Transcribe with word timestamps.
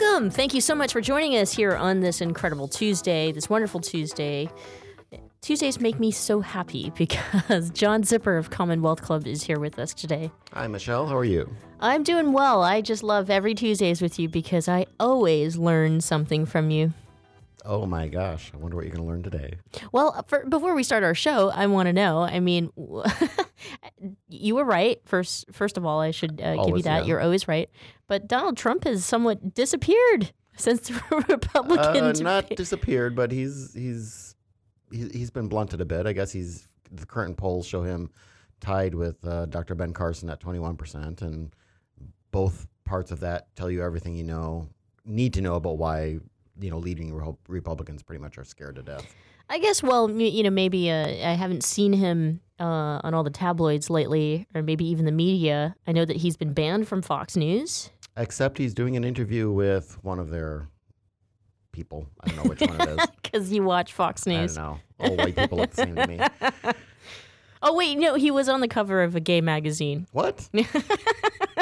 Welcome. 0.00 0.30
Thank 0.30 0.54
you 0.54 0.60
so 0.60 0.74
much 0.74 0.92
for 0.92 1.00
joining 1.00 1.36
us 1.36 1.52
here 1.52 1.76
on 1.76 2.00
this 2.00 2.20
incredible 2.20 2.68
Tuesday, 2.68 3.32
this 3.32 3.50
wonderful 3.50 3.80
Tuesday. 3.80 4.48
Tuesdays 5.42 5.78
make 5.78 6.00
me 6.00 6.10
so 6.10 6.40
happy 6.40 6.90
because 6.96 7.70
John 7.70 8.02
Zipperer 8.02 8.38
of 8.38 8.50
Commonwealth 8.50 9.02
Club 9.02 9.26
is 9.26 9.42
here 9.42 9.58
with 9.58 9.78
us 9.78 9.92
today. 9.92 10.30
Hi, 10.52 10.66
Michelle. 10.68 11.06
How 11.06 11.16
are 11.16 11.24
you? 11.24 11.50
I'm 11.80 12.02
doing 12.02 12.32
well. 12.32 12.62
I 12.62 12.80
just 12.80 13.02
love 13.02 13.28
every 13.28 13.54
Tuesdays 13.54 14.00
with 14.00 14.18
you 14.18 14.28
because 14.28 14.68
I 14.68 14.86
always 14.98 15.56
learn 15.56 16.00
something 16.00 16.46
from 16.46 16.70
you. 16.70 16.94
Oh 17.64 17.86
my 17.86 18.08
gosh. 18.08 18.50
I 18.54 18.56
wonder 18.56 18.76
what 18.76 18.84
you're 18.84 18.94
going 18.94 19.04
to 19.04 19.10
learn 19.10 19.22
today. 19.22 19.54
Well, 19.92 20.24
for, 20.28 20.44
before 20.46 20.74
we 20.74 20.82
start 20.82 21.02
our 21.02 21.14
show, 21.14 21.50
I 21.50 21.66
want 21.66 21.86
to 21.86 21.92
know. 21.92 22.20
I 22.22 22.40
mean, 22.40 22.70
you 24.28 24.54
were 24.54 24.64
right. 24.64 25.00
First, 25.04 25.46
first 25.52 25.76
of 25.76 25.84
all, 25.84 26.00
I 26.00 26.10
should 26.10 26.40
uh, 26.40 26.64
give 26.64 26.76
you 26.76 26.82
that. 26.82 27.02
Yeah. 27.02 27.08
You're 27.08 27.20
always 27.20 27.48
right. 27.48 27.70
But 28.06 28.28
Donald 28.28 28.56
Trump 28.56 28.84
has 28.84 29.04
somewhat 29.04 29.54
disappeared 29.54 30.32
since 30.56 30.88
the 30.88 31.00
Republican. 31.28 32.04
Uh, 32.04 32.12
not 32.20 32.48
disappeared, 32.50 33.14
but 33.14 33.30
he's 33.30 33.74
he's 33.74 34.34
he's 34.90 35.30
been 35.30 35.48
blunted 35.48 35.80
a 35.80 35.84
bit. 35.84 36.06
I 36.06 36.12
guess 36.12 36.32
he's 36.32 36.68
the 36.90 37.06
current 37.06 37.36
polls 37.36 37.66
show 37.66 37.82
him 37.82 38.10
tied 38.60 38.94
with 38.94 39.24
uh, 39.24 39.46
Dr. 39.46 39.74
Ben 39.74 39.92
Carson 39.92 40.28
at 40.28 40.40
21 40.40 40.76
percent, 40.76 41.22
and 41.22 41.54
both 42.30 42.66
parts 42.84 43.10
of 43.10 43.20
that 43.20 43.54
tell 43.54 43.70
you 43.70 43.82
everything 43.82 44.16
you 44.16 44.24
know 44.24 44.68
need 45.04 45.34
to 45.34 45.40
know 45.40 45.54
about 45.54 45.78
why 45.78 46.18
you 46.60 46.70
know 46.70 46.78
leading 46.78 47.14
Republicans 47.48 48.02
pretty 48.02 48.20
much 48.20 48.38
are 48.38 48.44
scared 48.44 48.76
to 48.76 48.82
death. 48.82 49.14
I 49.48 49.58
guess. 49.58 49.82
Well, 49.82 50.10
you 50.10 50.42
know, 50.42 50.50
maybe 50.50 50.90
uh, 50.90 51.06
I 51.06 51.32
haven't 51.32 51.64
seen 51.64 51.92
him 51.92 52.40
uh, 52.60 53.00
on 53.02 53.14
all 53.14 53.24
the 53.24 53.30
tabloids 53.30 53.90
lately, 53.90 54.46
or 54.54 54.62
maybe 54.62 54.86
even 54.86 55.06
the 55.06 55.12
media. 55.12 55.74
I 55.86 55.92
know 55.92 56.04
that 56.04 56.16
he's 56.16 56.36
been 56.36 56.52
banned 56.52 56.86
from 56.86 57.02
Fox 57.02 57.36
News. 57.36 57.90
Except 58.16 58.58
he's 58.58 58.74
doing 58.74 58.96
an 58.96 59.04
interview 59.04 59.50
with 59.50 59.98
one 60.02 60.18
of 60.18 60.30
their 60.30 60.68
people. 61.72 62.06
I 62.20 62.28
don't 62.28 62.36
know 62.36 62.50
which 62.50 62.60
one 62.60 62.80
it 62.80 62.88
is. 62.88 63.06
Because 63.22 63.52
you 63.52 63.62
watch 63.62 63.92
Fox 63.92 64.26
News. 64.26 64.58
I 64.58 64.62
don't 64.62 64.72
know. 64.72 64.80
All 65.08 65.16
white 65.16 65.36
people 65.36 65.58
look 65.58 65.70
the 65.70 65.76
same 65.84 65.94
to 65.94 66.06
me. 66.08 66.20
Oh 67.62 67.74
wait, 67.74 67.98
no, 67.98 68.14
he 68.14 68.30
was 68.30 68.48
on 68.48 68.60
the 68.60 68.68
cover 68.68 69.02
of 69.02 69.14
a 69.14 69.20
gay 69.20 69.42
magazine. 69.42 70.06
What? 70.12 70.48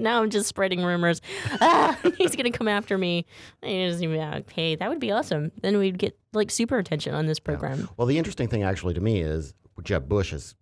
now 0.00 0.22
I'm 0.22 0.30
just 0.30 0.48
spreading 0.48 0.82
rumors. 0.82 1.20
Ah, 1.60 1.98
he's 2.18 2.36
gonna 2.36 2.50
come 2.50 2.68
after 2.68 2.98
me. 2.98 3.26
Hey, 3.62 4.76
that 4.76 4.88
would 4.88 5.00
be 5.00 5.10
awesome. 5.10 5.52
Then 5.62 5.78
we'd 5.78 5.98
get 5.98 6.18
like 6.32 6.50
super 6.50 6.78
attention 6.78 7.14
on 7.14 7.26
this 7.26 7.38
program. 7.38 7.80
Yeah. 7.80 7.86
Well, 7.96 8.06
the 8.06 8.18
interesting 8.18 8.48
thing 8.48 8.62
actually 8.62 8.94
to 8.94 9.00
me 9.00 9.20
is 9.20 9.54
Jeb 9.82 10.08
Bush 10.08 10.32
has 10.32 10.54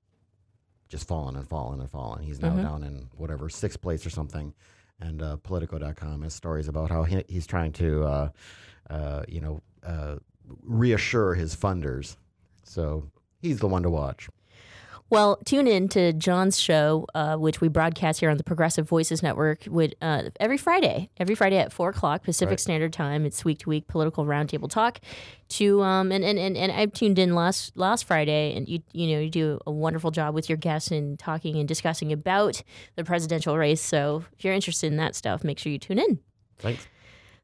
just 0.88 1.06
fallen 1.06 1.36
and 1.36 1.46
fallen 1.46 1.80
and 1.80 1.90
fallen. 1.90 2.22
He's 2.22 2.40
now 2.40 2.50
mm-hmm. 2.50 2.62
down 2.62 2.82
in 2.82 3.08
whatever 3.16 3.48
sixth 3.48 3.80
place 3.80 4.06
or 4.06 4.10
something. 4.10 4.54
And 5.00 5.22
uh, 5.22 5.36
Politico.com 5.36 6.22
has 6.22 6.34
stories 6.34 6.66
about 6.66 6.90
how 6.90 7.04
he, 7.04 7.22
he's 7.28 7.46
trying 7.46 7.72
to, 7.74 8.04
uh, 8.04 8.28
uh, 8.90 9.22
you 9.28 9.40
know, 9.40 9.62
uh, 9.84 10.16
reassure 10.62 11.34
his 11.34 11.54
funders. 11.54 12.16
So 12.64 13.10
he's 13.40 13.60
the 13.60 13.68
one 13.68 13.82
to 13.84 13.90
watch. 13.90 14.28
Well, 15.10 15.38
tune 15.46 15.66
in 15.66 15.88
to 15.90 16.12
John's 16.12 16.60
show, 16.60 17.06
uh, 17.14 17.36
which 17.36 17.62
we 17.62 17.68
broadcast 17.68 18.20
here 18.20 18.28
on 18.28 18.36
the 18.36 18.44
Progressive 18.44 18.86
Voices 18.86 19.22
Network 19.22 19.64
with, 19.66 19.94
uh, 20.02 20.24
every 20.38 20.58
Friday. 20.58 21.08
Every 21.16 21.34
Friday 21.34 21.56
at 21.56 21.72
4 21.72 21.90
o'clock 21.90 22.24
Pacific 22.24 22.52
right. 22.52 22.60
Standard 22.60 22.92
Time. 22.92 23.24
It's 23.24 23.42
week 23.42 23.60
to 23.60 23.70
week 23.70 23.88
political 23.88 24.26
roundtable 24.26 24.68
talk. 24.68 25.00
To 25.50 25.80
um 25.80 26.12
and, 26.12 26.22
and, 26.22 26.38
and, 26.38 26.58
and 26.58 26.70
I 26.70 26.84
tuned 26.84 27.18
in 27.18 27.34
last 27.34 27.74
last 27.74 28.04
Friday, 28.04 28.54
and 28.54 28.68
you 28.68 28.82
you 28.92 29.14
know 29.14 29.20
you 29.20 29.30
do 29.30 29.58
a 29.66 29.70
wonderful 29.70 30.10
job 30.10 30.34
with 30.34 30.50
your 30.50 30.58
guests 30.58 30.90
and 30.90 31.18
talking 31.18 31.56
and 31.56 31.66
discussing 31.66 32.12
about 32.12 32.62
the 32.96 33.04
presidential 33.04 33.56
race. 33.56 33.80
So 33.80 34.24
if 34.36 34.44
you're 34.44 34.52
interested 34.52 34.88
in 34.88 34.98
that 34.98 35.14
stuff, 35.14 35.42
make 35.42 35.58
sure 35.58 35.72
you 35.72 35.78
tune 35.78 36.00
in. 36.00 36.18
Thanks. 36.58 36.86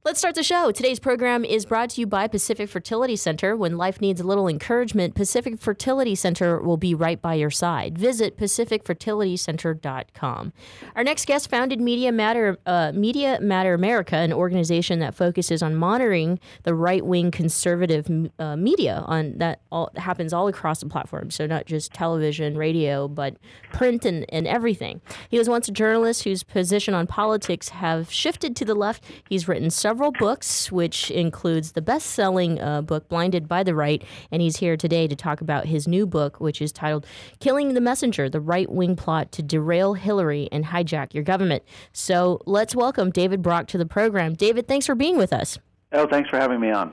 Let's 0.06 0.18
start 0.18 0.34
the 0.34 0.42
show. 0.42 0.70
Today's 0.70 1.00
program 1.00 1.46
is 1.46 1.64
brought 1.64 1.88
to 1.90 2.00
you 2.02 2.06
by 2.06 2.28
Pacific 2.28 2.68
Fertility 2.68 3.16
Center. 3.16 3.56
When 3.56 3.78
life 3.78 4.02
needs 4.02 4.20
a 4.20 4.24
little 4.24 4.48
encouragement, 4.48 5.14
Pacific 5.14 5.58
Fertility 5.58 6.14
Center 6.14 6.60
will 6.60 6.76
be 6.76 6.94
right 6.94 7.22
by 7.22 7.32
your 7.32 7.48
side. 7.48 7.96
Visit 7.96 8.36
pacificfertilitycenter.com. 8.36 10.52
Our 10.94 11.04
next 11.04 11.26
guest 11.26 11.48
founded 11.48 11.80
Media 11.80 12.12
Matter 12.12 12.58
uh, 12.66 12.92
Media 12.94 13.38
Matter 13.40 13.72
America, 13.72 14.16
an 14.16 14.34
organization 14.34 14.98
that 14.98 15.14
focuses 15.14 15.62
on 15.62 15.74
monitoring 15.74 16.38
the 16.64 16.74
right-wing 16.74 17.30
conservative 17.30 18.30
uh, 18.38 18.56
media 18.56 19.04
on 19.06 19.38
that 19.38 19.62
all 19.72 19.90
happens 19.96 20.34
all 20.34 20.48
across 20.48 20.80
the 20.80 20.86
platform. 20.86 21.30
So 21.30 21.46
not 21.46 21.64
just 21.64 21.94
television, 21.94 22.58
radio, 22.58 23.08
but 23.08 23.38
print 23.72 24.04
and, 24.04 24.26
and 24.28 24.46
everything. 24.46 25.00
He 25.30 25.38
was 25.38 25.48
once 25.48 25.66
a 25.66 25.72
journalist 25.72 26.24
whose 26.24 26.42
position 26.42 26.92
on 26.92 27.06
politics 27.06 27.70
have 27.70 28.12
shifted 28.12 28.54
to 28.56 28.66
the 28.66 28.74
left. 28.74 29.02
He's 29.30 29.48
written 29.48 29.70
several 29.70 29.93
several 29.94 30.10
books, 30.10 30.72
which 30.72 31.08
includes 31.12 31.70
the 31.70 31.80
best 31.80 32.06
selling 32.06 32.60
uh, 32.60 32.82
book, 32.82 33.08
Blinded 33.08 33.46
by 33.46 33.62
the 33.62 33.76
Right. 33.76 34.02
And 34.32 34.42
he's 34.42 34.56
here 34.56 34.76
today 34.76 35.06
to 35.06 35.14
talk 35.14 35.40
about 35.40 35.66
his 35.66 35.86
new 35.86 36.04
book, 36.04 36.40
which 36.40 36.60
is 36.60 36.72
titled 36.72 37.06
Killing 37.38 37.74
the 37.74 37.80
Messenger 37.80 38.28
The 38.28 38.40
Right 38.40 38.68
Wing 38.68 38.96
Plot 38.96 39.30
to 39.30 39.40
Derail 39.40 39.94
Hillary 39.94 40.48
and 40.50 40.64
Hijack 40.64 41.14
Your 41.14 41.22
Government. 41.22 41.62
So 41.92 42.40
let's 42.44 42.74
welcome 42.74 43.12
David 43.12 43.40
Brock 43.40 43.68
to 43.68 43.78
the 43.78 43.86
program. 43.86 44.34
David, 44.34 44.66
thanks 44.66 44.84
for 44.84 44.96
being 44.96 45.16
with 45.16 45.32
us. 45.32 45.60
Oh, 45.92 46.08
thanks 46.08 46.28
for 46.28 46.38
having 46.38 46.58
me 46.58 46.72
on. 46.72 46.92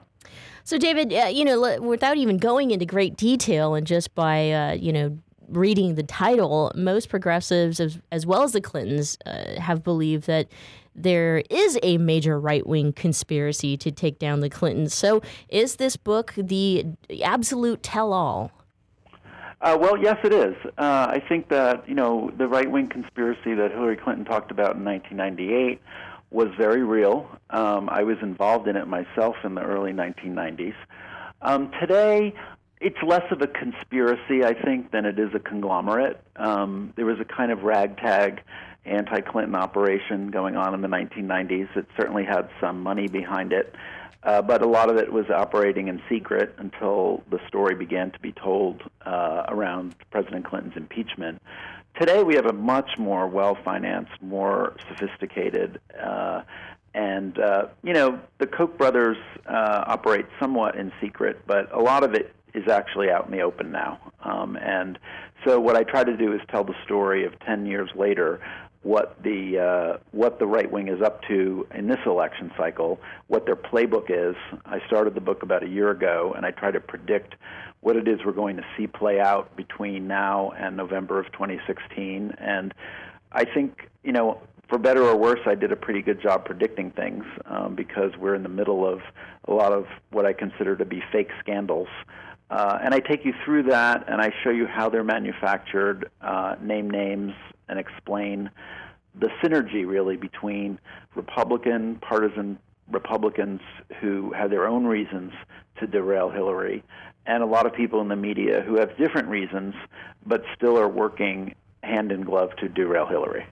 So, 0.63 0.77
David, 0.77 1.11
uh, 1.11 1.25
you 1.25 1.43
know, 1.43 1.81
without 1.81 2.17
even 2.17 2.37
going 2.37 2.69
into 2.69 2.85
great 2.85 3.17
detail 3.17 3.73
and 3.73 3.87
just 3.87 4.13
by, 4.13 4.51
uh, 4.51 4.73
you 4.73 4.93
know, 4.93 5.17
reading 5.51 5.95
the 5.95 6.03
title, 6.03 6.71
most 6.75 7.09
progressives, 7.09 7.79
as, 7.79 7.99
as 8.11 8.25
well 8.25 8.43
as 8.43 8.53
the 8.53 8.61
Clintons, 8.61 9.17
uh, 9.25 9.59
have 9.59 9.83
believed 9.83 10.25
that 10.27 10.47
there 10.95 11.43
is 11.49 11.79
a 11.83 11.97
major 11.97 12.39
right 12.39 12.65
wing 12.65 12.93
conspiracy 12.93 13.77
to 13.77 13.91
take 13.91 14.19
down 14.19 14.41
the 14.41 14.49
Clintons. 14.49 14.93
So, 14.93 15.21
is 15.49 15.77
this 15.77 15.95
book 15.95 16.33
the 16.35 16.85
absolute 17.23 17.81
tell 17.83 18.13
all? 18.13 18.51
Uh, 19.61 19.77
well, 19.79 19.95
yes, 19.97 20.17
it 20.23 20.33
is. 20.33 20.55
Uh, 20.77 21.07
I 21.09 21.23
think 21.29 21.49
that 21.49 21.87
you 21.87 21.93
know 21.93 22.31
the 22.37 22.47
right 22.47 22.69
wing 22.69 22.87
conspiracy 22.87 23.53
that 23.53 23.71
Hillary 23.71 23.95
Clinton 23.95 24.25
talked 24.25 24.51
about 24.51 24.75
in 24.75 24.83
1998 24.83 25.79
was 26.31 26.47
very 26.57 26.83
real. 26.83 27.29
Um, 27.51 27.89
I 27.89 28.03
was 28.03 28.17
involved 28.21 28.67
in 28.67 28.75
it 28.75 28.87
myself 28.87 29.35
in 29.43 29.53
the 29.55 29.61
early 29.61 29.91
1990s. 29.91 30.73
Um, 31.43 31.71
today, 31.79 32.33
it's 32.81 32.97
less 33.03 33.31
of 33.31 33.41
a 33.41 33.47
conspiracy, 33.47 34.43
I 34.43 34.53
think, 34.53 34.91
than 34.91 35.05
it 35.05 35.19
is 35.19 35.29
a 35.35 35.39
conglomerate. 35.39 36.19
Um, 36.35 36.93
there 36.95 37.05
was 37.05 37.19
a 37.19 37.25
kind 37.25 37.51
of 37.51 37.61
ragtag 37.63 38.41
anti 38.85 39.21
Clinton 39.21 39.55
operation 39.55 40.31
going 40.31 40.55
on 40.55 40.73
in 40.73 40.81
the 40.81 40.87
1990s. 40.87 41.77
It 41.77 41.85
certainly 41.95 42.25
had 42.25 42.49
some 42.59 42.81
money 42.81 43.07
behind 43.07 43.53
it, 43.53 43.75
uh, 44.23 44.41
but 44.41 44.63
a 44.63 44.67
lot 44.67 44.89
of 44.89 44.97
it 44.97 45.13
was 45.13 45.29
operating 45.29 45.89
in 45.89 46.01
secret 46.09 46.55
until 46.57 47.23
the 47.29 47.39
story 47.47 47.75
began 47.75 48.09
to 48.11 48.19
be 48.19 48.31
told 48.31 48.81
uh, 49.05 49.43
around 49.47 49.95
President 50.09 50.45
Clinton's 50.45 50.75
impeachment. 50.75 51.39
Today, 51.99 52.23
we 52.23 52.33
have 52.35 52.47
a 52.47 52.53
much 52.53 52.97
more 52.97 53.27
well 53.27 53.55
financed, 53.63 54.13
more 54.21 54.75
sophisticated, 54.89 55.79
uh, 56.01 56.41
and, 56.93 57.37
uh, 57.39 57.67
you 57.83 57.93
know, 57.93 58.19
the 58.39 58.47
Koch 58.47 58.77
brothers 58.77 59.17
uh, 59.45 59.83
operate 59.87 60.25
somewhat 60.39 60.75
in 60.75 60.91
secret, 60.99 61.41
but 61.45 61.71
a 61.73 61.79
lot 61.79 62.03
of 62.03 62.13
it 62.13 62.33
is 62.53 62.67
actually 62.67 63.09
out 63.09 63.25
in 63.25 63.31
the 63.31 63.41
open 63.41 63.71
now. 63.71 63.99
Um, 64.23 64.55
and 64.57 64.99
so 65.45 65.59
what 65.59 65.75
I 65.75 65.83
try 65.83 66.03
to 66.03 66.15
do 66.15 66.33
is 66.33 66.41
tell 66.49 66.63
the 66.63 66.75
story 66.83 67.25
of 67.25 67.39
10 67.39 67.65
years 67.65 67.89
later 67.95 68.39
what 68.83 69.21
the 69.21 69.59
uh, 69.59 69.97
what 70.11 70.39
the 70.39 70.47
right 70.47 70.71
wing 70.71 70.87
is 70.87 71.01
up 71.03 71.21
to 71.27 71.67
in 71.75 71.87
this 71.87 71.99
election 72.05 72.51
cycle, 72.57 72.99
what 73.27 73.45
their 73.45 73.55
playbook 73.55 74.05
is. 74.09 74.35
I 74.65 74.79
started 74.87 75.13
the 75.13 75.21
book 75.21 75.43
about 75.43 75.63
a 75.63 75.67
year 75.67 75.91
ago, 75.91 76.33
and 76.35 76.47
I 76.47 76.51
try 76.51 76.71
to 76.71 76.79
predict 76.79 77.35
what 77.81 77.95
it 77.95 78.07
is 78.07 78.19
we're 78.25 78.31
going 78.31 78.57
to 78.57 78.65
see 78.77 78.87
play 78.87 79.19
out 79.19 79.55
between 79.55 80.07
now 80.07 80.51
and 80.57 80.75
November 80.77 81.19
of 81.19 81.31
2016. 81.31 82.33
And 82.39 82.73
I 83.31 83.45
think, 83.45 83.89
you 84.03 84.11
know, 84.11 84.39
for 84.67 84.77
better 84.77 85.03
or 85.03 85.17
worse, 85.17 85.41
I 85.45 85.55
did 85.55 85.71
a 85.71 85.75
pretty 85.75 86.01
good 86.01 86.21
job 86.21 86.45
predicting 86.45 86.91
things 86.91 87.23
um, 87.45 87.75
because 87.75 88.15
we're 88.17 88.35
in 88.35 88.43
the 88.43 88.49
middle 88.49 88.87
of 88.87 89.01
a 89.45 89.53
lot 89.53 89.73
of 89.73 89.85
what 90.11 90.25
I 90.25 90.33
consider 90.33 90.75
to 90.77 90.85
be 90.85 91.03
fake 91.11 91.29
scandals. 91.39 91.89
Uh, 92.51 92.77
and 92.83 92.93
I 92.93 92.99
take 92.99 93.23
you 93.23 93.33
through 93.45 93.63
that 93.63 94.03
and 94.09 94.21
I 94.21 94.33
show 94.43 94.49
you 94.49 94.67
how 94.67 94.89
they're 94.89 95.05
manufactured, 95.05 96.11
uh, 96.21 96.55
name 96.61 96.89
names, 96.89 97.33
and 97.69 97.79
explain 97.79 98.49
the 99.17 99.29
synergy 99.41 99.87
really 99.87 100.17
between 100.17 100.77
Republican, 101.15 101.95
partisan 102.01 102.59
Republicans 102.89 103.61
who 104.01 104.33
have 104.33 104.49
their 104.49 104.67
own 104.67 104.85
reasons 104.85 105.31
to 105.79 105.87
derail 105.87 106.29
Hillary, 106.29 106.83
and 107.25 107.41
a 107.41 107.45
lot 107.45 107.65
of 107.65 107.73
people 107.73 108.01
in 108.01 108.09
the 108.09 108.17
media 108.17 108.61
who 108.61 108.75
have 108.75 108.97
different 108.97 109.29
reasons 109.29 109.73
but 110.25 110.43
still 110.53 110.77
are 110.77 110.89
working 110.89 111.55
hand 111.83 112.11
in 112.11 112.21
glove 112.21 112.53
to 112.57 112.67
derail 112.67 113.05
Hillary. 113.05 113.45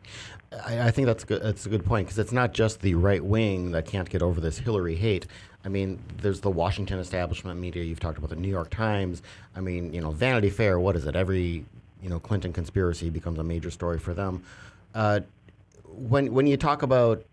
I, 0.52 0.88
I 0.88 0.92
think 0.92 1.06
that's 1.06 1.24
good. 1.24 1.42
That's 1.42 1.66
a 1.66 1.70
good 1.70 1.86
point 1.86 2.08
because 2.08 2.20
it's 2.20 2.32
not 2.32 2.54
just 2.54 2.82
the 2.82 2.96
right 2.96 3.24
wing 3.24 3.72
that 3.72 3.86
can't 3.86 4.10
get 4.10 4.22
over 4.22 4.42
this 4.42 4.58
Hillary 4.58 4.96
hate. 4.96 5.28
I 5.64 5.70
mean, 5.70 6.00
there's 6.22 6.42
the 6.42 6.50
Washington 6.50 7.00
establishment 7.00 7.60
media. 7.60 7.84
You've 7.84 8.00
talked 8.00 8.18
about 8.18 8.30
the 8.30 8.36
New 8.36 8.50
York 8.50 8.70
Times. 8.70 9.22
I 9.56 9.62
mean, 9.62 9.94
you 9.94 10.02
know, 10.02 10.12
Vanity 10.12 10.50
Fair. 10.50 10.80
What 10.80 10.96
is 10.96 11.06
it? 11.06 11.16
Every 11.16 11.66
you 12.02 12.10
know 12.10 12.20
Clinton 12.20 12.54
conspiracy 12.54 13.10
becomes 13.10 13.40
a 13.40 13.44
major 13.44 13.70
story 13.70 14.00
for 14.00 14.14
them. 14.14 14.44
Uh, 14.96 15.22
when 15.84 16.34
when 16.34 16.48
you 16.48 16.58
talk 16.58 16.82
about 16.82 17.24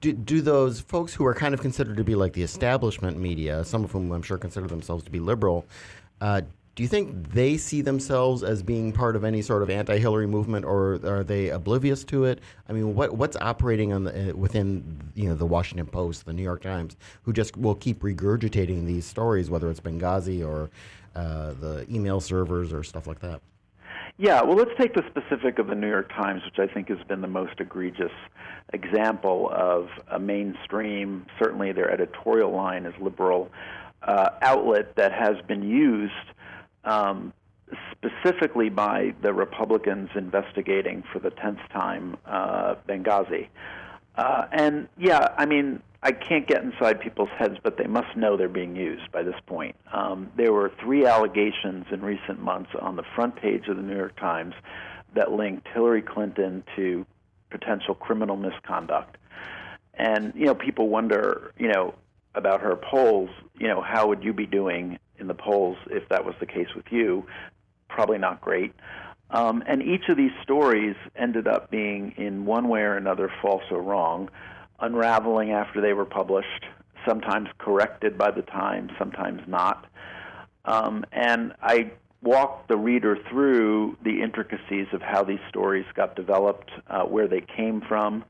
do, 0.00 0.12
do 0.12 0.40
those 0.40 0.80
folks 0.80 1.14
who 1.14 1.24
are 1.24 1.34
kind 1.34 1.54
of 1.54 1.60
considered 1.60 1.96
to 1.96 2.04
be 2.04 2.14
like 2.14 2.32
the 2.32 2.42
establishment 2.42 3.18
media, 3.18 3.64
some 3.64 3.84
of 3.84 3.92
whom 3.92 4.10
I'm 4.12 4.22
sure 4.22 4.36
consider 4.36 4.66
themselves 4.66 5.04
to 5.04 5.10
be 5.10 5.20
liberal, 5.20 5.64
uh, 6.20 6.42
do 6.74 6.82
you 6.82 6.88
think 6.88 7.32
they 7.32 7.58
see 7.58 7.82
themselves 7.82 8.42
as 8.42 8.62
being 8.62 8.92
part 8.92 9.14
of 9.14 9.24
any 9.24 9.42
sort 9.42 9.62
of 9.62 9.68
anti-Hillary 9.68 10.26
movement, 10.26 10.64
or 10.64 11.00
are 11.04 11.22
they 11.22 11.50
oblivious 11.50 12.02
to 12.04 12.24
it? 12.24 12.40
I 12.68 12.72
mean, 12.72 12.94
what 12.94 13.12
what's 13.12 13.36
operating 13.36 13.92
on 13.92 14.04
the, 14.04 14.30
uh, 14.30 14.34
within 14.34 15.10
you 15.14 15.28
know 15.28 15.34
the 15.34 15.46
Washington 15.46 15.86
Post, 15.86 16.24
the 16.24 16.32
New 16.32 16.42
York 16.42 16.62
Times, 16.62 16.96
who 17.24 17.32
just 17.32 17.56
will 17.58 17.74
keep 17.74 18.00
regurgitating 18.00 18.86
these 18.86 19.04
stories, 19.04 19.50
whether 19.50 19.70
it's 19.70 19.80
Benghazi 19.80 20.46
or 20.46 20.70
uh, 21.14 21.52
the 21.60 21.86
email 21.90 22.20
servers 22.20 22.72
or 22.72 22.82
stuff 22.82 23.06
like 23.06 23.20
that? 23.20 23.42
Yeah, 24.16 24.42
well, 24.42 24.56
let's 24.56 24.70
take 24.78 24.94
the 24.94 25.04
specific 25.10 25.58
of 25.58 25.66
the 25.66 25.74
New 25.74 25.88
York 25.88 26.08
Times, 26.10 26.42
which 26.44 26.58
I 26.58 26.72
think 26.72 26.88
has 26.88 26.98
been 27.06 27.20
the 27.20 27.28
most 27.28 27.60
egregious 27.60 28.12
example 28.72 29.50
of 29.52 29.88
a 30.10 30.18
mainstream, 30.18 31.26
certainly 31.38 31.72
their 31.72 31.90
editorial 31.90 32.52
line 32.52 32.86
is 32.86 32.94
liberal, 33.00 33.50
uh, 34.02 34.30
outlet 34.42 34.96
that 34.96 35.12
has 35.12 35.36
been 35.46 35.62
used 35.62 36.12
um, 36.84 37.32
specifically 37.92 38.68
by 38.68 39.14
the 39.22 39.32
Republicans 39.32 40.10
investigating 40.14 41.02
for 41.12 41.18
the 41.18 41.30
10th 41.30 41.66
time 41.72 42.16
uh, 42.26 42.74
Benghazi. 42.88 43.48
Uh, 44.16 44.46
and 44.52 44.88
yeah, 44.98 45.28
I 45.38 45.46
mean, 45.46 45.82
I 46.02 46.12
can't 46.12 46.46
get 46.46 46.62
inside 46.62 47.00
people's 47.00 47.30
heads, 47.38 47.56
but 47.62 47.78
they 47.78 47.86
must 47.86 48.16
know 48.16 48.36
they're 48.36 48.48
being 48.48 48.74
used 48.74 49.10
by 49.12 49.22
this 49.22 49.36
point. 49.46 49.76
Um, 49.92 50.30
there 50.36 50.52
were 50.52 50.72
three 50.80 51.06
allegations 51.06 51.86
in 51.92 52.02
recent 52.02 52.40
months 52.40 52.70
on 52.80 52.96
the 52.96 53.04
front 53.14 53.36
page 53.36 53.68
of 53.68 53.76
the 53.76 53.82
New 53.82 53.96
York 53.96 54.18
Times 54.18 54.54
that 55.14 55.32
linked 55.32 55.68
Hillary 55.68 56.02
Clinton 56.02 56.64
to 56.76 57.06
potential 57.50 57.94
criminal 57.94 58.36
misconduct. 58.36 59.16
And, 59.94 60.32
you 60.34 60.46
know, 60.46 60.54
people 60.54 60.88
wonder, 60.88 61.52
you 61.56 61.68
know, 61.68 61.94
about 62.34 62.60
her 62.60 62.76
polls, 62.76 63.30
you 63.58 63.68
know, 63.68 63.80
how 63.80 64.08
would 64.08 64.22
you 64.24 64.32
be 64.32 64.46
doing 64.46 64.98
in 65.18 65.26
the 65.26 65.34
polls 65.34 65.76
if 65.90 66.08
that 66.08 66.24
was 66.24 66.34
the 66.40 66.46
case 66.46 66.74
with 66.74 66.86
you? 66.90 67.26
Probably 67.88 68.18
not 68.18 68.40
great. 68.40 68.72
Um, 69.30 69.62
and 69.66 69.82
each 69.82 70.08
of 70.08 70.16
these 70.16 70.32
stories 70.42 70.96
ended 71.16 71.46
up 71.46 71.70
being, 71.70 72.14
in 72.16 72.44
one 72.44 72.68
way 72.68 72.80
or 72.80 72.96
another, 72.96 73.30
false 73.40 73.64
or 73.70 73.80
wrong, 73.80 74.28
unraveling 74.80 75.52
after 75.52 75.80
they 75.80 75.94
were 75.94 76.04
published, 76.04 76.66
sometimes 77.06 77.48
corrected 77.58 78.18
by 78.18 78.30
the 78.30 78.42
Times, 78.42 78.92
sometimes 78.98 79.40
not. 79.46 79.86
Um, 80.64 81.04
and 81.12 81.54
I 81.62 81.92
walked 82.22 82.68
the 82.68 82.76
reader 82.76 83.18
through 83.28 83.96
the 84.04 84.22
intricacies 84.22 84.86
of 84.92 85.02
how 85.02 85.24
these 85.24 85.40
stories 85.48 85.86
got 85.94 86.14
developed, 86.14 86.70
uh, 86.88 87.02
where 87.02 87.26
they 87.26 87.40
came 87.40 87.80
from, 87.80 88.24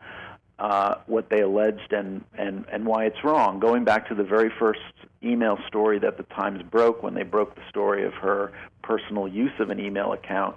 uh, 0.63 0.95
what 1.07 1.29
they 1.29 1.41
alleged, 1.41 1.93
and, 1.93 2.25
and, 2.39 2.65
and 2.71 2.87
why 2.87 3.05
it's 3.05 3.25
wrong. 3.25 3.59
Going 3.59 3.83
back 3.83 4.09
to 4.11 4.15
the 4.15 4.23
very 4.23 4.49
first 4.61 4.79
email 5.21 5.59
story 5.67 5.99
that 5.99 6.19
the 6.19 6.23
Times 6.23 6.63
broke 6.63 7.03
when 7.03 7.15
they 7.15 7.25
broke 7.25 7.57
the 7.57 7.69
story 7.69 8.07
of 8.07 8.15
her 8.15 8.53
personal 8.81 9.27
use 9.27 9.51
of 9.59 9.71
an 9.71 9.81
email 9.81 10.13
account 10.13 10.55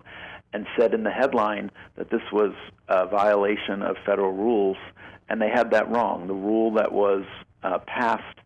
and 0.53 0.67
said 0.77 0.93
in 0.93 1.03
the 1.03 1.09
headline 1.09 1.71
that 1.95 2.11
this 2.11 2.21
was 2.31 2.53
a 2.87 3.07
violation 3.07 3.81
of 3.81 3.95
federal 4.05 4.31
rules, 4.31 4.77
and 5.27 5.41
they 5.41 5.49
had 5.49 5.71
that 5.71 5.89
wrong. 5.89 6.27
The 6.27 6.35
rule 6.35 6.75
that 6.75 6.91
was 6.91 7.23
uh, 7.63 7.79
passed 7.79 8.37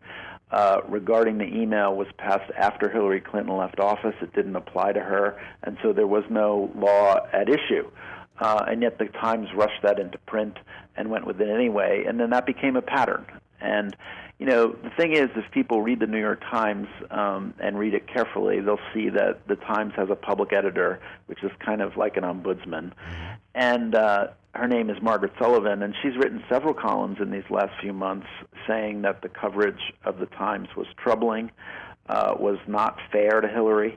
uh, 0.50 0.80
regarding 0.88 1.36
the 1.36 1.44
email 1.44 1.94
was 1.94 2.08
passed 2.16 2.50
after 2.56 2.88
Hillary 2.88 3.20
Clinton 3.20 3.54
left 3.54 3.78
office. 3.78 4.14
It 4.22 4.32
didn't 4.32 4.56
apply 4.56 4.92
to 4.92 5.00
her, 5.00 5.38
and 5.62 5.76
so 5.82 5.92
there 5.92 6.06
was 6.06 6.24
no 6.30 6.72
law 6.74 7.18
at 7.34 7.50
issue. 7.50 7.90
Uh, 8.40 8.64
and 8.66 8.82
yet 8.82 8.98
the 8.98 9.06
Times 9.06 9.48
rushed 9.54 9.82
that 9.82 9.98
into 9.98 10.18
print 10.18 10.58
and 10.96 11.10
went 11.10 11.26
with 11.26 11.40
it 11.40 11.48
anyway, 11.48 12.04
and 12.06 12.18
then 12.18 12.30
that 12.30 12.46
became 12.46 12.76
a 12.76 12.82
pattern. 12.82 13.26
And 13.60 13.94
you 14.38 14.46
know, 14.46 14.74
the 14.82 14.88
thing 14.96 15.12
is, 15.12 15.28
if 15.36 15.50
people 15.52 15.82
read 15.82 16.00
the 16.00 16.06
New 16.06 16.18
York 16.18 16.40
Times 16.50 16.88
um, 17.10 17.52
and 17.58 17.78
read 17.78 17.92
it 17.92 18.08
carefully, 18.08 18.60
they'll 18.60 18.78
see 18.94 19.10
that 19.10 19.46
the 19.46 19.56
Times 19.56 19.92
has 19.96 20.08
a 20.08 20.14
public 20.14 20.54
editor, 20.54 20.98
which 21.26 21.44
is 21.44 21.50
kind 21.64 21.82
of 21.82 21.98
like 21.98 22.16
an 22.16 22.24
ombudsman, 22.24 22.92
and 23.54 23.94
uh, 23.94 24.28
her 24.54 24.66
name 24.66 24.90
is 24.90 24.96
Margaret 25.00 25.32
Sullivan, 25.38 25.82
and 25.82 25.94
she's 26.02 26.16
written 26.16 26.42
several 26.48 26.74
columns 26.74 27.18
in 27.20 27.30
these 27.30 27.48
last 27.50 27.72
few 27.80 27.92
months 27.92 28.26
saying 28.66 29.02
that 29.02 29.22
the 29.22 29.28
coverage 29.28 29.92
of 30.04 30.18
the 30.18 30.26
Times 30.26 30.68
was 30.76 30.86
troubling, 30.96 31.50
uh, 32.08 32.34
was 32.38 32.58
not 32.66 32.98
fair 33.12 33.40
to 33.40 33.48
Hillary, 33.48 33.96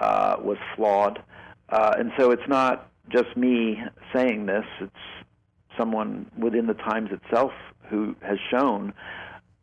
uh, 0.00 0.36
was 0.40 0.58
flawed, 0.76 1.22
uh, 1.70 1.94
and 1.98 2.12
so 2.18 2.30
it's 2.32 2.48
not 2.48 2.87
just 3.08 3.36
me 3.36 3.78
saying 4.14 4.46
this; 4.46 4.64
it's 4.80 4.92
someone 5.76 6.30
within 6.36 6.66
the 6.66 6.74
Times 6.74 7.10
itself 7.12 7.52
who 7.88 8.14
has 8.22 8.38
shown 8.50 8.92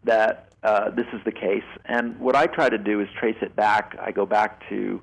that 0.04 0.50
uh, 0.64 0.90
this 0.90 1.06
is 1.14 1.22
the 1.26 1.32
case. 1.32 1.64
And 1.86 2.20
what 2.20 2.36
I 2.36 2.48
try 2.48 2.70
to 2.70 2.78
do 2.78 3.00
is 3.02 3.08
trace 3.20 3.38
it 3.42 3.56
back. 3.56 3.96
I 4.02 4.12
go 4.12 4.26
back 4.26 4.68
to 4.70 5.02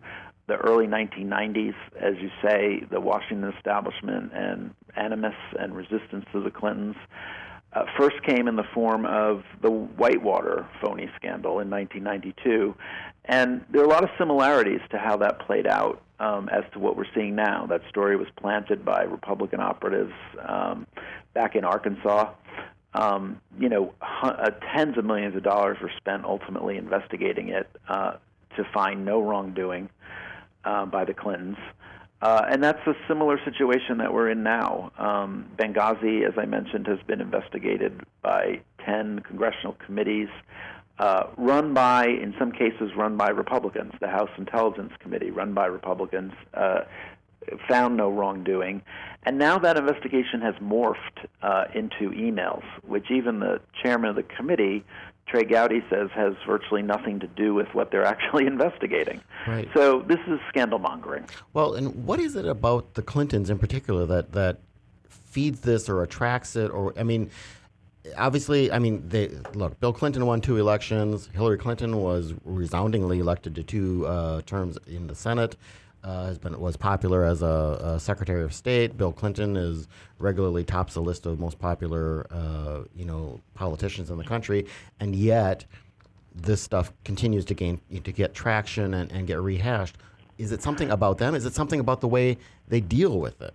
the 0.49 0.57
early 0.57 0.87
1990s, 0.87 1.75
as 2.01 2.15
you 2.21 2.31
say, 2.43 2.85
the 2.91 3.01
Washington 3.01 3.53
establishment 3.57 4.33
and 4.35 4.75
animus 4.97 5.35
and 5.59 5.75
resistance 5.75 6.25
to 6.33 6.43
the 6.43 6.51
Clintons. 6.51 6.97
Uh, 7.73 7.85
first 7.99 8.23
came 8.23 8.49
in 8.49 8.57
the 8.57 8.67
form 8.75 9.07
of 9.07 9.45
the 9.63 9.71
Whitewater 9.71 10.67
phony 10.81 11.11
scandal 11.17 11.61
in 11.61 11.71
1992. 11.71 12.75
And 13.25 13.65
there 13.71 13.83
are 13.83 13.87
a 13.87 13.89
lot 13.89 14.05
of 14.05 14.11
similarities 14.19 14.81
to 14.91 14.99
how 14.99 15.17
that 15.19 15.39
played 15.47 15.67
out 15.67 16.03
um, 16.21 16.49
as 16.51 16.65
to 16.73 16.79
what 16.79 16.97
we're 16.97 17.07
seeing 17.15 17.35
now. 17.35 17.67
That 17.67 17.83
story 17.89 18.17
was 18.17 18.29
planted 18.37 18.85
by 18.85 19.03
Republican 19.03 19.61
operatives 19.61 20.13
um, 20.47 20.87
back 21.35 21.55
in 21.55 21.65
Arkansas 21.65 22.33
um, 22.95 23.41
you 23.59 23.69
know, 23.69 23.95
uh, 24.01 24.51
tens 24.75 24.99
of 24.99 25.05
millions 25.05 25.35
of 25.35 25.43
dollars 25.43 25.79
were 25.81 25.93
spent 25.97 26.25
ultimately 26.25 26.77
investigating 26.77 27.49
it 27.49 27.69
uh, 27.89 28.17
to 28.57 28.65
find 28.73 29.05
no 29.05 29.23
wrongdoing 29.23 29.89
uh, 30.65 30.85
by 30.85 31.05
the 31.05 31.15
Clintons. 31.15 31.57
Uh, 32.23 32.47
and 32.49 32.63
that's 32.63 32.87
a 32.87 32.95
similar 33.09 33.37
situation 33.45 33.99
that 33.99 34.15
we're 34.15 34.31
in 34.31 34.45
now. 34.45 34.93
Um, 34.97 35.51
Benghazi, 35.57 36.25
as 36.25 36.35
I 36.39 36.45
mentioned, 36.45 36.87
has 36.87 37.01
been 37.05 37.21
investigated 37.21 38.01
by 38.23 38.61
10 38.87 39.21
congressional 39.21 39.77
committees, 39.85 40.29
uh, 41.01 41.25
run 41.37 41.75
by, 41.75 42.07
in 42.07 42.33
some 42.39 42.53
cases, 42.53 42.93
run 42.97 43.17
by 43.17 43.31
Republicans. 43.31 43.93
The 44.01 44.07
House 44.07 44.31
Intelligence 44.39 44.93
Committee, 45.01 45.33
run 45.33 45.53
by 45.53 45.67
Republicans, 45.67 46.33
uh, 46.55 46.83
found 47.69 47.97
no 47.97 48.09
wrongdoing. 48.09 48.83
And 49.25 49.37
now 49.37 49.59
that 49.59 49.77
investigation 49.77 50.43
has 50.43 50.55
morphed 50.63 51.27
uh, 51.43 51.65
into 51.75 52.11
emails, 52.11 52.63
which 52.87 53.11
even 53.11 53.41
the 53.41 53.61
chairman 53.83 54.11
of 54.11 54.15
the 54.17 54.23
committee, 54.23 54.85
Trey 55.33 55.45
Gowdy, 55.45 55.83
says 55.89 56.11
has 56.15 56.35
virtually 56.47 56.83
nothing 56.83 57.19
to 57.21 57.27
do 57.27 57.55
with 57.55 57.69
what 57.73 57.91
they're 57.91 58.05
actually 58.15 58.47
investigating. 58.47 59.21
Right. 59.49 59.69
So 59.75 60.03
this 60.03 60.21
is 60.29 60.39
scandal 60.49 60.79
mongering. 60.79 61.25
Well, 61.55 61.75
and 61.75 62.07
what 62.07 62.21
is 62.21 62.37
it 62.37 62.45
about 62.45 62.95
the 62.95 63.03
Clintons 63.03 63.49
in 63.49 63.59
particular 63.59 64.05
that, 64.07 64.33
that 64.33 64.59
feeds 65.09 65.61
this 65.61 65.89
or 65.89 66.03
attracts 66.03 66.55
it? 66.55 66.71
Or, 66.71 66.93
I 66.99 67.03
mean, 67.03 67.31
obviously, 68.19 68.71
I 68.71 68.79
mean, 68.79 69.09
they 69.09 69.29
look. 69.55 69.81
Bill 69.81 69.95
Clinton 69.95 70.27
won 70.27 70.43
two 70.43 70.59
elections. 70.59 71.31
Hillary 71.33 71.57
Clinton 71.57 71.97
was 71.97 72.35
resoundingly 72.45 73.19
elected 73.19 73.55
to 73.55 73.63
two 73.63 74.07
uh, 74.07 74.43
terms 74.43 74.77
in 74.87 75.07
the 75.07 75.15
Senate 75.15 75.57
uh, 76.05 76.27
has 76.27 76.39
been 76.39 76.59
was 76.59 76.77
popular 76.77 77.25
as 77.25 77.43
a, 77.43 77.79
a, 77.95 78.01
Secretary 78.01 78.43
of 78.43 78.53
State. 78.53 78.97
Bill 78.97 79.13
Clinton 79.13 79.57
is 79.57 79.89
regularly 80.19 80.65
tops 80.65 80.95
the 80.95 81.01
list 81.01 81.27
of 81.27 81.39
most 81.39 81.59
popular, 81.59 82.27
uh, 82.31 82.83
you 82.95 83.05
know, 83.05 83.41
politicians 83.55 84.11
in 84.11 84.19
the 84.19 84.25
country, 84.25 84.67
and 85.01 85.15
yet 85.15 85.65
this 86.35 86.63
stuff 86.63 86.93
continues 87.05 87.45
to 87.45 87.55
gain 87.55 87.81
to 88.03 88.13
get 88.13 88.35
traction 88.35 88.95
and, 88.95 89.13
and 89.13 89.27
get 89.27 89.41
rehashed. 89.41 89.97
Is 90.39 90.51
it 90.51 90.63
something 90.63 90.91
about 90.91 91.19
them? 91.19 91.35
Is 91.35 91.45
it 91.45 91.55
something 91.55 91.79
about 91.79 92.01
the 92.01 92.09
way 92.09 92.39
they 92.69 92.81
deal 92.81 93.21
with 93.21 93.41
it? 93.43 93.55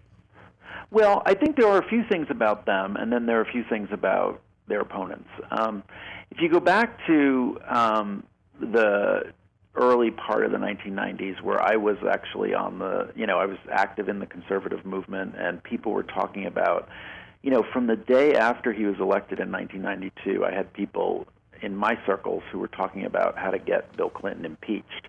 Well, 0.89 1.21
I 1.25 1.33
think 1.33 1.57
there 1.57 1.67
are 1.67 1.79
a 1.79 1.89
few 1.89 2.03
things 2.07 2.27
about 2.29 2.65
them, 2.65 2.95
and 2.95 3.11
then 3.11 3.25
there 3.25 3.39
are 3.39 3.41
a 3.41 3.51
few 3.51 3.65
things 3.67 3.89
about 3.91 4.41
their 4.67 4.79
opponents. 4.79 5.29
Um, 5.51 5.83
if 6.31 6.39
you 6.39 6.49
go 6.49 6.59
back 6.59 6.99
to 7.07 7.59
um, 7.67 8.23
the 8.59 9.33
early 9.77 10.11
part 10.11 10.45
of 10.45 10.51
the 10.51 10.57
1990s, 10.57 11.41
where 11.41 11.61
I 11.61 11.75
was 11.75 11.97
actually 12.09 12.53
on 12.53 12.79
the, 12.79 13.11
you 13.15 13.25
know, 13.25 13.37
I 13.37 13.45
was 13.45 13.57
active 13.71 14.09
in 14.09 14.19
the 14.19 14.25
conservative 14.25 14.85
movement, 14.85 15.35
and 15.37 15.63
people 15.63 15.91
were 15.91 16.03
talking 16.03 16.45
about, 16.45 16.89
you 17.43 17.51
know, 17.51 17.63
from 17.71 17.87
the 17.87 17.95
day 17.95 18.35
after 18.35 18.73
he 18.73 18.85
was 18.85 18.95
elected 18.99 19.39
in 19.39 19.51
1992, 19.51 20.43
I 20.43 20.51
had 20.51 20.71
people 20.73 21.27
in 21.61 21.75
my 21.75 21.97
circles 22.05 22.43
who 22.51 22.59
were 22.59 22.67
talking 22.67 23.05
about 23.05 23.37
how 23.37 23.51
to 23.51 23.59
get 23.59 23.95
Bill 23.95 24.09
Clinton 24.09 24.45
impeached. 24.45 25.07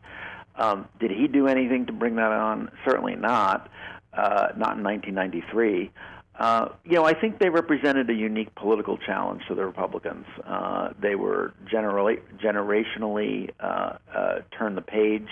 Um, 0.57 0.89
did 0.99 1.11
he 1.11 1.29
do 1.29 1.47
anything 1.47 1.87
to 1.87 1.93
bring 1.93 2.17
that 2.17 2.33
on? 2.33 2.71
Certainly 2.85 3.17
not. 3.17 3.71
Uh, 4.13 4.49
not 4.57 4.77
in 4.77 4.83
1993. 4.83 5.91
Uh, 6.39 6.69
you 6.85 6.95
know, 6.95 7.05
I 7.05 7.15
think 7.15 7.41
they 7.41 7.49
represented 7.49 8.09
a 8.11 8.15
unique 8.15 8.55
political 8.55 8.97
challenge 8.97 9.43
to 9.49 9.57
the 9.57 9.67
Republicans. 9.67 10.25
Uh, 10.47 10.91
they 11.01 11.17
were 11.17 11.53
generally 11.69 12.19
generationally 12.41 13.51
uh, 13.59 13.95
uh, 14.15 14.39
turned 14.57 14.77
the 14.77 14.83
page 14.83 15.29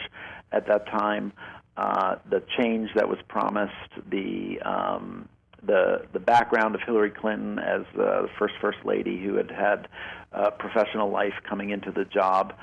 at 0.51 0.67
that 0.67 0.87
time. 0.87 1.33
Uh, 1.77 2.17
the 2.29 2.43
change 2.59 2.91
that 2.97 3.09
was 3.09 3.19
promised, 3.29 3.73
the 4.11 4.61
um, 4.63 5.29
the 5.63 6.07
the 6.13 6.19
background 6.19 6.75
of 6.75 6.81
Hillary 6.81 7.11
Clinton 7.11 7.61
as 7.61 7.83
uh, 7.95 8.23
the 8.23 8.31
first 8.37 8.55
first 8.61 8.79
lady 8.85 9.23
who 9.23 9.37
had 9.37 9.51
had 9.51 9.89
uh, 10.33 10.51
professional 10.51 11.11
life 11.11 11.35
coming 11.49 11.71
into 11.71 11.93
the 11.93 12.05
job, 12.05 12.55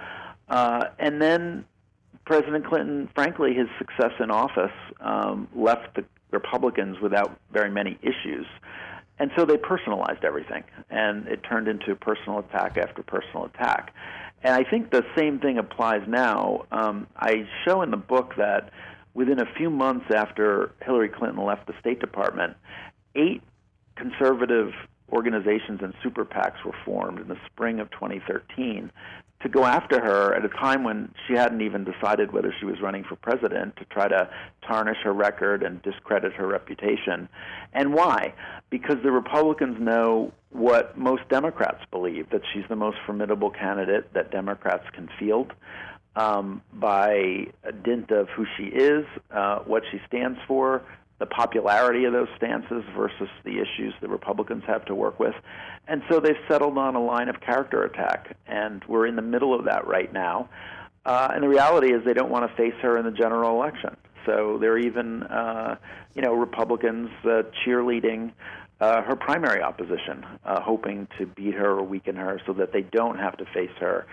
uh, 0.49 0.85
and 0.99 1.21
then 1.21 1.63
President 2.25 2.65
Clinton, 2.65 3.09
frankly, 3.13 3.53
his 3.53 3.67
success 3.77 4.11
in 4.19 4.31
office 4.31 4.71
um, 4.99 5.47
left 5.55 5.95
the 5.95 6.03
Republicans 6.33 6.99
without 7.01 7.39
very 7.51 7.69
many 7.69 7.97
issues. 8.01 8.45
And 9.19 9.31
so 9.37 9.45
they 9.45 9.57
personalized 9.57 10.23
everything, 10.23 10.63
and 10.89 11.27
it 11.27 11.41
turned 11.47 11.67
into 11.67 11.95
personal 11.95 12.39
attack 12.39 12.77
after 12.77 13.03
personal 13.03 13.45
attack. 13.45 13.93
And 14.43 14.53
I 14.53 14.69
think 14.69 14.91
the 14.91 15.05
same 15.15 15.39
thing 15.39 15.57
applies 15.57 16.01
now. 16.07 16.65
Um, 16.71 17.07
I 17.15 17.47
show 17.63 17.81
in 17.83 17.91
the 17.91 17.97
book 17.97 18.33
that 18.37 18.71
within 19.13 19.39
a 19.39 19.45
few 19.55 19.69
months 19.69 20.05
after 20.13 20.71
Hillary 20.81 21.09
Clinton 21.09 21.45
left 21.45 21.67
the 21.67 21.73
State 21.79 21.99
Department, 21.99 22.57
eight 23.15 23.41
conservative 23.95 24.73
organizations 25.11 25.81
and 25.81 25.93
super 26.01 26.25
PACs 26.25 26.63
were 26.65 26.75
formed 26.85 27.19
in 27.19 27.27
the 27.27 27.37
spring 27.45 27.79
of 27.79 27.89
2013 27.91 28.91
to 29.43 29.49
go 29.49 29.65
after 29.65 29.99
her 29.99 30.33
at 30.33 30.43
a 30.43 30.49
time 30.49 30.83
when 30.83 31.13
she 31.27 31.33
hadn't 31.33 31.61
even 31.61 31.83
decided 31.83 32.31
whether 32.31 32.53
she 32.59 32.65
was 32.65 32.79
running 32.81 33.03
for 33.03 33.15
president 33.17 33.75
to 33.75 33.85
try 33.85 34.07
to 34.07 34.27
tarnish 34.65 34.97
her 35.03 35.13
record 35.13 35.63
and 35.63 35.81
discredit 35.83 36.31
her 36.33 36.47
reputation. 36.47 37.27
And 37.73 37.93
why? 37.93 38.33
Because 38.69 38.97
the 39.03 39.11
Republicans 39.11 39.77
know 39.79 40.31
what 40.51 40.97
most 40.97 41.27
Democrats 41.29 41.83
believe 41.91 42.29
that 42.29 42.41
she's 42.53 42.63
the 42.69 42.75
most 42.75 42.97
formidable 43.05 43.49
candidate 43.49 44.13
that 44.13 44.31
Democrats 44.31 44.85
can 44.93 45.09
field. 45.19 45.51
Um, 46.15 46.61
by 46.71 47.47
dint 47.83 48.11
of 48.11 48.29
who 48.29 48.45
she 48.55 48.65
is, 48.65 49.03
uh, 49.31 49.59
what 49.65 49.81
she 49.91 49.99
stands 50.07 50.37
for, 50.47 50.83
the 51.23 51.27
popularity 51.27 52.03
of 52.03 52.11
those 52.11 52.27
stances 52.35 52.83
versus 52.97 53.29
the 53.45 53.51
issues 53.51 53.93
the 54.01 54.09
Republicans 54.09 54.61
have 54.67 54.83
to 54.83 54.93
work 54.93 55.21
with. 55.21 55.33
And 55.87 56.03
so 56.09 56.19
they've 56.19 56.35
settled 56.49 56.77
on 56.77 56.95
a 56.95 57.01
line 57.01 57.29
of 57.29 57.39
character 57.39 57.85
attack, 57.85 58.35
and 58.45 58.83
we're 58.89 59.07
in 59.07 59.15
the 59.15 59.21
middle 59.21 59.57
of 59.57 59.63
that 59.63 59.87
right 59.87 60.11
now. 60.11 60.49
Uh, 61.05 61.29
and 61.33 61.41
the 61.41 61.47
reality 61.47 61.93
is 61.93 62.03
they 62.03 62.13
don't 62.13 62.29
want 62.29 62.49
to 62.49 62.57
face 62.57 62.75
her 62.81 62.97
in 62.97 63.05
the 63.05 63.11
general 63.11 63.51
election. 63.55 63.95
So 64.25 64.57
they're 64.59 64.77
even, 64.77 65.23
uh, 65.23 65.77
you 66.13 66.21
know, 66.21 66.33
Republicans 66.33 67.09
uh, 67.23 67.43
cheerleading 67.65 68.33
uh, 68.81 69.01
her 69.03 69.15
primary 69.15 69.61
opposition, 69.61 70.25
uh, 70.43 70.59
hoping 70.59 71.07
to 71.19 71.25
beat 71.25 71.53
her 71.53 71.71
or 71.71 71.83
weaken 71.83 72.17
her 72.17 72.41
so 72.45 72.51
that 72.51 72.73
they 72.73 72.81
don't 72.81 73.17
have 73.17 73.37
to 73.37 73.45
face 73.53 73.71
her 73.79 74.05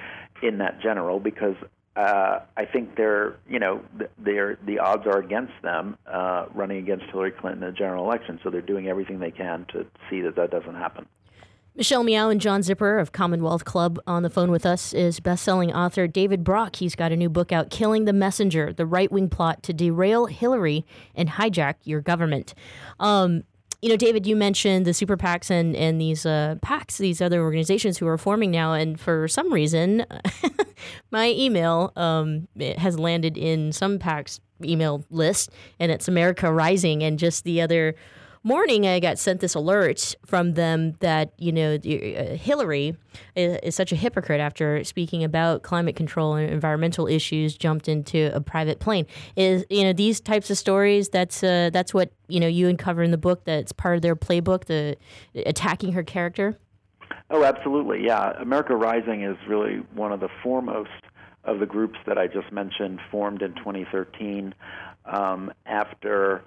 in 0.45 0.59
that 0.59 0.81
general 0.81 1.19
because 1.19 1.57
uh, 1.97 2.41
I 2.57 2.65
think 2.65 2.97
they're, 2.97 3.37
you 3.49 3.59
know, 3.59 3.83
they're, 4.19 4.59
the 4.65 4.79
odds 4.79 5.07
are 5.07 5.19
against 5.19 5.53
them 5.63 5.97
uh, 6.07 6.47
running 6.55 6.79
against 6.79 7.07
Hillary 7.07 7.33
Clinton 7.33 7.63
in 7.63 7.71
the 7.73 7.77
general 7.77 8.05
election. 8.05 8.39
So 8.43 8.51
they're 8.51 8.63
doing 8.63 8.89
everything 8.89 9.19
they 9.19 9.33
can 9.33 9.67
to 9.73 9.87
see 10.09 10.21
that 10.23 10.37
that 10.37 10.51
doesn't 10.51 10.77
happen. 10.77 11.07
Michelle 11.77 12.03
Meow 12.03 12.29
and 12.29 12.41
John 12.41 12.63
Zipperer 12.63 13.01
of 13.01 13.13
Commonwealth 13.13 13.65
Club 13.65 14.01
on 14.07 14.23
the 14.25 14.29
phone 14.29 14.51
with 14.51 14.67
us 14.67 14.93
is 14.93 15.21
best-selling 15.21 15.73
author 15.73 16.09
David 16.09 16.43
Brock. 16.43 16.77
He's 16.77 16.97
got 16.97 17.13
a 17.13 17.17
new 17.17 17.31
book 17.31 17.53
out, 17.53 17.71
"Killing 17.71 18.07
the 18.07 18.13
Messenger: 18.13 18.73
The 18.73 18.85
Right-Wing 18.85 19.29
Plot 19.29 19.63
to 19.63 19.73
Derail 19.73 20.27
Hillary 20.27 20.85
and 21.15 21.31
Hijack 21.31 21.77
Your 21.85 22.01
Government." 22.01 22.55
Um, 22.99 23.45
you 23.83 23.89
know, 23.89 23.97
David, 23.97 24.27
you 24.27 24.37
mentioned 24.37 24.85
the 24.87 24.93
super 24.93 25.17
PACs 25.17 25.51
and 25.51 25.75
and 25.75 26.01
these 26.01 26.27
uh, 26.27 26.57
PACs, 26.63 26.99
these 26.99 27.23
other 27.23 27.41
organizations 27.41 27.99
who 27.99 28.07
are 28.07 28.19
forming 28.19 28.51
now, 28.51 28.75
and 28.75 29.01
for 29.01 29.27
some 29.27 29.53
reason, 29.53 30.05
my 31.11 31.31
email 31.31 31.93
um, 31.97 32.47
has 32.79 32.99
landed 32.99 33.39
in 33.39 33.73
some 33.73 33.99
PACs 33.99 34.41
email 34.63 35.05
list, 35.11 35.51
and 35.79 35.91
it's 35.91 36.09
America 36.09 36.53
Rising, 36.53 37.03
and 37.03 37.19
just 37.19 37.45
the 37.45 37.63
other 37.63 37.95
morning, 38.43 38.87
I 38.87 39.01
got 39.01 39.19
sent 39.19 39.41
this 39.41 39.55
alert 39.55 40.15
from 40.25 40.55
them 40.55 40.95
that 41.01 41.33
you 41.39 41.53
know 41.53 41.75
uh, 41.75 42.37
Hillary 42.37 42.97
is, 43.37 43.59
is, 43.63 43.75
such 43.75 43.93
a 43.93 43.97
hypocrite 43.97 44.41
after 44.41 44.83
speaking 44.85 45.25
about 45.25 45.63
climate 45.63 45.97
control 45.97 46.35
and 46.35 46.51
environmental 46.51 47.07
issues, 47.07 47.57
jumped 47.57 47.89
into 47.89 48.35
a 48.35 48.41
private 48.41 48.81
plane. 48.81 49.07
Is 49.37 49.65
you 49.71 49.85
know 49.85 49.93
these 49.93 50.21
types 50.21 50.51
of 50.51 50.59
stories? 50.59 51.09
That's 51.11 51.43
uh, 51.43 51.71
that's 51.73 51.93
what 51.93 52.13
you 52.29 52.41
know 52.41 52.49
you 52.49 52.69
uncover 52.69 53.03
in 53.03 53.11
the 53.11 53.19
book. 53.19 53.45
That's 53.45 53.73
part 53.73 53.97
of 53.97 54.03
their 54.03 54.17
playbook, 54.17 54.65
the 54.67 54.97
attacking 55.47 55.93
her 55.93 56.03
character. 56.03 56.59
Oh, 57.31 57.45
absolutely, 57.45 58.05
yeah. 58.05 58.33
America 58.41 58.75
Rising 58.75 59.23
is 59.23 59.37
really 59.49 59.83
one 59.95 60.13
of 60.13 60.21
the 60.21 60.29
foremost 60.43 60.91
of 61.45 61.59
the 61.59 61.67
groups 61.67 61.99
that 62.07 62.19
I 62.19 62.27
just 62.27 62.53
mentioned, 62.53 63.01
formed 63.11 63.43
in 63.43 63.55
2013 63.55 64.55
um, 65.07 65.53
after. 65.67 66.43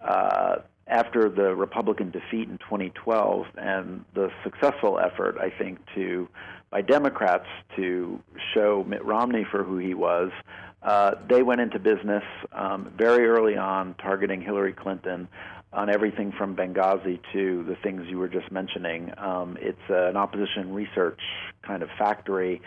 Uh, 0.00 0.56
after 0.86 1.28
the 1.28 1.54
Republican 1.54 2.10
defeat 2.10 2.48
in 2.48 2.58
2012 2.58 3.46
and 3.56 4.04
the 4.14 4.30
successful 4.42 4.98
effort, 4.98 5.36
I 5.40 5.50
think, 5.50 5.78
to 5.94 6.28
by 6.70 6.80
Democrats 6.80 7.46
to 7.76 8.20
show 8.54 8.84
Mitt 8.88 9.04
Romney 9.04 9.44
for 9.50 9.62
who 9.62 9.76
he 9.78 9.94
was, 9.94 10.30
uh, 10.82 11.12
they 11.28 11.42
went 11.42 11.60
into 11.60 11.78
business 11.78 12.24
um, 12.52 12.92
very 12.96 13.26
early 13.28 13.56
on, 13.56 13.94
targeting 13.94 14.40
Hillary 14.40 14.72
Clinton 14.72 15.28
on 15.72 15.88
everything 15.88 16.32
from 16.32 16.56
Benghazi 16.56 17.20
to 17.32 17.64
the 17.64 17.76
things 17.82 18.06
you 18.08 18.18
were 18.18 18.28
just 18.28 18.50
mentioning. 18.50 19.12
Um, 19.16 19.56
it's 19.60 19.78
uh, 19.88 20.08
an 20.08 20.16
opposition 20.16 20.72
research 20.74 21.20
kind 21.62 21.82
of 21.82 21.88
factory. 21.98 22.60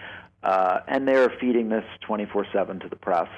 Uh, 0.43 0.79
and 0.87 1.07
they're 1.07 1.31
feeding 1.41 1.69
this 1.69 1.83
24 2.01 2.45
7 2.53 2.79
to 2.79 2.87
the 2.89 2.95
press. 2.95 3.29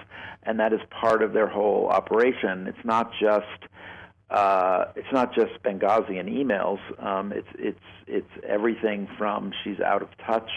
And 0.44 0.60
that 0.60 0.74
is 0.74 0.80
part 0.90 1.22
of 1.22 1.34
their 1.34 1.48
whole 1.48 1.88
operation. 1.88 2.68
It's 2.68 2.86
not 2.86 3.12
just 3.20 3.72
uh, 4.30 4.86
it's 4.96 5.12
not 5.14 5.34
just 5.34 5.52
Benghazi 5.64 6.20
and 6.20 6.28
emails. 6.28 6.80
Um, 7.04 7.32
it's 7.32 7.48
it's 7.58 7.80
it's 8.08 8.32
everything 8.46 9.08
from 9.18 9.54
she's 9.64 9.80
out 9.80 10.02
of 10.02 10.10
touch, 10.26 10.50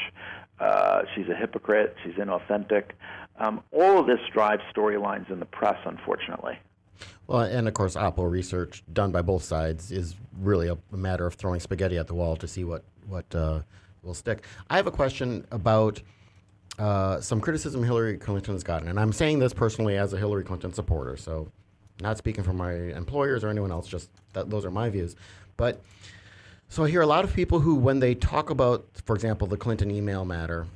uh, 0.59 1.03
she's 1.15 1.29
a 1.29 1.35
hypocrite, 1.35 1.95
she's 2.05 2.15
inauthentic. 2.15 2.91
Um, 3.39 3.63
all 3.73 3.99
of 3.99 4.07
this 4.07 4.21
drives 4.33 4.63
storylines 4.75 5.31
in 5.31 5.39
the 5.41 5.47
press, 5.47 5.79
unfortunately. 5.85 6.59
Well, 7.27 7.41
and 7.41 7.69
of 7.69 7.75
course, 7.75 7.95
Oppo 7.95 8.29
research 8.31 8.83
done 8.93 9.13
by 9.13 9.23
both 9.23 9.45
sides 9.45 9.93
is 9.93 10.17
really 10.39 10.69
a, 10.69 10.77
matter 10.95 11.27
of 11.27 11.35
throwing 11.35 11.61
spaghetti 11.61 11.97
at 11.97 12.09
the 12.09 12.15
wall 12.15 12.37
to 12.37 12.49
see 12.49 12.65
what 12.65 12.85
what 13.09 13.33
uh, 13.35 13.61
will 14.03 14.15
stick. 14.15 14.45
I 14.69 14.77
have 14.77 14.87
a 14.87 14.93
question 14.93 15.47
about. 15.51 16.03
Uh, 16.79 17.21
some 17.21 17.43
criticism 17.43 17.83
Hillary 17.83 18.17
Clinton 18.17 18.55
has 18.55 18.63
gotten, 18.63 18.89
and 18.89 18.99
I'm 18.99 19.13
saying 19.13 19.39
this 19.39 19.53
personally 19.53 19.99
as 19.99 20.15
a 20.15 20.17
Hillary 20.17 20.45
Clinton 20.45 20.73
supporter. 20.73 21.15
So 21.15 21.53
not 22.01 22.19
speaking 22.19 22.45
for 22.45 22.53
my 22.53 22.73
employers 22.73 23.45
or 23.45 23.49
anyone 23.49 23.71
else, 23.71 23.89
just 23.89 24.11
that 24.33 24.51
those 24.51 24.65
are 24.65 24.71
my 24.71 24.89
views. 24.91 25.17
But 25.57 25.81
so 26.69 26.85
I 26.85 26.91
hear 26.91 27.01
a 27.01 27.07
lot 27.07 27.25
of 27.25 27.35
people 27.35 27.61
who, 27.61 27.75
when 27.75 27.99
they 27.99 28.15
talk 28.15 28.49
about, 28.49 28.87
for 29.05 29.15
example, 29.15 29.47
the 29.47 29.57
Clinton 29.57 29.91
email 29.91 30.25
matter, 30.25 30.67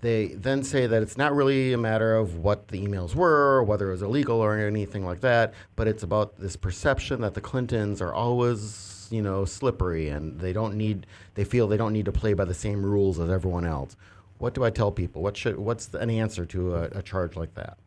they 0.00 0.28
then 0.28 0.62
say 0.62 0.86
that 0.86 1.02
it's 1.02 1.16
not 1.16 1.34
really 1.34 1.72
a 1.72 1.78
matter 1.78 2.16
of 2.16 2.36
what 2.36 2.68
the 2.68 2.84
emails 2.84 3.14
were, 3.14 3.62
whether 3.62 3.88
it 3.88 3.92
was 3.92 4.02
illegal 4.02 4.40
or 4.40 4.56
anything 4.56 5.04
like 5.04 5.20
that, 5.20 5.54
but 5.74 5.88
it's 5.88 6.02
about 6.02 6.38
this 6.38 6.56
perception 6.56 7.20
that 7.20 7.34
the 7.34 7.40
Clintons 7.40 8.00
are 8.00 8.14
always, 8.14 9.08
you 9.10 9.22
know, 9.22 9.44
slippery 9.44 10.08
and 10.08 10.38
they 10.40 10.52
don't 10.52 10.74
need, 10.74 11.06
they 11.34 11.44
feel 11.44 11.66
they 11.66 11.76
don't 11.76 11.92
need 11.92 12.04
to 12.04 12.12
play 12.12 12.34
by 12.34 12.44
the 12.44 12.54
same 12.54 12.84
rules 12.84 13.18
as 13.18 13.30
everyone 13.30 13.64
else. 13.64 13.96
What 14.38 14.54
do 14.54 14.64
I 14.64 14.70
tell 14.70 14.92
people? 14.92 15.22
What 15.22 15.36
should, 15.36 15.58
what's 15.58 15.92
an 15.94 16.10
answer 16.10 16.44
to 16.46 16.76
a, 16.76 16.82
a 16.98 17.02
charge 17.02 17.36
like 17.36 17.54
that? 17.54 17.78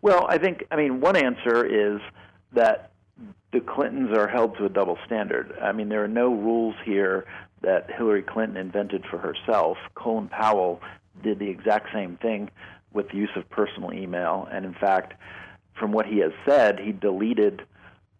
Well, 0.00 0.26
I 0.28 0.38
think, 0.38 0.64
I 0.70 0.76
mean, 0.76 1.00
one 1.00 1.16
answer 1.16 1.64
is 1.64 2.00
that 2.52 2.92
the 3.52 3.60
Clintons 3.60 4.16
are 4.16 4.28
held 4.28 4.56
to 4.58 4.66
a 4.66 4.68
double 4.68 4.98
standard. 5.06 5.52
I 5.60 5.72
mean, 5.72 5.88
there 5.88 6.04
are 6.04 6.08
no 6.08 6.28
rules 6.28 6.76
here 6.84 7.26
that 7.62 7.90
Hillary 7.90 8.22
Clinton 8.22 8.56
invented 8.56 9.04
for 9.10 9.18
herself. 9.18 9.76
Colin 9.94 10.28
Powell 10.28 10.80
did 11.22 11.38
the 11.38 11.48
exact 11.48 11.88
same 11.92 12.16
thing 12.18 12.50
with 12.92 13.08
the 13.08 13.16
use 13.16 13.30
of 13.36 13.48
personal 13.50 13.92
email. 13.92 14.48
And 14.50 14.64
in 14.64 14.74
fact, 14.74 15.14
from 15.78 15.92
what 15.92 16.06
he 16.06 16.18
has 16.18 16.32
said, 16.46 16.78
he 16.78 16.92
deleted 16.92 17.62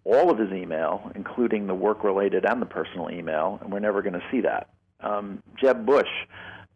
all 0.05 0.31
of 0.31 0.39
his 0.39 0.51
email, 0.51 1.13
including 1.15 1.67
the 1.67 1.75
work 1.75 2.03
related 2.03 2.45
and 2.45 2.63
the 2.63 2.67
personal 2.67 3.11
email, 3.11 3.59
and 3.61 3.71
we're 3.71 3.79
never 3.79 4.03
going 4.03 4.15
to 4.15 4.23
see 4.31 4.41
that. 4.41 4.71
Um, 5.01 5.43
Jeb 5.61 5.85
Bush, 5.85 6.09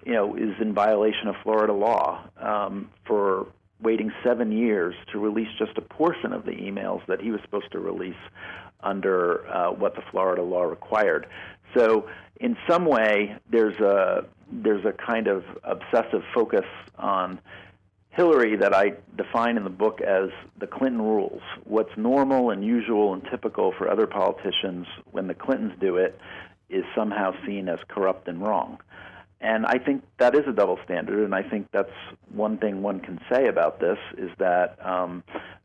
you 0.04 0.12
know, 0.12 0.36
is 0.36 0.54
in 0.60 0.74
violation 0.74 1.28
of 1.28 1.36
Florida 1.42 1.72
law 1.72 2.24
um, 2.36 2.90
for 3.06 3.46
waiting 3.82 4.12
seven 4.24 4.52
years 4.52 4.94
to 5.12 5.18
release 5.18 5.48
just 5.58 5.76
a 5.76 5.82
portion 5.82 6.32
of 6.32 6.44
the 6.44 6.52
emails 6.52 7.04
that 7.06 7.20
he 7.20 7.30
was 7.30 7.40
supposed 7.42 7.70
to 7.72 7.78
release 7.78 8.14
under 8.80 9.46
uh, 9.48 9.72
what 9.72 9.94
the 9.94 10.02
Florida 10.10 10.42
law 10.42 10.62
required. 10.62 11.26
So, 11.76 12.08
in 12.40 12.56
some 12.68 12.86
way, 12.86 13.36
there's 13.50 13.78
a 13.80 14.24
there's 14.50 14.84
a 14.84 14.92
kind 14.92 15.28
of 15.28 15.44
obsessive 15.64 16.22
focus 16.34 16.66
on 16.98 17.40
Hillary 18.10 18.56
that 18.56 18.74
I 18.74 18.92
define 19.16 19.56
in 19.56 19.64
the 19.64 19.70
book 19.70 20.00
as 20.02 20.28
the 20.58 20.66
Clinton 20.66 21.00
rules. 21.00 21.40
What's 21.64 21.96
normal 21.96 22.50
and 22.50 22.62
usual 22.62 23.14
and 23.14 23.22
typical 23.30 23.72
for 23.78 23.88
other 23.88 24.06
politicians 24.06 24.86
when 25.10 25.28
the 25.28 25.34
Clintons 25.34 25.72
do 25.80 25.96
it 25.96 26.18
is 26.68 26.84
somehow 26.94 27.32
seen 27.46 27.68
as 27.68 27.78
corrupt 27.88 28.28
and 28.28 28.42
wrong. 28.42 28.78
And 29.42 29.66
I 29.66 29.78
think 29.78 30.04
that 30.18 30.36
is 30.36 30.42
a 30.46 30.52
double 30.52 30.78
standard, 30.84 31.24
and 31.24 31.34
I 31.34 31.42
think 31.42 31.66
that's 31.72 31.90
one 32.32 32.58
thing 32.58 32.80
one 32.80 33.00
can 33.00 33.20
say 33.30 33.48
about 33.48 33.80
this 33.80 33.98
is 34.16 34.30
that 34.38 34.78
um, 34.86 35.24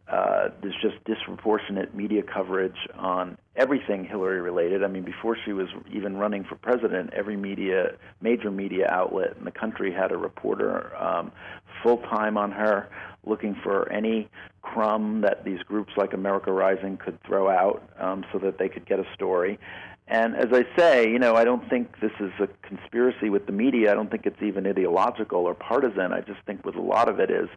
uh, 0.09 0.49
there's 0.61 0.75
just 0.81 0.95
disproportionate 1.05 1.93
media 1.93 2.23
coverage 2.23 2.77
on 2.97 3.37
everything 3.55 4.03
Hillary 4.03 4.41
related. 4.41 4.83
I 4.83 4.87
mean, 4.87 5.03
before 5.03 5.37
she 5.45 5.53
was 5.53 5.67
even 5.91 6.17
running 6.17 6.43
for 6.43 6.55
president, 6.55 7.13
every 7.13 7.37
media, 7.37 7.91
major 8.19 8.49
media 8.49 8.87
outlet 8.89 9.35
in 9.37 9.45
the 9.45 9.51
country 9.51 9.93
had 9.93 10.11
a 10.11 10.17
reporter 10.17 10.95
um, 10.97 11.31
full 11.83 11.97
time 11.97 12.35
on 12.35 12.51
her, 12.53 12.89
looking 13.25 13.55
for 13.61 13.91
any 13.91 14.27
crumb 14.63 15.21
that 15.21 15.45
these 15.45 15.59
groups 15.59 15.91
like 15.97 16.13
America 16.13 16.51
Rising 16.51 16.97
could 16.97 17.21
throw 17.23 17.47
out 17.47 17.87
um, 17.99 18.25
so 18.31 18.39
that 18.39 18.57
they 18.57 18.69
could 18.69 18.87
get 18.87 18.99
a 18.99 19.05
story. 19.13 19.59
And 20.07 20.35
as 20.35 20.47
I 20.53 20.65
say, 20.77 21.09
you 21.09 21.19
know, 21.19 21.35
I 21.35 21.43
don't 21.43 21.69
think 21.69 21.99
this 21.99 22.13
is 22.19 22.31
a 22.39 22.47
conspiracy 22.65 23.29
with 23.29 23.45
the 23.45 23.51
media. 23.51 23.91
I 23.91 23.93
don't 23.93 24.09
think 24.09 24.25
it's 24.25 24.41
even 24.41 24.65
ideological 24.65 25.39
or 25.39 25.53
partisan. 25.53 26.13
I 26.13 26.21
just 26.21 26.39
think 26.45 26.65
with 26.65 26.75
a 26.75 26.81
lot 26.81 27.09
of 27.09 27.19
it 27.19 27.29
is, 27.29 27.49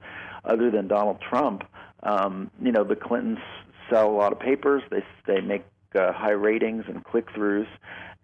other 0.45 0.69
than 0.71 0.89
Donald 0.89 1.21
Trump, 1.21 1.63
um, 2.03 2.51
you 2.61 2.73
know, 2.73 2.83
the 2.83 2.97
Clintons 2.97 3.39
sell 3.89 4.11
a 4.11 4.17
lot 4.17 4.33
of 4.33 4.41
papers. 4.41 4.83
They 4.91 5.05
they 5.27 5.41
make 5.41 5.65
uh, 5.95 6.13
high 6.13 6.33
ratings 6.33 6.85
and 6.89 7.05
click 7.05 7.29
throughs, 7.31 7.69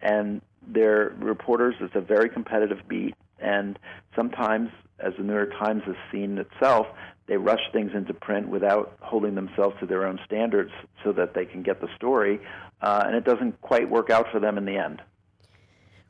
and 0.00 0.40
their 0.66 1.14
reporters. 1.18 1.76
It's 1.80 1.94
a 1.94 2.00
very 2.00 2.28
competitive 2.28 2.80
beat, 2.88 3.14
and 3.38 3.78
sometimes, 4.16 4.70
as 4.98 5.12
the 5.18 5.22
New 5.22 5.34
York 5.34 5.52
Times 5.52 5.82
has 5.86 5.96
seen 6.10 6.38
itself, 6.38 6.88
they 7.26 7.36
rush 7.36 7.60
things 7.72 7.92
into 7.94 8.14
print 8.14 8.48
without 8.48 8.96
holding 9.00 9.34
themselves 9.34 9.76
to 9.80 9.86
their 9.86 10.06
own 10.06 10.18
standards 10.24 10.70
so 11.02 11.12
that 11.12 11.34
they 11.34 11.44
can 11.44 11.62
get 11.62 11.80
the 11.80 11.88
story, 11.96 12.40
uh, 12.82 13.04
and 13.06 13.16
it 13.16 13.24
doesn't 13.24 13.60
quite 13.60 13.88
work 13.88 14.10
out 14.10 14.26
for 14.30 14.38
them 14.40 14.58
in 14.58 14.64
the 14.64 14.76
end. 14.76 15.02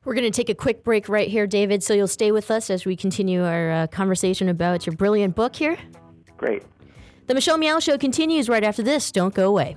We're 0.04 0.14
going 0.14 0.30
to 0.30 0.30
take 0.30 0.48
a 0.48 0.54
quick 0.54 0.84
break 0.84 1.08
right 1.08 1.28
here, 1.28 1.48
David, 1.48 1.82
so 1.82 1.92
you'll 1.92 2.06
stay 2.06 2.30
with 2.30 2.50
us 2.50 2.70
as 2.70 2.84
we 2.84 2.94
continue 2.94 3.44
our 3.44 3.72
uh, 3.72 3.86
conversation 3.88 4.48
about 4.48 4.86
your 4.86 4.94
brilliant 4.94 5.34
book 5.34 5.56
here. 5.56 5.76
Great. 6.36 6.62
The 7.26 7.34
Michelle 7.34 7.58
Meow 7.58 7.80
Show 7.80 7.98
continues 7.98 8.48
right 8.48 8.62
after 8.62 8.84
this. 8.84 9.10
Don't 9.10 9.34
go 9.34 9.48
away. 9.48 9.76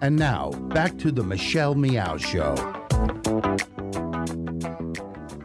And 0.00 0.16
now, 0.16 0.50
back 0.50 0.98
to 0.98 1.12
the 1.12 1.22
Michelle 1.22 1.74
Meow 1.74 2.16
Show. 2.16 2.54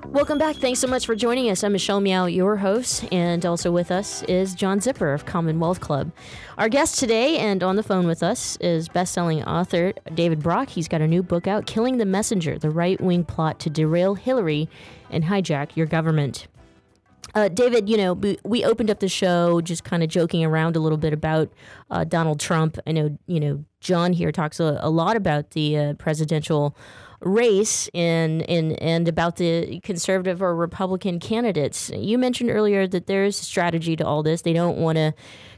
Welcome 0.07 0.39
back. 0.39 0.55
Thanks 0.55 0.79
so 0.79 0.87
much 0.87 1.05
for 1.05 1.15
joining 1.15 1.51
us. 1.51 1.63
I'm 1.63 1.73
Michelle 1.73 1.99
Meow, 2.01 2.25
your 2.25 2.55
host, 2.55 3.05
and 3.11 3.45
also 3.45 3.69
with 3.71 3.91
us 3.91 4.23
is 4.23 4.55
John 4.55 4.79
Zipperer 4.79 5.13
of 5.13 5.25
Commonwealth 5.25 5.79
Club. 5.79 6.11
Our 6.57 6.69
guest 6.69 6.97
today 6.97 7.37
and 7.37 7.61
on 7.61 7.75
the 7.75 7.83
phone 7.83 8.07
with 8.07 8.23
us 8.23 8.57
is 8.57 8.89
best-selling 8.89 9.43
author 9.43 9.93
David 10.15 10.41
Brock. 10.41 10.69
He's 10.69 10.87
got 10.87 11.01
a 11.01 11.07
new 11.07 11.21
book 11.21 11.45
out, 11.45 11.67
Killing 11.67 11.97
the 11.97 12.05
Messenger: 12.05 12.57
The 12.57 12.71
Right-Wing 12.71 13.25
Plot 13.25 13.59
to 13.59 13.69
Derail 13.69 14.15
Hillary 14.15 14.67
and 15.11 15.25
Hijack 15.25 15.75
Your 15.75 15.85
Government. 15.85 16.47
Uh, 17.35 17.47
David, 17.49 17.89
you 17.89 17.97
know, 17.97 18.13
we, 18.43 18.65
opened 18.65 18.89
up 18.89 18.99
the 18.99 19.07
show 19.07 19.61
just 19.61 19.83
kind 19.83 20.03
of 20.03 20.09
joking 20.09 20.43
around 20.43 20.75
a 20.75 20.79
little 20.79 20.97
bit 20.97 21.13
about 21.13 21.51
uh, 21.91 22.03
Donald 22.03 22.39
Trump. 22.39 22.77
I 22.87 22.91
know, 22.91 23.17
you 23.27 23.39
know, 23.39 23.65
John 23.79 24.13
here 24.13 24.31
talks 24.31 24.59
a, 24.59 24.79
a 24.81 24.89
lot 24.89 25.15
about 25.15 25.51
the 25.51 25.77
uh, 25.77 25.93
presidential 25.93 26.75
race 27.21 27.89
and, 27.95 28.43
and 28.43 28.79
and 28.79 29.07
about 29.07 29.37
the 29.37 29.79
conservative 29.79 30.41
or 30.41 30.55
Republican 30.55 31.19
candidates. 31.19 31.89
You 31.95 32.17
mentioned 32.17 32.51
earlier 32.51 32.87
that 32.87 33.07
there's 33.07 33.39
a 33.39 33.43
strategy 33.43 33.95
to 33.95 34.05
all 34.05 34.21
this. 34.21 34.43
They 34.43 34.53
don't 34.53 34.77
want 34.77 34.97
to 34.97 35.13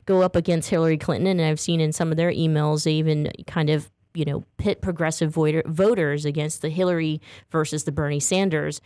go 0.06 0.22
up 0.22 0.36
against 0.36 0.70
Hillary 0.70 0.98
Clinton, 0.98 1.28
and 1.28 1.42
I've 1.42 1.60
seen 1.60 1.82
in 1.82 1.92
some 1.92 2.12
of 2.12 2.18
their 2.18 2.32
emails 2.32 2.86
they 2.86 2.94
even 2.94 3.32
kind 3.46 3.70
of 3.70 3.90
you 4.14 4.26
know, 4.26 4.44
pit 4.58 4.82
progressive 4.82 5.32
voter, 5.32 5.62
voters 5.66 6.26
against 6.26 6.62
the 6.62 6.70
Hillary 6.70 7.22
versus 7.52 7.84
the 7.84 7.92
Bernie 7.92 8.20
Sanders. 8.20 8.82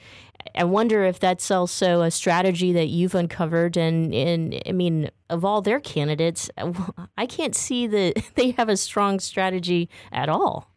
I 0.56 0.63
wonder 0.63 1.03
if 1.03 1.19
that's 1.19 1.49
also 1.51 2.01
a 2.01 2.12
strategy 2.12 2.73
that 2.73 2.88
you've 2.88 3.15
uncovered. 3.15 3.77
And, 3.77 4.13
and 4.13 4.62
I 4.65 4.71
mean, 4.71 5.10
of 5.29 5.43
all 5.43 5.62
their 5.62 5.79
candidates, 5.79 6.49
I 7.17 7.25
can't 7.25 7.56
see 7.56 7.88
that 7.88 8.23
they 8.36 8.51
have 8.51 8.69
a 8.69 8.77
strong 8.77 9.19
strategy 9.19 9.89
at 10.12 10.29
all. 10.29 10.69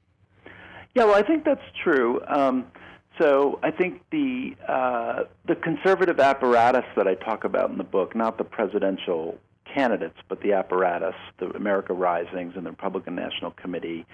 Yeah, 0.94 1.04
well, 1.04 1.14
I 1.14 1.22
think 1.22 1.44
that's 1.44 1.60
true. 1.82 2.20
Um, 2.26 2.66
so 3.18 3.58
I 3.62 3.70
think 3.70 4.02
the 4.10 4.54
uh, 4.68 5.24
the 5.46 5.54
conservative 5.56 6.20
apparatus 6.20 6.84
that 6.96 7.06
I 7.06 7.14
talk 7.14 7.44
about 7.44 7.70
in 7.70 7.78
the 7.78 7.84
book, 7.84 8.14
not 8.14 8.38
the 8.38 8.44
presidential 8.44 9.38
candidates, 9.72 10.18
but 10.28 10.40
the 10.42 10.52
apparatus, 10.52 11.14
the 11.38 11.50
America 11.50 11.92
Risings 11.92 12.54
and 12.56 12.64
the 12.64 12.70
Republican 12.70 13.14
National 13.14 13.50
Committee, 13.52 14.06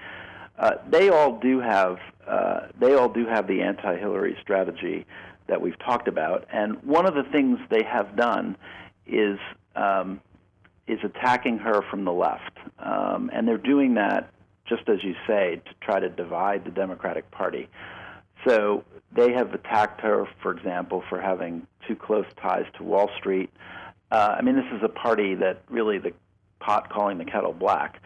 uh, 0.59 0.73
they 0.89 1.09
all 1.09 1.39
do 1.39 1.61
have 1.61 1.99
uh, 2.27 2.69
they 2.81 2.95
all 2.95 3.09
do 3.09 3.27
have 3.27 3.47
the 3.47 3.63
anti-Hillary 3.63 4.37
strategy 4.41 5.07
that 5.47 5.61
we've 5.61 5.79
talked 5.79 6.09
about. 6.09 6.47
And 6.53 6.83
one 6.83 7.07
of 7.07 7.15
the 7.15 7.25
things 7.25 7.59
they 7.71 7.83
have 7.85 8.17
done 8.17 8.57
is 9.07 9.39
um, 9.75 10.21
is 10.87 10.99
attacking 11.05 11.59
her 11.59 11.83
from 11.91 12.05
the 12.05 12.13
left, 12.13 12.59
um, 12.79 13.31
and 13.33 13.47
they're 13.47 13.57
doing 13.57 13.95
that 13.95 14.31
just 14.67 14.89
as 14.89 15.03
you 15.03 15.15
say 15.27 15.61
to 15.65 15.75
try 15.81 16.01
to 16.01 16.09
divide 16.09 16.65
the 16.65 16.71
Democratic 16.71 17.31
Party. 17.31 17.69
So 18.47 18.85
they 19.15 19.33
have 19.33 19.55
attacked 19.55 20.01
her, 20.01 20.27
for 20.43 20.53
example, 20.53 21.03
for 21.09 21.21
having 21.21 21.67
too 21.87 21.97
close 21.97 22.27
ties 22.41 22.67
to 22.77 22.83
Wall 22.83 23.11
Street. 23.19 23.51
Uh, 24.11 24.37
I 24.39 24.43
mean, 24.43 24.57
this 24.57 24.67
is 24.73 24.83
a 24.83 24.89
party 24.89 25.35
that 25.37 25.63
really 25.69 25.99
the 25.99 26.13
pot 26.65 26.91
calling 26.91 27.19
the 27.19 27.25
kettle 27.25 27.53
black. 27.53 28.01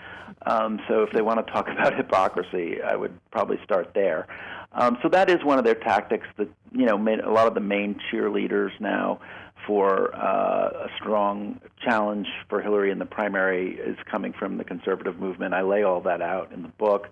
Um, 0.44 0.80
so 0.88 1.02
if 1.02 1.12
they 1.12 1.22
want 1.22 1.44
to 1.44 1.52
talk 1.52 1.68
about 1.72 1.96
hypocrisy, 1.96 2.82
I 2.82 2.96
would 2.96 3.18
probably 3.30 3.58
start 3.64 3.92
there. 3.94 4.26
Um, 4.72 4.98
so 5.02 5.08
that 5.10 5.30
is 5.30 5.42
one 5.44 5.58
of 5.58 5.64
their 5.64 5.74
tactics. 5.74 6.26
That 6.36 6.48
you 6.72 6.86
know, 6.86 6.96
a 6.96 7.30
lot 7.30 7.46
of 7.46 7.54
the 7.54 7.60
main 7.60 7.98
cheerleaders 8.10 8.78
now 8.80 9.20
for 9.66 10.14
uh, 10.14 10.86
a 10.86 10.88
strong 10.98 11.60
challenge 11.82 12.26
for 12.48 12.60
Hillary 12.62 12.90
in 12.90 12.98
the 12.98 13.06
primary 13.06 13.76
is 13.76 13.96
coming 14.10 14.32
from 14.32 14.58
the 14.58 14.64
conservative 14.64 15.18
movement. 15.18 15.54
I 15.54 15.62
lay 15.62 15.82
all 15.82 16.00
that 16.02 16.22
out 16.22 16.52
in 16.52 16.62
the 16.62 16.68
book. 16.68 17.08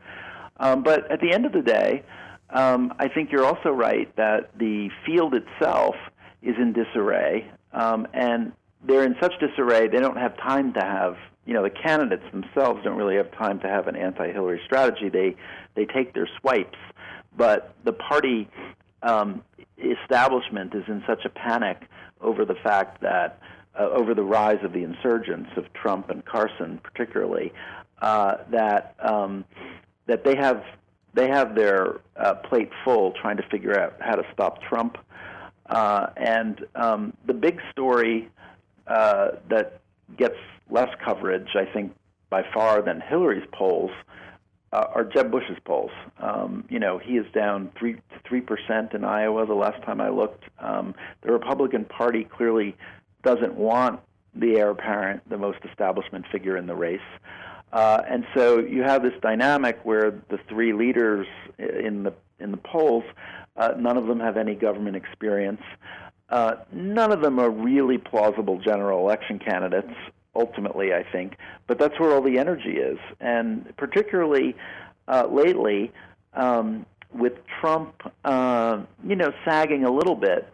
Um, 0.58 0.82
but 0.82 1.10
at 1.10 1.20
the 1.20 1.32
end 1.32 1.46
of 1.46 1.52
the 1.52 1.62
day, 1.62 2.04
um, 2.50 2.94
I 2.98 3.08
think 3.08 3.32
you're 3.32 3.44
also 3.44 3.70
right 3.70 4.14
that 4.16 4.56
the 4.58 4.90
field 5.04 5.34
itself 5.34 5.96
is 6.42 6.54
in 6.58 6.72
disarray, 6.72 7.50
um, 7.72 8.06
and 8.12 8.52
they're 8.86 9.04
in 9.04 9.16
such 9.20 9.32
disarray 9.40 9.88
they 9.88 10.00
don't 10.00 10.18
have 10.18 10.36
time 10.36 10.72
to 10.74 10.80
have. 10.80 11.16
You 11.46 11.54
know, 11.54 11.62
the 11.62 11.70
candidates 11.70 12.24
themselves 12.32 12.82
don't 12.84 12.96
really 12.96 13.16
have 13.16 13.30
time 13.32 13.60
to 13.60 13.68
have 13.68 13.86
an 13.86 13.96
anti-Hillary 13.96 14.60
strategy. 14.64 15.08
They 15.08 15.36
they 15.74 15.84
take 15.84 16.14
their 16.14 16.28
swipes, 16.40 16.78
but 17.36 17.74
the 17.84 17.92
party 17.92 18.48
um, 19.02 19.42
establishment 19.78 20.74
is 20.74 20.84
in 20.88 21.02
such 21.06 21.24
a 21.24 21.28
panic 21.28 21.82
over 22.20 22.44
the 22.44 22.54
fact 22.54 23.02
that 23.02 23.40
uh, 23.78 23.88
over 23.90 24.14
the 24.14 24.22
rise 24.22 24.62
of 24.62 24.72
the 24.72 24.84
insurgents 24.84 25.50
of 25.56 25.72
Trump 25.74 26.10
and 26.10 26.24
Carson, 26.24 26.80
particularly, 26.82 27.52
uh, 28.00 28.36
that 28.50 28.94
um, 29.00 29.44
that 30.06 30.24
they 30.24 30.36
have 30.36 30.64
they 31.12 31.28
have 31.28 31.54
their 31.54 32.00
uh, 32.16 32.34
plate 32.34 32.70
full 32.84 33.12
trying 33.12 33.36
to 33.36 33.42
figure 33.50 33.78
out 33.78 33.96
how 34.00 34.14
to 34.14 34.24
stop 34.32 34.62
Trump. 34.62 34.98
Uh, 35.66 36.08
and 36.16 36.66
um, 36.74 37.14
the 37.26 37.32
big 37.32 37.60
story 37.70 38.28
uh, 38.86 39.28
that 39.48 39.80
gets 40.16 40.36
less 40.70 40.90
coverage, 41.04 41.48
I 41.54 41.64
think, 41.64 41.94
by 42.30 42.44
far 42.52 42.82
than 42.82 43.00
Hillary's 43.00 43.46
polls 43.52 43.90
uh, 44.72 44.86
are 44.92 45.04
Jeb 45.04 45.30
Bush's 45.30 45.58
polls. 45.64 45.92
Um, 46.18 46.64
you 46.68 46.80
know, 46.80 46.98
he 46.98 47.12
is 47.16 47.26
down 47.32 47.70
three 47.78 47.96
three 48.28 48.40
percent 48.40 48.92
in 48.92 49.04
Iowa. 49.04 49.46
The 49.46 49.54
last 49.54 49.82
time 49.84 50.00
I 50.00 50.08
looked, 50.08 50.44
um, 50.58 50.94
the 51.22 51.32
Republican 51.32 51.84
Party 51.84 52.24
clearly 52.24 52.76
doesn't 53.22 53.54
want 53.54 54.00
the 54.34 54.56
heir 54.56 54.70
apparent, 54.70 55.28
the 55.28 55.38
most 55.38 55.58
establishment 55.64 56.26
figure 56.32 56.56
in 56.56 56.66
the 56.66 56.74
race. 56.74 57.00
Uh, 57.72 58.02
and 58.08 58.26
so 58.36 58.58
you 58.58 58.82
have 58.82 59.02
this 59.02 59.14
dynamic 59.22 59.78
where 59.84 60.10
the 60.28 60.38
three 60.48 60.72
leaders 60.72 61.26
in 61.58 62.02
the 62.02 62.12
in 62.40 62.50
the 62.50 62.56
polls, 62.56 63.04
uh, 63.56 63.74
none 63.78 63.96
of 63.96 64.06
them 64.06 64.18
have 64.18 64.36
any 64.36 64.56
government 64.56 64.96
experience. 64.96 65.62
Uh, 66.30 66.56
none 66.72 67.12
of 67.12 67.20
them 67.20 67.38
are 67.38 67.50
really 67.50 67.98
plausible 67.98 68.58
general 68.58 69.00
election 69.00 69.38
candidates. 69.38 69.92
Ultimately, 70.36 70.92
I 70.92 71.04
think, 71.04 71.36
but 71.68 71.78
that's 71.78 71.98
where 72.00 72.10
all 72.10 72.20
the 72.20 72.38
energy 72.38 72.76
is, 72.76 72.98
and 73.20 73.72
particularly 73.76 74.56
uh, 75.06 75.28
lately, 75.30 75.92
um, 76.32 76.86
with 77.12 77.34
Trump, 77.60 77.94
uh, 78.24 78.82
you 79.06 79.14
know, 79.14 79.32
sagging 79.44 79.84
a 79.84 79.92
little 79.92 80.16
bit, 80.16 80.52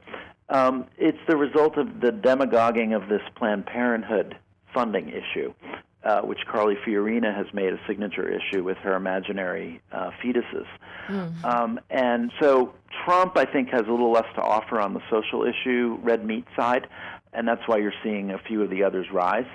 um, 0.50 0.86
it's 0.98 1.18
the 1.26 1.36
result 1.36 1.78
of 1.78 2.02
the 2.02 2.12
demagoguing 2.12 2.92
of 2.92 3.08
this 3.08 3.22
Planned 3.36 3.64
Parenthood 3.64 4.36
funding 4.74 5.08
issue 5.08 5.54
uh, 6.02 6.22
which 6.22 6.38
Carly 6.46 6.76
Fiorina 6.76 7.34
has 7.34 7.46
made 7.52 7.72
a 7.72 7.80
signature 7.86 8.28
issue 8.28 8.64
with 8.64 8.78
her 8.78 8.94
imaginary 8.94 9.80
uh, 9.92 10.10
fetuses. 10.22 10.66
Mm. 11.08 11.44
Um, 11.44 11.80
and 11.90 12.32
so 12.40 12.72
Trump, 13.04 13.36
I 13.36 13.44
think, 13.44 13.68
has 13.70 13.82
a 13.86 13.90
little 13.90 14.12
less 14.12 14.26
to 14.36 14.42
offer 14.42 14.80
on 14.80 14.94
the 14.94 15.02
social 15.10 15.44
issue, 15.44 15.98
red 16.02 16.24
meat 16.24 16.46
side, 16.56 16.86
and 17.32 17.46
that's 17.46 17.66
why 17.66 17.78
you're 17.78 17.92
seeing 18.02 18.30
a 18.30 18.38
few 18.38 18.62
of 18.62 18.70
the 18.70 18.82
others 18.82 19.06
rise. 19.12 19.46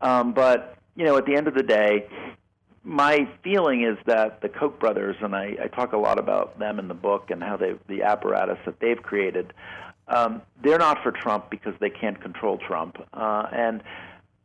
Um, 0.00 0.32
but, 0.32 0.76
you 0.96 1.04
know, 1.04 1.16
at 1.16 1.24
the 1.24 1.36
end 1.36 1.48
of 1.48 1.54
the 1.54 1.62
day, 1.62 2.06
my 2.82 3.28
feeling 3.42 3.82
is 3.82 3.96
that 4.06 4.42
the 4.42 4.48
Koch 4.48 4.78
brothers, 4.78 5.16
and 5.20 5.34
I, 5.34 5.56
I 5.64 5.68
talk 5.68 5.92
a 5.92 5.96
lot 5.96 6.18
about 6.18 6.58
them 6.58 6.78
in 6.78 6.88
the 6.88 6.94
book 6.94 7.30
and 7.30 7.42
how 7.42 7.56
they, 7.56 7.74
the 7.88 8.02
apparatus 8.02 8.58
that 8.64 8.80
they've 8.80 9.02
created, 9.02 9.52
um, 10.08 10.42
they're 10.62 10.78
not 10.78 11.02
for 11.02 11.10
Trump 11.10 11.50
because 11.50 11.74
they 11.80 11.90
can't 11.90 12.20
control 12.20 12.58
Trump. 12.58 12.96
Uh, 13.12 13.48
and 13.52 13.82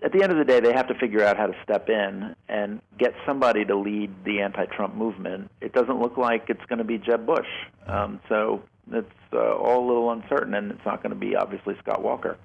at 0.03 0.11
the 0.11 0.23
end 0.23 0.31
of 0.31 0.37
the 0.37 0.45
day, 0.45 0.59
they 0.59 0.73
have 0.73 0.87
to 0.87 0.95
figure 0.95 1.23
out 1.23 1.37
how 1.37 1.47
to 1.47 1.55
step 1.63 1.89
in 1.89 2.35
and 2.49 2.81
get 2.97 3.13
somebody 3.25 3.63
to 3.65 3.75
lead 3.75 4.11
the 4.25 4.41
anti-Trump 4.41 4.95
movement. 4.95 5.51
It 5.61 5.73
doesn't 5.73 5.99
look 5.99 6.17
like 6.17 6.45
it's 6.49 6.65
going 6.67 6.79
to 6.79 6.83
be 6.83 6.97
Jeb 6.97 7.25
Bush, 7.25 7.47
um, 7.87 8.19
so 8.27 8.63
it's 8.91 9.07
uh, 9.33 9.55
all 9.55 9.85
a 9.85 9.87
little 9.87 10.11
uncertain, 10.11 10.55
and 10.55 10.71
it's 10.71 10.85
not 10.85 11.03
going 11.03 11.11
to 11.11 11.19
be 11.19 11.35
obviously 11.35 11.75
Scott 11.81 12.01
Walker. 12.01 12.37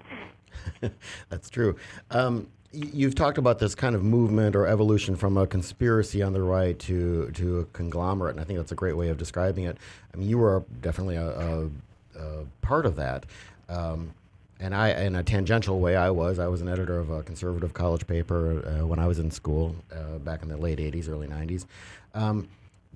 That's 1.29 1.49
true. 1.49 1.77
Um, 2.11 2.49
you've 2.73 3.15
talked 3.15 3.39
about 3.39 3.59
this 3.59 3.75
kind 3.75 3.95
of 3.95 4.05
movement 4.05 4.55
or 4.55 4.67
evolution 4.67 5.17
from 5.17 5.37
a 5.37 5.47
conspiracy 5.47 6.23
on 6.23 6.33
the 6.33 6.43
right 6.43 6.79
to 6.81 7.31
to 7.33 7.61
a 7.61 7.65
conglomerate, 7.67 8.33
and 8.33 8.41
I 8.41 8.45
think 8.45 8.59
that's 8.59 8.73
a 8.73 8.77
great 8.77 8.97
way 8.97 9.09
of 9.09 9.17
describing 9.17 9.65
it. 9.65 9.79
I 10.13 10.17
mean, 10.17 10.29
you 10.29 10.39
were 10.39 10.65
definitely 10.83 11.17
a, 11.17 11.29
a, 11.29 11.71
a 12.19 12.45
part 12.61 12.87
of 12.87 12.97
that. 12.97 13.27
Um, 13.69 14.13
and 14.59 14.75
I, 14.75 14.91
in 14.91 15.15
a 15.17 15.23
tangential 15.23 15.81
way, 15.81 15.97
I 15.97 16.11
was. 16.11 16.39
I 16.39 16.49
was 16.49 16.61
an 16.63 16.69
editor 16.69 16.99
of 16.99 17.11
a 17.11 17.23
conservative 17.23 17.75
college 17.75 18.07
paper 18.07 18.63
uh, 18.67 18.87
when 18.87 18.99
I 18.99 19.07
was 19.07 19.19
in 19.19 19.31
school 19.31 19.77
uh, 19.93 20.19
back 20.19 20.43
in 20.43 20.49
the 20.49 20.57
late 20.57 20.79
'80s, 20.79 21.09
early 21.09 21.27
'90s. 21.27 21.67
Um, 22.15 22.49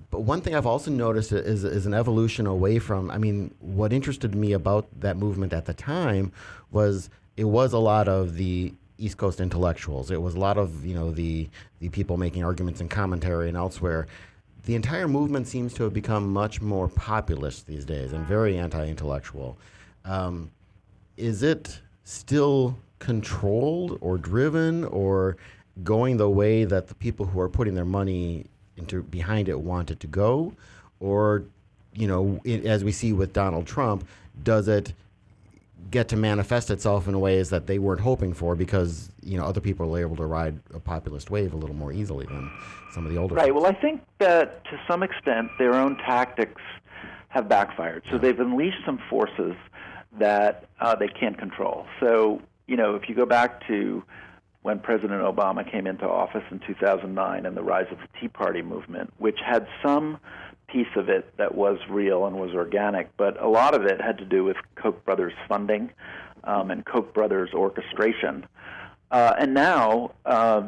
but 0.09 0.21
one 0.21 0.41
thing 0.41 0.55
I've 0.55 0.65
also 0.65 0.89
noticed 0.89 1.31
is, 1.31 1.63
is 1.63 1.85
an 1.85 1.93
evolution 1.93 2.47
away 2.47 2.79
from. 2.79 3.11
I 3.11 3.17
mean, 3.17 3.53
what 3.59 3.93
interested 3.93 4.33
me 4.33 4.53
about 4.53 4.87
that 4.99 5.17
movement 5.17 5.53
at 5.53 5.65
the 5.65 5.73
time 5.73 6.31
was 6.71 7.09
it 7.37 7.45
was 7.45 7.73
a 7.73 7.79
lot 7.79 8.07
of 8.07 8.35
the 8.35 8.73
East 8.97 9.17
Coast 9.17 9.39
intellectuals. 9.39 10.11
It 10.11 10.21
was 10.21 10.35
a 10.35 10.39
lot 10.39 10.57
of 10.57 10.83
you 10.85 10.95
know 10.95 11.11
the 11.11 11.47
the 11.79 11.89
people 11.89 12.17
making 12.17 12.43
arguments 12.43 12.81
in 12.81 12.89
commentary 12.89 13.47
and 13.47 13.57
elsewhere. 13.57 14.07
The 14.65 14.75
entire 14.75 15.07
movement 15.07 15.47
seems 15.47 15.73
to 15.75 15.83
have 15.83 15.93
become 15.93 16.31
much 16.31 16.61
more 16.61 16.87
populist 16.87 17.65
these 17.65 17.83
days 17.83 18.13
and 18.13 18.25
very 18.25 18.59
anti-intellectual. 18.59 19.57
Um, 20.05 20.51
is 21.17 21.43
it 21.43 21.81
still 22.03 22.77
controlled 22.99 23.97
or 24.01 24.17
driven 24.17 24.83
or 24.85 25.37
going 25.83 26.17
the 26.17 26.29
way 26.29 26.63
that 26.63 26.87
the 26.87 26.95
people 26.95 27.25
who 27.25 27.39
are 27.39 27.49
putting 27.49 27.75
their 27.75 27.85
money 27.85 28.45
into 28.77 29.01
behind 29.03 29.49
it 29.49 29.59
want 29.59 29.91
it 29.91 29.99
to 29.99 30.07
go? 30.07 30.53
Or 30.99 31.43
you 31.93 32.07
know 32.07 32.39
it, 32.43 32.65
as 32.65 32.83
we 32.83 32.91
see 32.91 33.13
with 33.13 33.33
Donald 33.33 33.65
Trump 33.67 34.07
does 34.43 34.67
it 34.67 34.93
get 35.89 36.07
to 36.07 36.15
manifest 36.15 36.69
itself 36.69 37.07
in 37.07 37.19
ways 37.19 37.49
that 37.49 37.67
they 37.67 37.79
weren't 37.79 37.99
hoping 37.99 38.33
for 38.33 38.55
because 38.55 39.09
you 39.23 39.37
know 39.37 39.43
other 39.43 39.59
people 39.59 39.93
are 39.95 39.99
able 39.99 40.15
to 40.15 40.25
ride 40.25 40.57
a 40.73 40.79
populist 40.79 41.29
wave 41.29 41.53
a 41.53 41.57
little 41.57 41.75
more 41.75 41.91
easily 41.91 42.25
than 42.27 42.49
some 42.93 43.05
of 43.05 43.11
the 43.11 43.17
older 43.17 43.35
right. 43.35 43.53
Well 43.53 43.65
i 43.65 43.73
think 43.73 44.01
that 44.19 44.63
to 44.65 44.79
some 44.87 45.03
extent 45.03 45.49
their 45.57 45.73
own 45.73 45.97
tactics 45.97 46.61
have 47.31 47.47
backfired. 47.47 48.03
So 48.09 48.15
yeah. 48.15 48.21
they've 48.21 48.39
unleashed 48.39 48.83
some 48.85 48.99
forces 49.09 49.55
that 50.19 50.65
uh, 50.79 50.95
they 50.95 51.07
can't 51.07 51.37
control. 51.37 51.85
So, 51.99 52.41
you 52.67 52.77
know, 52.77 52.95
if 52.95 53.07
you 53.07 53.15
go 53.15 53.25
back 53.25 53.65
to 53.67 54.03
when 54.61 54.79
President 54.79 55.21
Obama 55.21 55.69
came 55.69 55.87
into 55.87 56.05
office 56.05 56.43
in 56.51 56.59
2009 56.59 57.45
and 57.45 57.57
the 57.57 57.63
rise 57.63 57.87
of 57.91 57.97
the 57.97 58.07
Tea 58.19 58.27
Party 58.27 58.61
movement, 58.61 59.11
which 59.17 59.39
had 59.45 59.67
some 59.83 60.19
piece 60.67 60.87
of 60.95 61.09
it 61.09 61.35
that 61.37 61.55
was 61.55 61.77
real 61.89 62.25
and 62.25 62.35
was 62.35 62.51
organic, 62.53 63.15
but 63.17 63.41
a 63.41 63.47
lot 63.47 63.73
of 63.73 63.85
it 63.85 63.99
had 63.99 64.17
to 64.19 64.25
do 64.25 64.43
with 64.43 64.57
Koch 64.75 65.03
brothers 65.03 65.33
funding 65.47 65.91
um, 66.43 66.71
and 66.71 66.85
Koch 66.85 67.13
brothers 67.13 67.49
orchestration. 67.53 68.45
Uh, 69.09 69.33
and 69.37 69.53
now, 69.53 70.11
uh, 70.25 70.63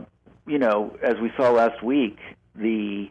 you 0.46 0.58
know, 0.58 0.98
as 1.02 1.16
we 1.22 1.32
saw 1.38 1.52
last 1.52 1.82
week, 1.84 2.18
the 2.56 3.10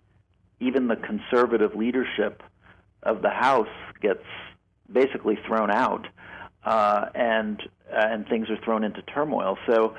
even 0.60 0.86
the 0.86 0.96
conservative 0.96 1.74
leadership 1.74 2.42
of 3.02 3.22
the 3.22 3.30
House 3.30 3.66
gets 4.00 4.22
basically 4.92 5.36
thrown 5.46 5.70
out, 5.70 6.06
uh, 6.64 7.06
and 7.14 7.60
uh, 7.92 7.96
and 7.96 8.26
things 8.28 8.48
are 8.50 8.58
thrown 8.64 8.84
into 8.84 9.02
turmoil. 9.02 9.58
So 9.66 9.94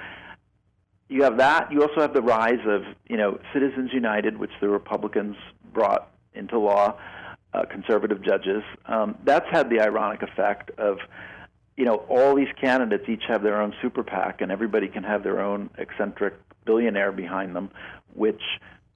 you 1.10 1.24
have 1.24 1.38
that. 1.38 1.72
You 1.72 1.82
also 1.82 2.02
have 2.02 2.14
the 2.14 2.22
rise 2.22 2.66
of 2.68 2.84
you 3.10 3.18
know 3.18 3.40
Citizens 3.54 3.92
United, 3.94 4.38
which 4.38 4.52
the 4.62 4.70
Republicans 4.70 5.36
brought 5.74 6.12
into 6.34 6.58
law, 6.60 6.98
uh, 7.54 7.66
conservative 7.66 8.22
judges. 8.24 8.64
Um, 8.86 9.18
that's 9.24 9.46
had 9.52 9.70
the 9.70 9.80
ironic 9.82 10.22
effect 10.24 10.72
of 10.80 10.98
you 11.78 11.86
know 11.86 11.98
all 12.10 12.36
these 12.36 12.54
candidates 12.60 13.04
each 13.08 13.24
have 13.28 13.44
their 13.44 13.62
own 13.62 13.74
super 13.82 14.04
PAC, 14.04 14.42
and 14.42 14.52
everybody 14.52 14.88
can 14.88 15.04
have 15.04 15.24
their 15.24 15.42
own 15.42 15.70
eccentric 15.78 16.34
billionaire 16.66 17.12
behind 17.12 17.56
them, 17.56 17.70
which 18.14 18.42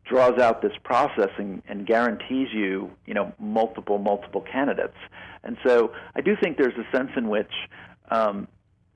draws 0.06 0.40
out 0.40 0.62
this 0.62 0.72
process 0.84 1.30
and, 1.38 1.62
and 1.68 1.86
guarantees 1.86 2.48
you, 2.54 2.90
you 3.06 3.14
know, 3.14 3.34
multiple, 3.40 3.98
multiple 3.98 4.42
candidates. 4.42 4.96
And 5.48 5.58
so 5.66 5.94
I 6.16 6.22
do 6.22 6.36
think 6.42 6.58
there's 6.58 6.78
a 6.78 6.96
sense 6.96 7.12
in 7.16 7.30
which, 7.30 7.52
um, 8.12 8.48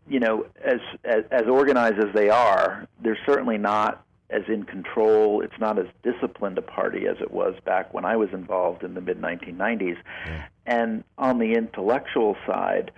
you 0.07 0.19
know, 0.19 0.45
as, 0.63 0.79
as 1.03 1.23
as 1.31 1.43
organized 1.47 1.97
as 1.97 2.13
they 2.13 2.29
are, 2.29 2.87
they're 3.01 3.17
certainly 3.25 3.57
not 3.57 4.05
as 4.29 4.43
in 4.47 4.63
control. 4.63 5.41
It's 5.41 5.59
not 5.59 5.79
as 5.79 5.85
disciplined 6.03 6.57
a 6.57 6.61
party 6.61 7.07
as 7.07 7.17
it 7.21 7.31
was 7.31 7.55
back 7.65 7.93
when 7.93 8.05
I 8.05 8.17
was 8.17 8.29
involved 8.33 8.83
in 8.83 8.93
the 8.93 9.01
mid 9.01 9.21
1990s. 9.21 9.97
Yeah. 10.25 10.43
And 10.65 11.03
on 11.17 11.39
the 11.39 11.53
intellectual 11.53 12.35
side, 12.45 12.91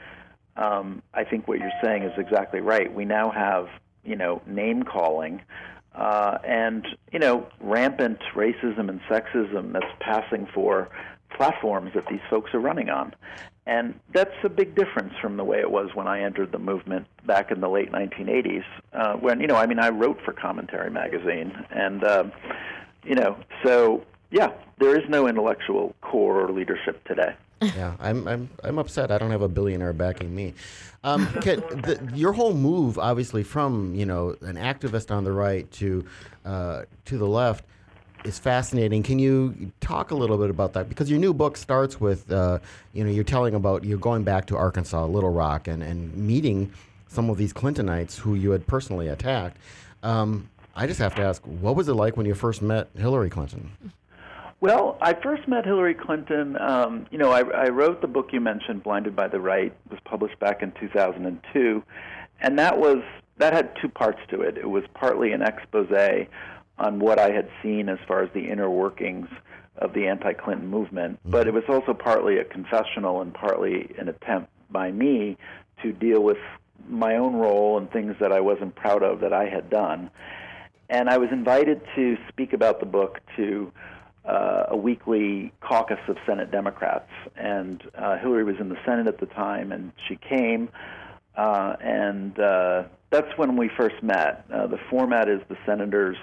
um, 0.58 1.02
I 1.14 1.24
think 1.24 1.48
what 1.48 1.60
you're 1.60 1.72
saying 1.84 2.04
is 2.04 2.12
exactly 2.18 2.60
right. 2.60 2.94
We 2.94 3.06
now 3.06 3.32
have, 3.32 3.68
you 4.04 4.16
know, 4.16 4.42
name 4.46 4.84
calling 4.84 5.42
uh, 5.96 6.38
and 6.44 6.86
you 7.12 7.20
know 7.20 7.48
rampant 7.60 8.20
racism 8.36 8.90
and 8.90 9.00
sexism 9.02 9.74
that's 9.74 9.86
passing 10.00 10.48
for 10.54 10.90
platforms 11.36 11.92
that 11.94 12.08
these 12.08 12.22
folks 12.30 12.54
are 12.54 12.60
running 12.60 12.90
on. 12.90 13.14
And 13.66 13.98
that's 14.14 14.36
a 14.44 14.50
big 14.50 14.76
difference 14.76 15.14
from 15.22 15.38
the 15.38 15.44
way 15.44 15.60
it 15.60 15.72
was 15.72 15.96
when 15.96 16.06
I 16.08 16.22
entered 16.22 16.52
the 16.52 16.60
movement 16.60 17.08
back 17.26 17.50
in 17.50 17.62
the 17.62 17.70
late 17.70 17.92
1980s. 17.92 18.66
Uh, 18.92 19.14
when 19.14 19.40
you 19.40 19.48
know, 19.48 19.56
I 19.56 19.68
mean, 19.68 19.80
I 19.80 19.90
wrote 19.90 20.20
for 20.26 20.34
Commentary 20.34 20.92
magazine, 20.92 21.54
and 21.70 22.04
uh, 22.04 22.26
you 23.04 23.16
know, 23.16 23.38
so 23.64 24.04
yeah, 24.32 24.52
there 24.80 25.00
is 25.00 25.10
no 25.10 25.28
intellectual 25.28 25.96
core 26.02 26.42
or 26.42 26.52
leadership 26.52 27.04
today. 27.06 27.36
yeah, 27.62 27.96
I'm, 28.00 28.28
I'm, 28.28 28.50
I'm 28.64 28.78
upset. 28.78 29.12
I 29.12 29.18
don't 29.18 29.32
have 29.32 29.42
a 29.42 29.48
billionaire 29.48 29.94
backing 29.94 30.36
me. 30.36 30.54
Um, 31.04 31.24
the, 31.36 32.12
your 32.14 32.34
whole 32.34 32.54
move, 32.54 33.00
obviously, 33.00 33.44
from 33.44 33.96
you 33.96 34.06
know 34.06 34.36
an 34.42 34.56
activist 34.56 35.10
on 35.10 35.24
the 35.24 35.32
right 35.32 35.72
to 35.74 36.06
uh, 36.44 36.84
to 37.06 37.18
the 37.18 37.28
left, 37.28 37.66
is 38.24 38.40
fascinating. 38.40 39.04
Can 39.04 39.20
you 39.20 39.72
talk 39.80 40.12
a 40.12 40.16
little 40.16 40.38
bit 40.38 40.50
about 40.50 40.74
that? 40.74 40.90
Because 40.90 41.10
your 41.10 41.20
new 41.20 41.34
book 41.34 41.58
starts 41.58 42.00
with 42.00 42.32
uh, 42.32 42.60
you 42.94 43.04
know 43.04 43.10
you're 43.10 43.24
telling 43.24 43.56
about 43.56 43.84
you're 43.84 43.98
going 43.98 44.24
back 44.24 44.46
to 44.48 44.58
Arkansas, 44.58 45.06
Little 45.06 45.32
Rock, 45.32 45.68
and 45.68 45.84
and 45.84 46.16
meeting 46.16 46.72
some 47.08 47.30
of 47.30 47.38
these 47.38 47.54
Clintonites 47.54 48.18
who 48.18 48.36
you 48.36 48.52
had 48.52 48.66
personally 48.66 49.08
attacked. 49.08 49.58
Um, 50.02 50.50
I 50.76 50.88
just 50.88 51.00
have 51.00 51.14
to 51.16 51.22
ask, 51.22 51.44
what 51.46 51.76
was 51.76 51.88
it 51.88 51.94
like 51.94 52.18
when 52.18 52.26
you 52.26 52.34
first 52.34 52.62
met 52.62 52.90
Hillary 52.98 53.30
Clinton? 53.30 53.70
Well, 54.60 54.98
I 55.02 55.14
first 55.14 55.48
met 55.48 55.66
Hillary 55.66 55.94
Clinton. 55.94 56.58
Um, 56.60 57.06
you 57.12 57.18
know, 57.18 57.32
I, 57.32 57.42
I 57.42 57.70
wrote 57.70 58.02
the 58.02 58.08
book 58.08 58.30
you 58.32 58.40
mentioned, 58.40 58.82
"Blinded 58.82 59.16
by 59.16 59.28
the 59.28 59.40
Right." 59.40 59.74
Was 59.92 60.00
published 60.06 60.40
back 60.40 60.64
in 60.64 60.72
2002, 60.80 61.84
and 62.40 62.58
that 62.58 62.78
was 62.80 63.04
that 63.38 63.54
had 63.54 63.76
two 63.82 63.90
parts 63.90 64.20
to 64.30 64.42
it. 64.42 64.58
It 64.58 64.70
was 64.70 64.84
partly 64.94 65.34
an 65.34 65.42
expose 65.42 65.92
on 66.78 67.00
what 67.00 67.20
I 67.20 67.32
had 67.32 67.50
seen 67.62 67.90
as 67.90 68.00
far 68.08 68.24
as 68.24 68.30
the 68.34 68.50
inner 68.50 68.70
workings 68.70 69.28
of 69.78 69.94
the 69.94 70.08
anti-Clinton 70.08 70.68
movement, 70.68 71.20
mm-hmm. 71.20 71.32
but 71.32 71.48
it 71.48 71.54
was 71.54 71.64
also 71.68 71.94
partly 71.94 72.38
a 72.38 72.44
confessional 72.44 73.22
and 73.22 73.34
partly 73.34 73.94
an 73.98 74.08
attempt 74.08 74.50
by 74.70 74.92
me 74.92 75.38
to 75.82 75.92
deal 75.92 76.22
with 76.22 76.38
my 76.88 77.16
own 77.16 77.36
role 77.36 77.78
and 77.78 77.92
things 77.92 78.16
that 78.20 78.32
I 78.32 78.42
wasn't 78.42 78.76
proud 78.76 79.04
of 79.04 79.22
that 79.22 79.34
I 79.34 79.46
had 79.48 79.70
done. 79.70 80.10
And 80.90 81.10
I 81.10 81.18
was 81.18 81.30
invited 81.32 81.82
to 81.96 82.18
speak 82.28 82.54
about 82.54 82.80
the 82.80 82.86
book 82.86 83.20
to 83.38 83.72
uh, 84.26 84.66
a 84.70 84.78
weekly 84.78 85.52
caucus 85.62 86.00
of 86.08 86.18
Senate 86.26 86.52
Democrats, 86.52 87.10
and 87.36 87.84
uh, 87.96 88.18
Hillary 88.18 88.44
was 88.44 88.56
in 88.60 88.70
the 88.70 88.78
Senate 88.86 89.08
at 89.08 89.20
the 89.20 89.26
time, 89.26 89.72
and 89.72 89.92
she 90.08 90.16
came, 90.16 90.70
uh, 91.36 91.76
and 91.82 92.40
uh, 92.40 92.84
that's 93.10 93.38
when 93.38 93.58
we 93.58 93.70
first 93.76 94.02
met. 94.02 94.46
Uh, 94.54 94.68
the 94.68 94.80
format 94.90 95.28
is 95.28 95.42
the 95.50 95.58
senators, 95.66 96.18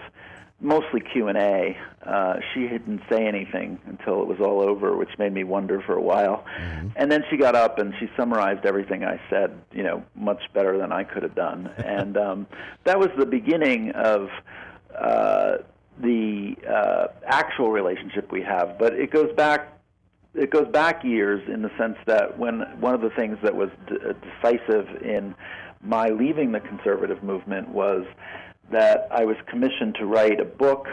mostly 0.60 1.00
Q 1.00 1.28
and 1.28 1.38
A. 1.38 1.76
Uh, 2.04 2.36
she 2.52 2.68
didn't 2.68 3.02
say 3.10 3.26
anything 3.26 3.78
until 3.86 4.22
it 4.22 4.28
was 4.28 4.38
all 4.40 4.60
over, 4.60 4.96
which 4.96 5.10
made 5.18 5.32
me 5.32 5.44
wonder 5.44 5.82
for 5.82 5.94
a 5.94 6.02
while. 6.02 6.44
Mm-hmm. 6.58 6.88
And 6.96 7.10
then 7.10 7.24
she 7.30 7.36
got 7.36 7.54
up 7.54 7.78
and 7.78 7.94
she 7.98 8.08
summarized 8.16 8.64
everything 8.64 9.04
I 9.04 9.20
said, 9.28 9.60
you 9.72 9.82
know, 9.82 10.02
much 10.14 10.42
better 10.54 10.78
than 10.78 10.92
I 10.92 11.04
could 11.04 11.22
have 11.22 11.34
done, 11.34 11.70
and 11.84 12.16
um, 12.16 12.46
that 12.84 12.98
was 12.98 13.08
the 13.18 13.26
beginning 13.26 13.92
of. 13.92 14.28
Uh, 14.94 15.58
the 16.02 16.56
uh, 16.66 17.08
actual 17.26 17.70
relationship 17.70 18.32
we 18.32 18.42
have, 18.42 18.78
but 18.78 18.94
it 18.94 19.10
goes 19.10 19.30
back 19.36 19.80
it 20.34 20.50
goes 20.50 20.68
back 20.68 21.04
years 21.04 21.42
in 21.52 21.62
the 21.62 21.70
sense 21.76 21.96
that 22.06 22.38
when 22.38 22.60
one 22.80 22.94
of 22.94 23.00
the 23.00 23.10
things 23.10 23.36
that 23.42 23.54
was 23.54 23.68
d- 23.88 23.96
uh, 23.96 24.12
decisive 24.42 25.02
in 25.02 25.34
my 25.82 26.08
leaving 26.08 26.52
the 26.52 26.60
conservative 26.60 27.22
movement 27.22 27.68
was 27.68 28.04
that 28.70 29.08
I 29.10 29.24
was 29.24 29.36
commissioned 29.46 29.96
to 29.96 30.06
write 30.06 30.40
a 30.40 30.44
book 30.44 30.86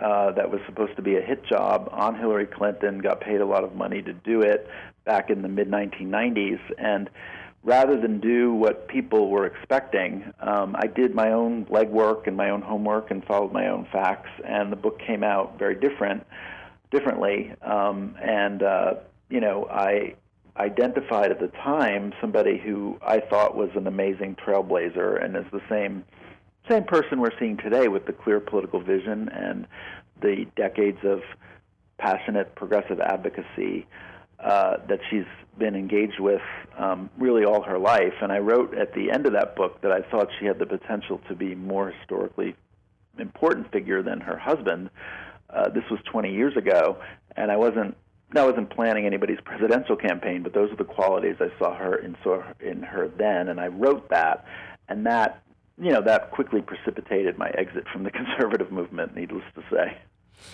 uh, 0.00 0.32
that 0.32 0.50
was 0.50 0.60
supposed 0.66 0.96
to 0.96 1.02
be 1.02 1.16
a 1.16 1.20
hit 1.20 1.44
job 1.46 1.88
on 1.92 2.18
Hillary 2.18 2.46
Clinton. 2.46 2.98
Got 2.98 3.20
paid 3.20 3.40
a 3.40 3.46
lot 3.46 3.64
of 3.64 3.74
money 3.74 4.02
to 4.02 4.12
do 4.12 4.40
it 4.40 4.68
back 5.04 5.30
in 5.30 5.42
the 5.42 5.48
mid 5.48 5.68
1990s, 5.68 6.60
and 6.78 7.10
rather 7.64 8.00
than 8.00 8.20
do 8.20 8.52
what 8.52 8.88
people 8.88 9.30
were 9.30 9.46
expecting, 9.46 10.32
um, 10.40 10.76
I 10.78 10.86
did 10.86 11.14
my 11.14 11.32
own 11.32 11.66
legwork 11.66 12.26
and 12.26 12.36
my 12.36 12.50
own 12.50 12.62
homework 12.62 13.10
and 13.10 13.24
followed 13.24 13.52
my 13.52 13.68
own 13.68 13.86
facts, 13.92 14.30
and 14.44 14.70
the 14.70 14.76
book 14.76 15.00
came 15.00 15.22
out 15.22 15.58
very 15.58 15.74
different, 15.74 16.26
differently. 16.90 17.52
Um, 17.62 18.16
and 18.20 18.62
uh, 18.62 18.94
you 19.28 19.40
know, 19.40 19.66
I 19.70 20.14
identified 20.56 21.30
at 21.30 21.40
the 21.40 21.48
time 21.48 22.12
somebody 22.20 22.58
who 22.58 22.98
I 23.00 23.20
thought 23.20 23.56
was 23.56 23.70
an 23.74 23.86
amazing 23.86 24.36
trailblazer, 24.36 25.22
and 25.24 25.36
is 25.36 25.50
the 25.52 25.62
same 25.68 26.04
same 26.68 26.84
person 26.84 27.20
we're 27.20 27.36
seeing 27.38 27.56
today 27.56 27.88
with 27.88 28.06
the 28.06 28.12
clear 28.12 28.40
political 28.40 28.80
vision 28.80 29.28
and 29.28 29.66
the 30.20 30.46
decades 30.56 30.98
of 31.04 31.22
passionate 31.98 32.54
progressive 32.54 33.00
advocacy 33.00 33.86
uh, 34.40 34.76
that 34.88 35.00
she's 35.10 35.24
been 35.58 35.74
engaged 35.74 36.18
with 36.18 36.40
um, 36.78 37.10
really 37.18 37.44
all 37.44 37.62
her 37.62 37.78
life. 37.78 38.14
And 38.20 38.32
I 38.32 38.38
wrote 38.38 38.76
at 38.76 38.94
the 38.94 39.10
end 39.10 39.26
of 39.26 39.32
that 39.32 39.54
book 39.54 39.80
that 39.82 39.92
I 39.92 40.00
thought 40.10 40.28
she 40.38 40.46
had 40.46 40.58
the 40.58 40.66
potential 40.66 41.20
to 41.28 41.34
be 41.34 41.54
more 41.54 41.90
historically 41.90 42.56
important 43.18 43.70
figure 43.70 44.02
than 44.02 44.20
her 44.20 44.38
husband. 44.38 44.90
Uh, 45.50 45.68
this 45.68 45.84
was 45.90 46.00
20 46.10 46.32
years 46.32 46.56
ago, 46.56 46.98
and 47.36 47.50
I 47.50 47.56
wasn't 47.56 47.96
I 48.34 48.46
wasn't 48.46 48.70
planning 48.70 49.04
anybody's 49.04 49.40
presidential 49.44 49.96
campaign, 49.96 50.42
but 50.42 50.54
those 50.54 50.72
are 50.72 50.76
the 50.76 50.84
qualities 50.84 51.36
I 51.38 51.56
saw 51.58 51.76
her 51.76 51.96
in 51.96 52.16
saw 52.24 52.42
in 52.60 52.82
her 52.82 53.08
then, 53.08 53.48
and 53.48 53.60
I 53.60 53.66
wrote 53.66 54.08
that, 54.08 54.46
and 54.88 55.06
that 55.06 55.42
you 55.82 55.90
know 55.90 56.00
that 56.02 56.30
quickly 56.30 56.62
precipitated 56.62 57.36
my 57.36 57.50
exit 57.50 57.84
from 57.92 58.04
the 58.04 58.10
conservative 58.20 58.70
movement. 58.70 59.14
Needless 59.16 59.44
to 59.54 59.62
say. 59.70 59.98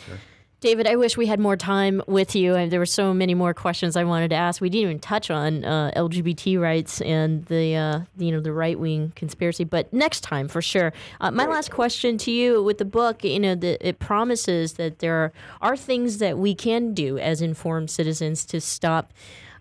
Sure. 0.06 0.18
David, 0.60 0.88
I 0.88 0.96
wish 0.96 1.16
we 1.16 1.26
had 1.26 1.38
more 1.38 1.56
time 1.56 2.02
with 2.08 2.34
you. 2.34 2.56
And 2.56 2.72
there 2.72 2.80
were 2.80 2.86
so 2.86 3.14
many 3.14 3.32
more 3.32 3.54
questions 3.54 3.94
I 3.94 4.02
wanted 4.02 4.30
to 4.30 4.34
ask. 4.34 4.60
We 4.60 4.68
didn't 4.68 4.82
even 4.82 4.98
touch 4.98 5.30
on 5.30 5.64
uh, 5.64 5.92
LGBT 5.94 6.58
rights 6.58 7.00
and 7.02 7.44
the 7.44 7.76
uh, 7.76 8.00
you 8.16 8.32
know 8.32 8.40
the 8.40 8.52
right 8.52 8.76
wing 8.76 9.12
conspiracy, 9.14 9.62
but 9.62 9.92
next 9.92 10.22
time 10.22 10.48
for 10.48 10.60
sure. 10.60 10.92
Uh, 11.20 11.30
my 11.30 11.46
last 11.46 11.70
question 11.70 12.18
to 12.18 12.32
you 12.32 12.60
with 12.60 12.78
the 12.78 12.84
book, 12.84 13.22
you 13.22 13.38
know, 13.38 13.54
the, 13.54 13.86
it 13.86 14.00
promises 14.00 14.72
that 14.72 14.98
there 14.98 15.14
are, 15.14 15.32
are 15.60 15.76
things 15.76 16.18
that 16.18 16.38
we 16.38 16.56
can 16.56 16.92
do 16.92 17.18
as 17.18 17.40
informed 17.40 17.88
citizens 17.88 18.44
to 18.46 18.60
stop. 18.60 19.12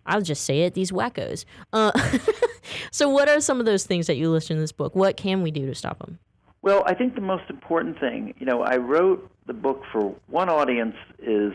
I'll 0.08 0.22
just 0.22 0.46
say 0.46 0.62
it, 0.62 0.74
these 0.74 0.92
wackos. 0.92 1.46
So, 2.92 3.10
what 3.10 3.30
are 3.30 3.40
some 3.40 3.60
of 3.60 3.66
those 3.66 3.86
things 3.86 4.08
that 4.08 4.16
you 4.16 4.30
list 4.30 4.52
in 4.52 4.60
this 4.60 4.72
book? 4.72 4.96
What 4.96 5.18
can 5.18 5.42
we 5.42 5.52
do 5.52 5.66
to 5.66 5.76
stop 5.76 6.00
them? 6.00 6.20
Well, 6.62 6.84
I 6.86 6.94
think 6.94 7.16
the 7.16 7.22
most 7.22 7.50
important 7.50 8.00
thing, 8.00 8.34
you 8.40 8.46
know, 8.46 8.62
I 8.62 8.78
wrote 8.78 9.30
the 9.46 9.54
book 9.54 9.84
for 9.92 10.16
one 10.28 10.50
audience 10.50 10.96
is 11.20 11.54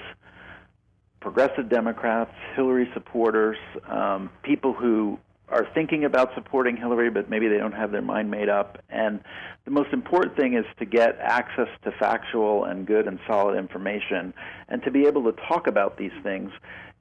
progressive 1.20 1.68
Democrats, 1.68 2.32
Hillary 2.54 2.88
supporters, 2.94 3.56
um, 3.88 4.30
people 4.42 4.72
who 4.72 5.18
are 5.48 5.68
thinking 5.74 6.04
about 6.04 6.30
supporting 6.34 6.76
Hillary, 6.76 7.10
but 7.10 7.28
maybe 7.28 7.46
they 7.46 7.58
don't 7.58 7.74
have 7.74 7.92
their 7.92 8.02
mind 8.02 8.30
made 8.30 8.48
up. 8.48 8.78
And 8.88 9.20
the 9.64 9.70
most 9.70 9.92
important 9.92 10.34
thing 10.36 10.54
is 10.54 10.64
to 10.78 10.86
get 10.86 11.18
access 11.20 11.68
to 11.84 11.92
factual 11.92 12.64
and 12.64 12.86
good 12.86 13.06
and 13.06 13.18
solid 13.26 13.58
information 13.58 14.32
and 14.68 14.82
to 14.82 14.90
be 14.90 15.06
able 15.06 15.24
to 15.24 15.32
talk 15.46 15.66
about 15.66 15.98
these 15.98 16.12
things 16.22 16.50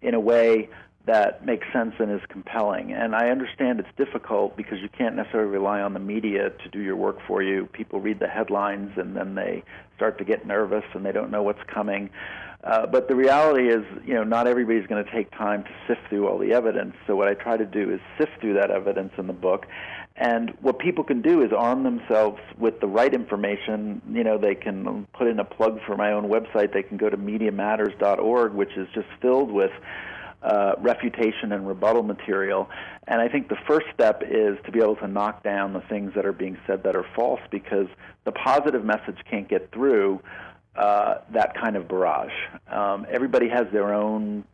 in 0.02 0.13
a 0.13 0.19
way 0.19 0.69
that 1.06 1.46
makes 1.46 1.66
sense 1.74 1.94
and 2.00 2.12
is 2.12 2.22
compelling. 2.30 2.94
And 2.94 3.16
I 3.16 3.30
understand 3.30 3.80
it's 3.80 3.90
difficult 3.98 4.56
because 4.56 4.80
you 4.82 4.90
can't 4.90 5.16
necessarily 5.16 5.50
rely 5.50 5.82
on 5.82 5.94
the 5.94 6.00
media 6.00 6.52
to 6.52 6.70
do 6.70 6.80
your 6.80 6.96
work 6.96 7.18
for 7.28 7.42
you. 7.42 7.68
People 7.74 8.00
read 8.00 8.20
the 8.20 8.28
headlines 8.28 8.92
and 8.98 9.16
then 9.16 9.34
they 9.34 9.64
start 9.96 10.18
to 10.20 10.24
get 10.24 10.46
nervous 10.46 10.84
and 10.94 11.06
they 11.06 11.12
don't 11.12 11.32
know 11.32 11.42
what's 11.42 11.64
coming. 11.74 12.10
Uh, 12.64 12.86
but 12.86 13.08
the 13.08 13.16
reality 13.16 13.70
is, 13.70 13.84
you 14.06 14.14
know, 14.14 14.24
not 14.24 14.46
everybody's 14.46 14.86
going 14.86 15.04
to 15.04 15.12
take 15.12 15.32
time 15.32 15.64
to 15.64 15.70
sift 15.88 16.02
through 16.10 16.28
all 16.28 16.38
the 16.38 16.54
evidence. 16.54 16.94
So 17.08 17.16
what 17.16 17.28
I 17.28 17.34
try 17.34 17.58
to 17.58 17.66
do 17.66 17.92
is 17.92 18.00
sift 18.20 18.40
through 18.40 18.54
that 18.54 18.70
evidence 18.70 19.14
in 19.18 19.26
the 19.26 19.34
book. 19.34 19.66
And 20.16 20.52
what 20.62 20.78
people 20.78 21.04
can 21.04 21.24
do 21.24 21.42
is 21.42 21.52
arm 21.52 21.84
themselves 21.84 22.40
with 22.60 22.80
the 22.80 22.88
right 22.88 23.12
information. 23.12 24.04
You 24.12 24.24
know, 24.24 24.38
they 24.38 24.54
can 24.54 25.08
put 25.14 25.28
in 25.28 25.40
a 25.40 25.46
plug 25.46 25.80
for 25.88 25.98
my 25.98 26.12
own 26.12 26.26
website. 26.26 26.74
They 26.74 26.84
can 26.84 26.98
go 26.98 27.10
to 27.10 27.18
MediaMatters.org, 27.18 28.54
which 28.54 28.78
is 28.78 28.88
just 28.94 29.08
filled 29.20 29.52
with 29.52 29.72
uh, 30.42 30.74
refutation 30.80 31.52
and 31.52 31.68
rebuttal 31.68 32.04
material. 32.04 32.70
And 33.08 33.22
I 33.22 33.28
think 33.28 33.50
the 33.50 33.58
first 33.68 33.86
step 33.94 34.24
is 34.24 34.58
to 34.66 34.72
be 34.72 34.80
able 34.80 34.96
to 34.98 35.08
knock 35.08 35.44
down 35.44 35.74
the 35.74 35.82
things 35.82 36.14
that 36.16 36.26
are 36.26 36.34
being 36.34 36.58
said 36.66 36.84
that 36.84 36.96
are 36.96 37.06
false 37.16 37.42
because 37.50 37.88
the 38.26 38.32
positive 38.32 38.84
message 38.84 39.18
can't 39.30 39.48
get 39.48 39.72
through 39.72 40.20
uh, 40.76 41.16
that 41.34 41.54
kind 41.56 41.76
of 41.76 41.88
barrage. 41.88 42.32
Um, 42.68 43.06
everybody 43.10 43.50
has 43.50 43.68
their 43.72 43.94
own 43.94 44.46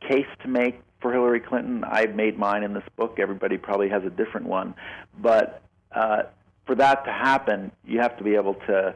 case 0.00 0.26
to 0.42 0.48
make 0.48 0.80
for 1.00 1.12
Hillary 1.12 1.40
Clinton. 1.40 1.84
I've 1.84 2.14
made 2.14 2.38
mine 2.38 2.62
in 2.62 2.74
this 2.74 2.84
book. 2.96 3.18
Everybody 3.18 3.58
probably 3.58 3.88
has 3.88 4.04
a 4.04 4.10
different 4.10 4.46
one. 4.46 4.74
But 5.20 5.62
uh, 5.90 6.24
for 6.66 6.74
that 6.76 7.04
to 7.04 7.12
happen, 7.12 7.72
you 7.84 8.00
have 8.00 8.16
to 8.18 8.24
be 8.24 8.34
able 8.34 8.54
to 8.66 8.94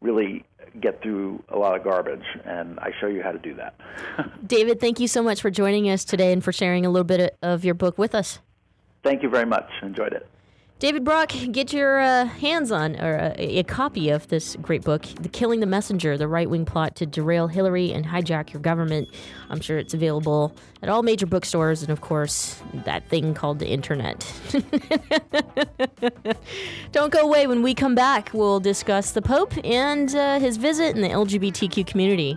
really 0.00 0.44
get 0.80 1.02
through 1.02 1.42
a 1.48 1.58
lot 1.58 1.76
of 1.76 1.84
garbage, 1.84 2.24
and 2.44 2.78
I 2.80 2.90
show 3.00 3.06
you 3.06 3.22
how 3.22 3.32
to 3.32 3.38
do 3.38 3.54
that. 3.54 3.74
David, 4.46 4.80
thank 4.80 5.00
you 5.00 5.08
so 5.08 5.22
much 5.22 5.40
for 5.40 5.50
joining 5.50 5.88
us 5.88 6.04
today 6.04 6.32
and 6.32 6.42
for 6.42 6.52
sharing 6.52 6.84
a 6.84 6.90
little 6.90 7.04
bit 7.04 7.36
of 7.42 7.64
your 7.64 7.74
book 7.74 7.98
with 7.98 8.14
us. 8.14 8.40
Thank 9.02 9.22
you 9.22 9.28
very 9.28 9.46
much. 9.46 9.68
Enjoyed 9.82 10.12
it. 10.12 10.26
David 10.84 11.02
Brock, 11.02 11.32
get 11.50 11.72
your 11.72 11.98
uh, 11.98 12.26
hands 12.26 12.70
on 12.70 13.00
or 13.00 13.18
uh, 13.18 13.34
a 13.38 13.62
copy 13.62 14.10
of 14.10 14.28
this 14.28 14.54
great 14.56 14.82
book, 14.82 15.06
The 15.18 15.30
Killing 15.30 15.60
the 15.60 15.66
Messenger, 15.66 16.18
the 16.18 16.28
right 16.28 16.50
wing 16.50 16.66
plot 16.66 16.94
to 16.96 17.06
derail 17.06 17.46
Hillary 17.46 17.90
and 17.90 18.04
hijack 18.04 18.52
your 18.52 18.60
government. 18.60 19.08
I'm 19.48 19.62
sure 19.62 19.78
it's 19.78 19.94
available 19.94 20.54
at 20.82 20.90
all 20.90 21.02
major 21.02 21.24
bookstores 21.24 21.80
and, 21.80 21.90
of 21.90 22.02
course, 22.02 22.60
that 22.84 23.08
thing 23.08 23.32
called 23.32 23.60
the 23.60 23.68
internet. 23.68 24.30
Don't 26.92 27.10
go 27.10 27.20
away. 27.20 27.46
When 27.46 27.62
we 27.62 27.72
come 27.72 27.94
back, 27.94 28.28
we'll 28.34 28.60
discuss 28.60 29.12
the 29.12 29.22
Pope 29.22 29.54
and 29.64 30.14
uh, 30.14 30.38
his 30.38 30.58
visit 30.58 30.94
and 30.94 31.02
the 31.02 31.08
LGBTQ 31.08 31.86
community. 31.86 32.36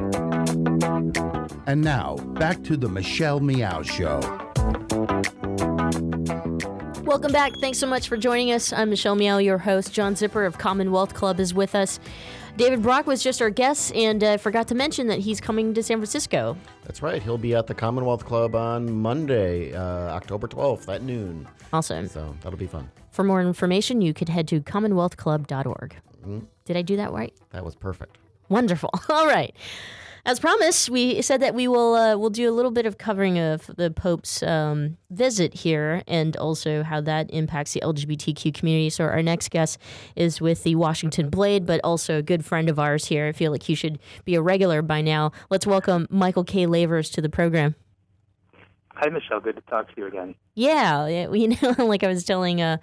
And 1.71 1.85
now, 1.85 2.17
back 2.33 2.61
to 2.63 2.75
the 2.75 2.89
Michelle 2.89 3.39
Meow 3.39 3.81
Show. 3.81 4.19
Welcome 7.05 7.31
back. 7.31 7.53
Thanks 7.61 7.77
so 7.79 7.87
much 7.87 8.09
for 8.09 8.17
joining 8.17 8.51
us. 8.51 8.73
I'm 8.73 8.89
Michelle 8.89 9.15
Meow, 9.15 9.37
your 9.37 9.57
host. 9.57 9.93
John 9.93 10.13
Zipperer 10.15 10.45
of 10.45 10.57
Commonwealth 10.57 11.13
Club 11.13 11.39
is 11.39 11.53
with 11.53 11.73
us. 11.73 12.01
David 12.57 12.81
Brock 12.81 13.07
was 13.07 13.23
just 13.23 13.41
our 13.41 13.49
guest 13.49 13.95
and 13.95 14.21
uh, 14.21 14.35
forgot 14.35 14.67
to 14.67 14.75
mention 14.75 15.07
that 15.07 15.19
he's 15.19 15.39
coming 15.39 15.73
to 15.73 15.81
San 15.81 15.99
Francisco. 15.99 16.57
That's 16.83 17.01
right. 17.01 17.23
He'll 17.23 17.37
be 17.37 17.55
at 17.55 17.67
the 17.67 17.73
Commonwealth 17.73 18.25
Club 18.25 18.53
on 18.53 18.91
Monday, 18.91 19.73
uh, 19.73 19.81
October 20.09 20.49
12th 20.49 20.93
at 20.93 21.03
noon. 21.03 21.47
Awesome. 21.71 22.05
So 22.09 22.35
that'll 22.41 22.59
be 22.59 22.67
fun. 22.67 22.91
For 23.11 23.23
more 23.23 23.39
information, 23.39 24.01
you 24.01 24.13
could 24.13 24.27
head 24.27 24.45
to 24.49 24.59
commonwealthclub.org. 24.59 25.95
Mm-hmm. 26.19 26.39
Did 26.65 26.75
I 26.75 26.81
do 26.81 26.97
that 26.97 27.13
right? 27.13 27.33
That 27.51 27.63
was 27.63 27.75
perfect. 27.75 28.17
Wonderful. 28.49 28.89
All 29.09 29.25
right. 29.25 29.55
As 30.23 30.39
promised, 30.39 30.89
we 30.89 31.21
said 31.23 31.41
that 31.41 31.55
we 31.55 31.67
will 31.67 31.95
uh, 31.95 32.15
we'll 32.15 32.29
do 32.29 32.47
a 32.47 32.53
little 32.53 32.69
bit 32.69 32.85
of 32.85 32.99
covering 32.99 33.39
of 33.39 33.65
the 33.75 33.89
Pope's 33.89 34.43
um, 34.43 34.97
visit 35.09 35.53
here 35.53 36.03
and 36.07 36.37
also 36.37 36.83
how 36.83 37.01
that 37.01 37.29
impacts 37.31 37.73
the 37.73 37.81
LGBTQ 37.81 38.53
community. 38.53 38.91
So 38.91 39.05
our 39.05 39.23
next 39.23 39.49
guest 39.49 39.79
is 40.15 40.39
with 40.39 40.61
the 40.63 40.75
Washington 40.75 41.29
Blade, 41.29 41.65
but 41.65 41.81
also 41.83 42.19
a 42.19 42.21
good 42.21 42.45
friend 42.45 42.69
of 42.69 42.77
ours 42.77 43.05
here. 43.05 43.27
I 43.27 43.31
feel 43.31 43.51
like 43.51 43.63
he 43.63 43.73
should 43.73 43.97
be 44.23 44.35
a 44.35 44.41
regular 44.41 44.83
by 44.83 45.01
now. 45.01 45.31
Let's 45.49 45.65
welcome 45.65 46.07
Michael 46.11 46.43
K. 46.43 46.67
Lavers 46.67 47.09
to 47.11 47.21
the 47.21 47.29
program. 47.29 47.75
Hi, 49.01 49.09
Michelle. 49.09 49.39
Good 49.39 49.55
to 49.55 49.61
talk 49.61 49.87
to 49.87 49.93
you 49.99 50.05
again. 50.05 50.35
Yeah, 50.53 51.07
you 51.33 51.47
know, 51.47 51.75
like 51.79 52.03
I 52.03 52.07
was 52.07 52.23
telling, 52.23 52.61
uh, 52.61 52.77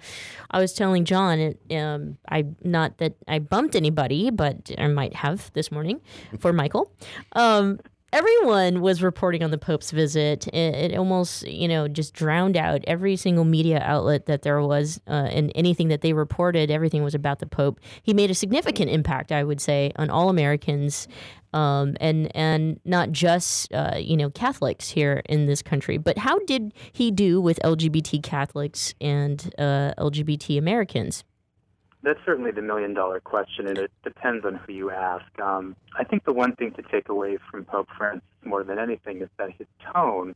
I 0.51 0.59
was 0.59 0.73
telling 0.73 1.05
John, 1.05 1.55
um, 1.71 2.17
I 2.29 2.45
not 2.61 2.97
that 2.97 3.13
I 3.25 3.39
bumped 3.39 3.73
anybody, 3.73 4.29
but 4.29 4.69
I 4.77 4.87
might 4.87 5.15
have 5.15 5.49
this 5.53 5.71
morning 5.71 6.01
for 6.39 6.51
Michael. 6.51 6.93
Um, 7.33 7.79
everyone 8.11 8.81
was 8.81 9.01
reporting 9.01 9.43
on 9.43 9.51
the 9.51 9.57
Pope's 9.57 9.91
visit. 9.91 10.47
It, 10.47 10.91
it, 10.91 10.97
almost, 10.97 11.47
you 11.47 11.67
know, 11.67 11.87
just 11.87 12.13
drowned 12.13 12.57
out 12.57 12.83
every 12.87 13.15
single 13.15 13.45
media 13.45 13.81
outlet 13.83 14.25
that 14.25 14.41
there 14.41 14.61
was, 14.61 14.99
uh, 15.07 15.29
and 15.31 15.51
anything 15.55 15.89
that 15.89 16.01
they 16.01 16.13
reported. 16.13 16.71
Everything 16.71 17.03
was 17.03 17.15
about 17.15 17.39
the 17.39 17.45
Pope. 17.45 17.79
He 18.03 18.13
made 18.13 18.31
a 18.31 18.35
significant 18.35 18.89
impact, 18.89 19.31
I 19.31 19.43
would 19.43 19.61
say, 19.61 19.91
on 19.95 20.09
all 20.09 20.29
Americans, 20.29 21.07
um, 21.53 21.95
and 21.99 22.35
and 22.35 22.79
not 22.85 23.11
just 23.11 23.73
uh, 23.73 23.97
you 23.97 24.15
know 24.15 24.29
Catholics 24.29 24.89
here 24.89 25.21
in 25.27 25.45
this 25.45 25.61
country. 25.61 25.97
But 25.97 26.17
how 26.17 26.39
did 26.39 26.73
he 26.91 27.11
do 27.11 27.41
with 27.41 27.59
LGBT 27.63 28.21
Catholics 28.23 28.93
and 29.01 29.53
uh, 29.57 29.93
LGBT 29.97 30.57
Americans? 30.57 31.23
That's 32.03 32.19
certainly 32.25 32.51
the 32.51 32.61
million 32.61 32.93
dollar 32.93 33.19
question, 33.19 33.67
and 33.67 33.77
it 33.77 33.91
depends 34.03 34.45
on 34.45 34.55
who 34.55 34.73
you 34.73 34.91
ask. 34.91 35.25
Um, 35.39 35.75
I 35.97 36.03
think 36.03 36.23
the 36.23 36.33
one 36.33 36.55
thing 36.55 36.71
to 36.73 36.81
take 36.81 37.09
away 37.09 37.37
from 37.49 37.65
Pope 37.65 37.89
Francis 37.97 38.23
more 38.43 38.63
than 38.63 38.79
anything 38.79 39.21
is 39.21 39.29
that 39.37 39.51
his 39.51 39.67
tone 39.93 40.33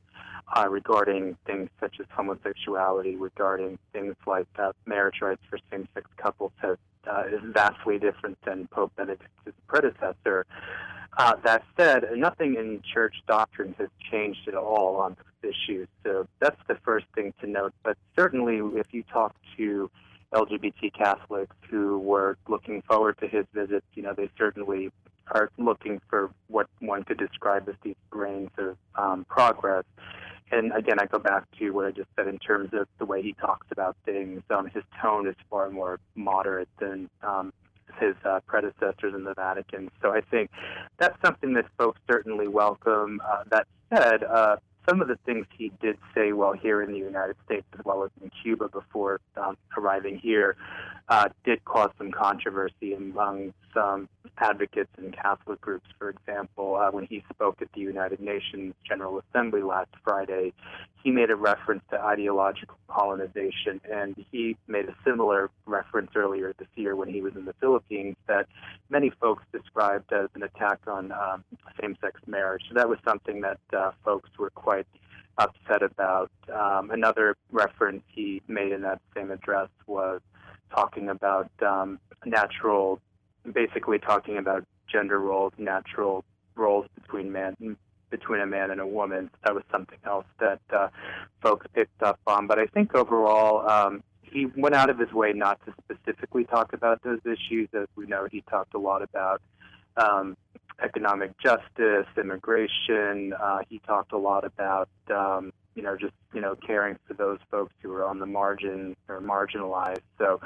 uh, 0.55 0.67
regarding 0.69 1.37
things 1.45 1.69
such 1.79 1.99
as 1.99 2.05
homosexuality, 2.11 3.15
regarding 3.15 3.79
things 3.93 4.15
like 4.27 4.47
uh, 4.59 4.73
marriage 4.85 5.21
rights 5.21 5.41
for 5.49 5.57
same 5.71 5.87
sex 5.93 6.09
couples, 6.17 6.51
has, 6.57 6.77
uh, 7.07 7.23
is 7.31 7.39
vastly 7.53 7.97
different 7.97 8.37
than 8.45 8.67
Pope 8.67 8.91
Benedict's 8.97 9.27
predecessor. 9.67 10.45
Uh, 11.17 11.35
that 11.45 11.63
said, 11.77 12.05
nothing 12.15 12.55
in 12.55 12.81
church 12.93 13.15
doctrine 13.27 13.75
has 13.77 13.89
changed 14.11 14.47
at 14.47 14.55
all 14.55 14.97
on 14.97 15.15
those 15.41 15.53
issues. 15.53 15.87
So 16.03 16.27
that's 16.39 16.59
the 16.67 16.75
first 16.83 17.05
thing 17.13 17.33
to 17.39 17.47
note. 17.47 17.73
But 17.83 17.97
certainly, 18.15 18.57
if 18.79 18.87
you 18.91 19.03
talk 19.03 19.35
to 19.57 19.91
LGBT 20.33 20.93
Catholics 20.93 21.55
who 21.69 21.99
were 21.99 22.37
looking 22.47 22.81
forward 22.83 23.17
to 23.19 23.27
his 23.27 23.45
visit, 23.53 23.83
you 23.93 24.03
know, 24.03 24.13
they 24.13 24.29
certainly 24.37 24.91
are 25.31 25.49
looking 25.57 26.01
for 26.09 26.31
what 26.47 26.67
one 26.79 27.03
could 27.03 27.17
describe 27.17 27.69
as 27.69 27.75
these 27.83 27.95
grains 28.09 28.49
of 28.57 28.77
um, 28.95 29.25
progress. 29.29 29.85
And 30.51 30.71
again, 30.73 30.99
I 30.99 31.05
go 31.05 31.19
back 31.19 31.45
to 31.59 31.71
what 31.71 31.85
I 31.85 31.91
just 31.91 32.09
said 32.15 32.27
in 32.27 32.37
terms 32.39 32.71
of 32.73 32.87
the 32.99 33.05
way 33.05 33.21
he 33.21 33.33
talks 33.33 33.67
about 33.71 33.95
things. 34.05 34.43
Um, 34.49 34.67
his 34.67 34.83
tone 35.01 35.27
is 35.27 35.35
far 35.49 35.69
more 35.69 35.99
moderate 36.15 36.69
than 36.79 37.09
um, 37.23 37.53
his 37.99 38.15
uh, 38.25 38.39
predecessors 38.45 39.13
in 39.15 39.23
the 39.23 39.33
Vatican. 39.33 39.89
So 40.01 40.11
I 40.11 40.21
think 40.21 40.51
that's 40.97 41.17
something 41.23 41.53
that 41.53 41.65
folks 41.77 41.99
certainly 42.09 42.47
welcome. 42.47 43.21
Uh, 43.25 43.43
that 43.49 43.67
said, 43.93 44.23
uh, 44.23 44.57
some 44.87 45.01
of 45.01 45.07
the 45.07 45.17
things 45.25 45.45
he 45.57 45.71
did 45.81 45.97
say 46.13 46.33
while 46.33 46.53
here 46.53 46.81
in 46.81 46.91
the 46.91 46.97
United 46.97 47.35
States 47.45 47.65
as 47.77 47.85
well 47.85 48.03
as 48.03 48.11
in 48.21 48.29
Cuba 48.41 48.69
before 48.69 49.21
um, 49.37 49.57
arriving 49.77 50.17
here 50.17 50.55
uh, 51.09 51.29
did 51.43 51.63
cause 51.65 51.91
some 51.97 52.11
controversy 52.11 52.93
among 52.93 53.53
some 53.73 54.07
advocates 54.37 54.89
and 54.97 55.13
Catholic 55.15 55.59
groups. 55.61 55.87
For 55.99 56.09
example, 56.09 56.75
uh, 56.75 56.91
when 56.91 57.05
he 57.05 57.23
spoke 57.33 57.61
at 57.61 57.71
the 57.73 57.81
United 57.81 58.19
Nations 58.19 58.73
General 58.87 59.21
Assembly 59.29 59.61
last 59.61 59.89
Friday, 60.03 60.53
he 61.03 61.11
made 61.11 61.29
a 61.29 61.35
reference 61.35 61.83
to 61.91 61.99
ideological 61.99 62.77
colonization, 62.87 63.81
and 63.91 64.15
he 64.31 64.55
made 64.67 64.85
a 64.85 64.95
similar 65.05 65.49
reference 65.65 66.11
earlier 66.15 66.53
this 66.57 66.67
year 66.75 66.95
when 66.95 67.09
he 67.09 67.21
was 67.21 67.35
in 67.35 67.45
the 67.45 67.53
Philippines 67.59 68.15
that 68.27 68.47
many 68.89 69.11
folks 69.21 69.43
described 69.51 70.13
as 70.13 70.29
an 70.35 70.43
attack 70.43 70.79
on 70.87 71.11
um, 71.11 71.43
same-sex 71.81 72.21
marriage. 72.25 72.63
So 72.69 72.75
that 72.75 72.87
was 72.87 72.99
something 73.05 73.41
that 73.41 73.59
uh, 73.73 73.91
folks 74.05 74.29
were 74.39 74.49
quite 74.51 74.72
upset 75.37 75.81
about. 75.83 76.31
Um, 76.53 76.91
another 76.91 77.35
reference 77.51 78.03
he 78.07 78.41
made 78.47 78.71
in 78.71 78.81
that 78.81 79.01
same 79.15 79.31
address 79.31 79.69
was 79.87 80.21
talking 80.75 81.09
about 81.09 81.49
um, 81.61 81.99
natural, 82.25 82.99
basically 83.51 83.99
talking 83.99 84.37
about 84.37 84.65
gender 84.91 85.19
roles, 85.19 85.53
natural 85.57 86.23
roles 86.55 86.85
between 86.95 87.31
man 87.31 87.77
between 88.09 88.41
a 88.41 88.45
man 88.45 88.69
and 88.69 88.79
a 88.79 88.85
woman. 88.85 89.29
That 89.43 89.55
was 89.55 89.63
something 89.71 89.97
else 90.05 90.27
that 90.39 90.61
uh, 90.71 90.89
folks 91.41 91.65
picked 91.73 92.03
up 92.03 92.19
on. 92.27 92.45
But 92.45 92.59
I 92.59 92.67
think 92.67 92.93
overall, 92.93 93.67
um, 93.67 94.03
he 94.21 94.45
went 94.55 94.75
out 94.75 94.91
of 94.91 94.99
his 94.99 95.11
way 95.11 95.33
not 95.33 95.59
to 95.65 95.73
specifically 95.83 96.43
talk 96.43 96.73
about 96.73 97.01
those 97.01 97.19
issues. 97.25 97.69
As 97.73 97.87
we 97.95 98.05
know, 98.05 98.27
he 98.31 98.41
talked 98.41 98.75
a 98.75 98.77
lot 98.77 99.01
about 99.01 99.41
um, 99.97 100.37
economic 100.83 101.37
justice, 101.39 102.07
immigration. 102.17 103.33
Uh, 103.33 103.59
he 103.69 103.79
talked 103.79 104.11
a 104.11 104.17
lot 104.17 104.43
about 104.45 104.89
um, 105.13 105.51
you 105.75 105.81
know, 105.81 105.97
just 105.97 106.13
you 106.33 106.41
know, 106.41 106.55
caring 106.55 106.97
for 107.07 107.13
those 107.13 107.39
folks 107.49 107.73
who 107.81 107.91
are 107.93 108.05
on 108.05 108.19
the 108.19 108.25
margin 108.25 108.95
or 109.07 109.21
marginalized. 109.21 110.01
So, 110.17 110.39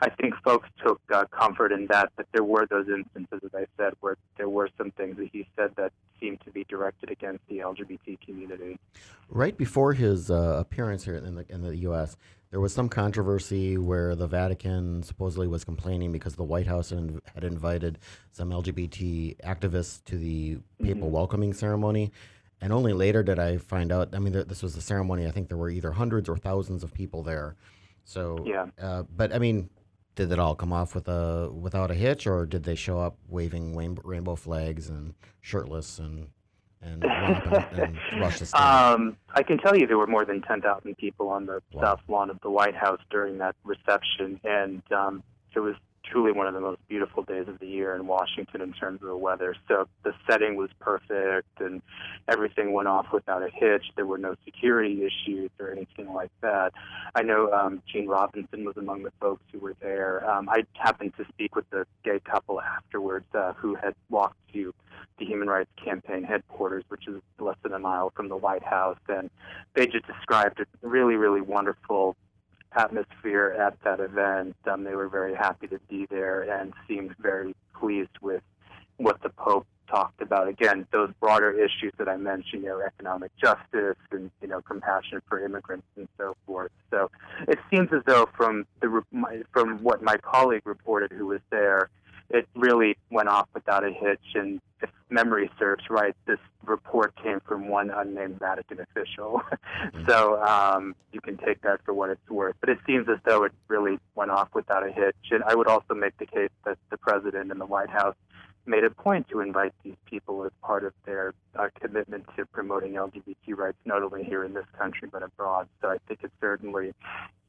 I 0.00 0.10
think 0.10 0.34
folks 0.44 0.68
took 0.84 1.00
uh, 1.12 1.24
comfort 1.26 1.72
in 1.72 1.86
that. 1.86 2.12
But 2.16 2.26
there 2.32 2.44
were 2.44 2.66
those 2.66 2.86
instances, 2.88 3.40
as 3.44 3.54
I 3.54 3.66
said, 3.76 3.94
where 4.00 4.16
there 4.36 4.48
were 4.48 4.68
some 4.76 4.90
things 4.92 5.16
that 5.16 5.30
he 5.32 5.46
said 5.56 5.70
that 5.76 5.92
seemed 6.20 6.40
to 6.42 6.50
be 6.50 6.64
directed 6.64 7.10
against 7.10 7.46
the 7.48 7.58
LGBT 7.58 8.20
community. 8.20 8.78
Right 9.28 9.56
before 9.56 9.94
his 9.94 10.30
uh, 10.30 10.56
appearance 10.58 11.04
here 11.04 11.16
in 11.16 11.34
the 11.34 11.46
in 11.48 11.62
the 11.62 11.76
U.S., 11.76 12.16
there 12.54 12.60
was 12.60 12.72
some 12.72 12.88
controversy 12.88 13.76
where 13.78 14.14
the 14.14 14.28
Vatican 14.28 15.02
supposedly 15.02 15.48
was 15.48 15.64
complaining 15.64 16.12
because 16.12 16.36
the 16.36 16.44
White 16.44 16.68
House 16.68 16.90
had 16.90 17.42
invited 17.42 17.98
some 18.30 18.50
LGBT 18.50 19.38
activists 19.38 20.04
to 20.04 20.16
the 20.16 20.58
papal 20.80 21.08
mm-hmm. 21.08 21.16
welcoming 21.16 21.52
ceremony. 21.52 22.12
And 22.60 22.72
only 22.72 22.92
later 22.92 23.24
did 23.24 23.40
I 23.40 23.56
find 23.56 23.90
out. 23.90 24.10
I 24.14 24.20
mean, 24.20 24.34
this 24.46 24.62
was 24.62 24.76
a 24.76 24.80
ceremony. 24.80 25.26
I 25.26 25.32
think 25.32 25.48
there 25.48 25.56
were 25.56 25.68
either 25.68 25.90
hundreds 25.90 26.28
or 26.28 26.36
thousands 26.36 26.84
of 26.84 26.94
people 26.94 27.24
there. 27.24 27.56
So 28.04 28.44
yeah. 28.46 28.66
Uh, 28.80 29.02
but 29.02 29.34
I 29.34 29.40
mean, 29.40 29.68
did 30.14 30.30
it 30.30 30.38
all 30.38 30.54
come 30.54 30.72
off 30.72 30.94
with 30.94 31.08
a 31.08 31.50
without 31.50 31.90
a 31.90 31.94
hitch, 31.94 32.24
or 32.24 32.46
did 32.46 32.62
they 32.62 32.76
show 32.76 33.00
up 33.00 33.16
waving 33.28 33.74
rainbow 34.04 34.36
flags 34.36 34.88
and 34.88 35.14
shirtless 35.40 35.98
and 35.98 36.28
and, 36.84 37.04
and, 37.04 37.78
and 37.78 38.20
rush 38.20 38.38
the 38.40 38.62
Um, 38.62 39.16
I 39.34 39.42
can 39.42 39.58
tell 39.58 39.76
you 39.76 39.86
there 39.86 39.98
were 39.98 40.06
more 40.06 40.24
than 40.24 40.42
ten 40.42 40.60
thousand 40.60 40.96
people 40.96 41.28
on 41.28 41.46
the 41.46 41.60
wow. 41.72 41.82
south 41.82 42.00
lawn 42.08 42.30
of 42.30 42.40
the 42.42 42.50
White 42.50 42.76
House 42.76 43.00
during 43.10 43.38
that 43.38 43.56
reception, 43.64 44.40
and 44.44 44.82
um, 44.92 45.22
it 45.54 45.60
was 45.60 45.74
truly 46.04 46.32
one 46.32 46.46
of 46.46 46.54
the 46.54 46.60
most 46.60 46.80
beautiful 46.88 47.22
days 47.22 47.48
of 47.48 47.58
the 47.58 47.66
year 47.66 47.94
in 47.94 48.06
Washington 48.06 48.60
in 48.60 48.72
terms 48.72 49.00
of 49.02 49.08
the 49.08 49.16
weather. 49.16 49.56
So 49.66 49.88
the 50.02 50.12
setting 50.28 50.56
was 50.56 50.70
perfect 50.78 51.60
and 51.60 51.80
everything 52.28 52.72
went 52.72 52.88
off 52.88 53.06
without 53.12 53.42
a 53.42 53.48
hitch. 53.50 53.84
There 53.96 54.06
were 54.06 54.18
no 54.18 54.34
security 54.44 55.02
issues 55.02 55.50
or 55.58 55.70
anything 55.70 56.12
like 56.12 56.30
that. 56.42 56.72
I 57.14 57.22
know 57.22 57.50
um, 57.52 57.82
Gene 57.90 58.06
Robinson 58.06 58.64
was 58.64 58.76
among 58.76 59.02
the 59.02 59.12
folks 59.20 59.44
who 59.52 59.58
were 59.58 59.76
there. 59.80 60.28
Um, 60.30 60.48
I 60.48 60.64
happened 60.74 61.14
to 61.16 61.24
speak 61.30 61.56
with 61.56 61.68
the 61.70 61.86
gay 62.04 62.20
couple 62.20 62.60
afterwards 62.60 63.26
uh, 63.34 63.54
who 63.54 63.74
had 63.74 63.94
walked 64.10 64.36
to 64.52 64.74
the 65.18 65.24
Human 65.24 65.48
Rights 65.48 65.70
Campaign 65.82 66.24
headquarters, 66.24 66.84
which 66.88 67.06
is 67.06 67.20
less 67.38 67.56
than 67.62 67.72
a 67.72 67.78
mile 67.78 68.12
from 68.14 68.28
the 68.28 68.36
White 68.36 68.64
House, 68.64 68.98
and 69.08 69.30
they 69.74 69.86
just 69.86 70.06
described 70.06 70.60
a 70.60 70.66
really, 70.82 71.14
really 71.14 71.40
wonderful 71.40 72.16
atmosphere 72.76 73.56
at 73.58 73.80
that 73.84 74.00
event. 74.00 74.56
Um, 74.70 74.84
they 74.84 74.94
were 74.94 75.08
very 75.08 75.34
happy 75.34 75.68
to 75.68 75.78
be 75.88 76.06
there 76.10 76.42
and 76.42 76.72
seemed 76.88 77.14
very 77.18 77.54
pleased 77.78 78.18
with 78.20 78.42
what 78.96 79.22
the 79.22 79.28
Pope 79.28 79.66
talked 79.88 80.20
about. 80.20 80.48
Again, 80.48 80.86
those 80.92 81.10
broader 81.20 81.52
issues 81.52 81.92
that 81.98 82.08
I 82.08 82.16
mentioned, 82.16 82.62
you 82.62 82.68
know, 82.68 82.80
economic 82.80 83.30
justice 83.36 83.96
and 84.10 84.30
you 84.40 84.48
know, 84.48 84.60
compassion 84.62 85.20
for 85.28 85.44
immigrants 85.44 85.86
and 85.96 86.08
so 86.18 86.36
forth. 86.46 86.72
So 86.90 87.10
it 87.48 87.58
seems 87.70 87.90
as 87.92 88.02
though 88.06 88.28
from 88.36 88.66
the 88.80 89.02
from 89.52 89.82
what 89.82 90.02
my 90.02 90.16
colleague 90.16 90.62
reported, 90.64 91.12
who 91.12 91.26
was 91.26 91.40
there, 91.50 91.90
it 92.30 92.48
really 92.54 92.96
went 93.10 93.28
off 93.28 93.48
without 93.54 93.84
a 93.84 93.90
hitch. 93.90 94.34
And 94.34 94.60
memory 95.14 95.48
serves 95.58 95.84
right, 95.88 96.14
this 96.26 96.40
report 96.64 97.14
came 97.22 97.40
from 97.46 97.68
one 97.68 97.90
unnamed 97.90 98.38
Vatican 98.38 98.80
official. 98.80 99.42
Mm-hmm. 99.74 100.08
so 100.08 100.40
um, 100.42 100.94
you 101.12 101.20
can 101.20 101.36
take 101.36 101.60
that 101.62 101.80
for 101.84 101.92
what 101.92 102.08
it's 102.08 102.30
worth. 102.30 102.54
But 102.60 102.70
it 102.70 102.78
seems 102.86 103.08
as 103.08 103.18
though 103.24 103.42
it 103.42 103.52
really 103.68 103.98
went 104.14 104.30
off 104.30 104.48
without 104.54 104.86
a 104.86 104.90
hitch. 104.90 105.16
And 105.30 105.42
I 105.44 105.54
would 105.54 105.66
also 105.66 105.94
make 105.94 106.16
the 106.18 106.26
case 106.26 106.50
that 106.64 106.78
the 106.90 106.96
president 106.96 107.50
and 107.50 107.60
the 107.60 107.66
White 107.66 107.90
House 107.90 108.14
made 108.66 108.84
a 108.84 108.90
point 108.90 109.28
to 109.28 109.40
invite 109.40 109.72
these 109.82 109.96
people 110.06 110.44
as 110.44 110.52
part 110.62 110.84
of 110.84 110.92
their 111.04 111.34
uh, 111.56 111.68
commitment 111.80 112.24
to 112.36 112.46
promoting 112.46 112.92
LGBT 112.92 113.56
rights, 113.56 113.78
not 113.84 114.02
only 114.02 114.24
here 114.24 114.44
in 114.44 114.54
this 114.54 114.66
country 114.78 115.08
but 115.10 115.22
abroad. 115.22 115.68
So 115.82 115.88
I 115.88 115.98
think 116.08 116.20
it 116.22 116.30
certainly 116.40 116.94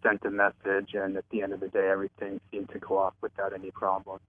sent 0.04 0.26
a 0.26 0.32
message, 0.32 0.94
and 0.94 1.16
at 1.18 1.26
the 1.32 1.42
end 1.42 1.54
of 1.54 1.60
the 1.60 1.70
day, 1.70 1.88
everything 1.90 2.42
seemed 2.52 2.70
to 2.70 2.80
go 2.80 2.98
off 2.98 3.14
without 3.22 3.54
any 3.54 3.72
problem. 3.72 4.20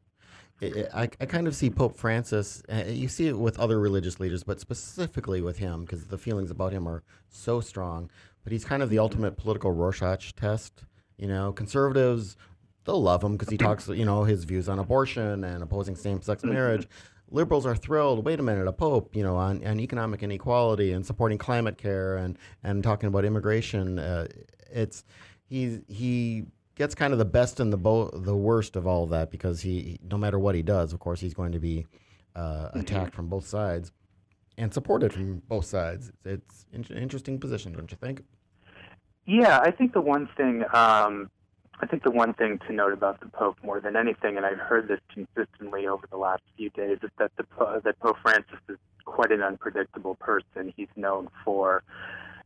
I, 0.62 1.10
I 1.20 1.26
kind 1.26 1.46
of 1.46 1.54
see 1.54 1.68
Pope 1.68 1.96
Francis, 1.96 2.62
uh, 2.72 2.84
you 2.88 3.08
see 3.08 3.28
it 3.28 3.38
with 3.38 3.58
other 3.58 3.78
religious 3.78 4.18
leaders, 4.18 4.42
but 4.42 4.58
specifically 4.58 5.42
with 5.42 5.58
him, 5.58 5.82
because 5.82 6.06
the 6.06 6.18
feelings 6.18 6.50
about 6.50 6.72
him 6.72 6.88
are 6.88 7.02
so 7.28 7.60
strong. 7.60 8.10
But 8.42 8.52
he's 8.52 8.64
kind 8.64 8.82
of 8.82 8.88
the 8.88 8.98
ultimate 8.98 9.36
political 9.36 9.70
Rorschach 9.72 10.34
test. 10.34 10.84
You 11.18 11.28
know, 11.28 11.52
conservatives, 11.52 12.36
they'll 12.84 13.02
love 13.02 13.22
him 13.22 13.32
because 13.32 13.50
he 13.50 13.58
talks, 13.58 13.88
you 13.88 14.04
know, 14.04 14.24
his 14.24 14.44
views 14.44 14.68
on 14.68 14.78
abortion 14.78 15.44
and 15.44 15.62
opposing 15.62 15.96
same 15.96 16.22
sex 16.22 16.42
mm-hmm. 16.42 16.54
marriage. 16.54 16.88
Liberals 17.30 17.66
are 17.66 17.74
thrilled. 17.74 18.24
Wait 18.24 18.38
a 18.38 18.42
minute, 18.42 18.68
a 18.68 18.72
pope, 18.72 19.14
you 19.16 19.24
know, 19.24 19.36
on, 19.36 19.66
on 19.66 19.80
economic 19.80 20.22
inequality 20.22 20.92
and 20.92 21.04
supporting 21.04 21.38
climate 21.38 21.76
care 21.76 22.16
and, 22.16 22.38
and 22.62 22.84
talking 22.84 23.08
about 23.08 23.24
immigration. 23.24 23.98
Uh, 23.98 24.28
it's 24.70 25.04
he's 25.48 25.80
he 25.88 26.44
gets 26.76 26.94
kind 26.94 27.12
of 27.12 27.18
the 27.18 27.24
best 27.24 27.58
and 27.58 27.72
the 27.72 27.76
bo- 27.76 28.10
the 28.10 28.36
worst 28.36 28.76
of 28.76 28.86
all 28.86 29.04
of 29.04 29.10
that 29.10 29.30
because 29.30 29.62
he, 29.62 29.98
no 30.02 30.16
matter 30.16 30.38
what 30.38 30.54
he 30.54 30.62
does, 30.62 30.92
of 30.92 31.00
course, 31.00 31.20
he's 31.20 31.34
going 31.34 31.52
to 31.52 31.58
be 31.58 31.86
uh, 32.36 32.40
mm-hmm. 32.40 32.80
attacked 32.80 33.14
from 33.14 33.28
both 33.28 33.46
sides 33.46 33.92
and 34.58 34.72
supported 34.72 35.12
from 35.12 35.42
both 35.48 35.64
sides. 35.64 36.12
It's, 36.24 36.66
an 36.72 36.84
interesting 36.96 37.38
position, 37.38 37.72
don't 37.72 37.90
you 37.90 37.96
think? 37.96 38.22
Yeah, 39.26 39.58
I 39.58 39.70
think 39.70 39.92
the 39.92 40.00
one 40.00 40.28
thing 40.36 40.64
um, 40.72 41.30
I 41.80 41.86
think 41.86 42.04
the 42.04 42.10
one 42.10 42.32
thing 42.34 42.58
to 42.66 42.72
note 42.72 42.92
about 42.92 43.20
the 43.20 43.26
Pope 43.26 43.58
more 43.62 43.80
than 43.80 43.96
anything, 43.96 44.36
and 44.36 44.46
I've 44.46 44.58
heard 44.58 44.88
this 44.88 45.00
consistently 45.12 45.86
over 45.86 46.06
the 46.10 46.16
last 46.16 46.42
few 46.56 46.70
days, 46.70 46.98
is 47.02 47.10
that 47.18 47.32
the 47.36 47.44
that 47.84 47.98
Pope 47.98 48.16
Francis 48.22 48.58
is 48.68 48.76
quite 49.04 49.30
an 49.32 49.42
unpredictable 49.42 50.14
person. 50.16 50.72
He's 50.76 50.88
known 50.96 51.28
for 51.44 51.82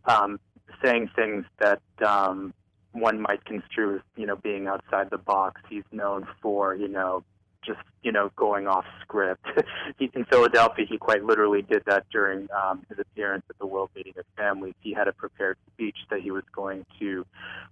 um, 0.06 0.40
saying 0.82 1.10
things 1.14 1.44
that 1.58 1.82
um, 2.04 2.54
one 2.92 3.20
might 3.20 3.44
construe 3.44 3.96
as 3.96 4.00
you 4.16 4.26
know 4.26 4.36
being 4.36 4.66
outside 4.66 5.10
the 5.10 5.18
box. 5.18 5.60
He's 5.68 5.84
known 5.92 6.26
for 6.42 6.74
you 6.74 6.88
know 6.88 7.24
just 7.64 7.80
you 8.02 8.12
know 8.12 8.30
going 8.36 8.66
off 8.66 8.84
script. 9.02 9.46
He's 9.98 10.10
in 10.14 10.24
Philadelphia, 10.24 10.86
he 10.88 10.98
quite 10.98 11.24
literally 11.24 11.62
did 11.62 11.82
that 11.86 12.06
during 12.10 12.48
um, 12.64 12.84
his 12.88 12.98
appearance 12.98 13.44
at 13.50 13.58
the 13.58 13.66
World 13.66 13.90
Meeting 13.94 14.14
of 14.18 14.24
Families. 14.36 14.74
He 14.80 14.92
had 14.92 15.08
a 15.08 15.12
prepared 15.12 15.56
speech 15.72 15.96
that 16.10 16.20
he 16.20 16.30
was 16.30 16.44
going 16.54 16.84
to 16.98 17.26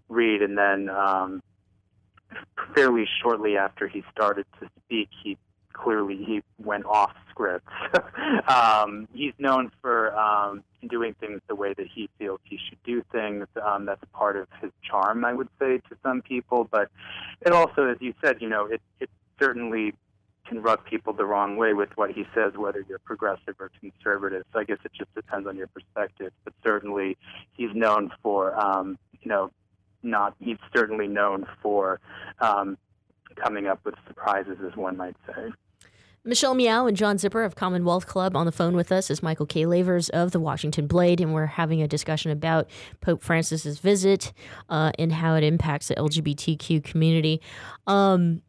read, 0.09 0.43
and 0.43 0.57
then 0.57 0.91
um, 0.91 1.43
fairly 2.75 3.07
shortly 3.23 3.57
after 3.57 3.89
he 3.89 4.05
started 4.13 4.47
to 4.61 4.69
speak, 4.85 5.09
he 5.23 5.39
clearly 5.83 6.17
he 6.17 6.43
went 6.59 6.85
off 6.85 7.13
script. 7.31 7.69
um, 8.49 9.09
he's 9.13 9.33
known 9.39 9.71
for 9.81 10.17
um, 10.19 10.63
doing 10.89 11.15
things 11.21 11.41
the 11.49 11.55
way 11.55 11.73
that 11.75 11.87
he 11.87 12.09
feels 12.19 12.41
he 12.45 12.59
should 12.69 12.83
do 12.85 13.03
things. 13.13 13.47
Um, 13.65 13.87
that's 13.87 14.03
part 14.13 14.37
of 14.37 14.49
his 14.61 14.73
charm, 14.83 15.25
I 15.25 15.33
would 15.33 15.49
say, 15.59 15.79
to 15.79 15.97
some 16.03 16.23
people. 16.23 16.69
But 16.71 16.91
it 17.45 17.53
also, 17.53 17.89
as 17.89 17.97
you 18.01 18.15
said, 18.23 18.41
you 18.41 18.49
know, 18.49 18.67
it, 18.67 18.81
it 19.01 19.11
certainly 19.39 19.95
can 20.47 20.63
rub 20.63 20.85
people 20.85 21.13
the 21.13 21.25
wrong 21.25 21.57
way 21.57 21.75
with 21.75 21.91
what 21.97 22.11
he 22.11 22.27
says, 22.35 22.55
whether 22.57 22.85
you're 22.89 22.99
progressive 23.01 23.55
or 23.59 23.71
conservative. 23.81 24.45
So 24.53 24.61
I 24.61 24.65
guess 24.65 24.79
it 24.85 24.93
just 24.93 25.15
depends 25.15 25.47
on 25.47 25.57
your 25.57 25.69
perspective. 25.69 26.33
But 26.45 26.55
certainly, 26.65 27.17
he's 27.53 27.75
known 27.75 28.11
for, 28.23 28.59
um, 28.59 28.99
you 29.21 29.29
know, 29.29 29.51
not. 30.03 30.35
He's 30.41 30.59
certainly 30.75 31.07
known 31.07 31.47
for 31.63 32.01
um, 32.41 32.79
coming 33.37 33.67
up 33.67 33.81
with 33.85 33.95
surprises, 34.07 34.59
as 34.67 34.77
one 34.77 34.97
might 34.97 35.17
say. 35.27 35.53
Michelle 36.29 36.55
Meow 36.55 36.87
and 36.87 36.95
John 36.95 37.17
Zipperer 37.17 37.47
of 37.47 37.55
Commonwealth 37.55 38.07
Club 38.07 38.37
on 38.37 38.45
the 38.45 38.53
phone 38.53 38.77
with 38.77 38.93
us 38.93 39.11
is 39.11 39.23
Michael 39.23 39.47
K. 39.47 39.65
Lavers 39.65 40.11
of 40.11 40.31
the 40.31 40.39
Washington 40.39 40.87
Blade, 40.87 41.23
and 41.23 41.33
we're 41.33 41.47
having 41.47 41.81
a 41.81 41.89
discussion 41.89 42.31
about 42.31 42.69
Pope 43.01 43.23
Francis's 43.23 43.79
visit 43.79 44.35
uh, 44.69 44.93
and 44.99 45.11
how 45.11 45.37
it 45.37 45.43
impacts 45.43 45.89
the 45.89 45.95
LGBTQ 45.95 46.85
community. 46.85 47.41
Um, 47.87 48.43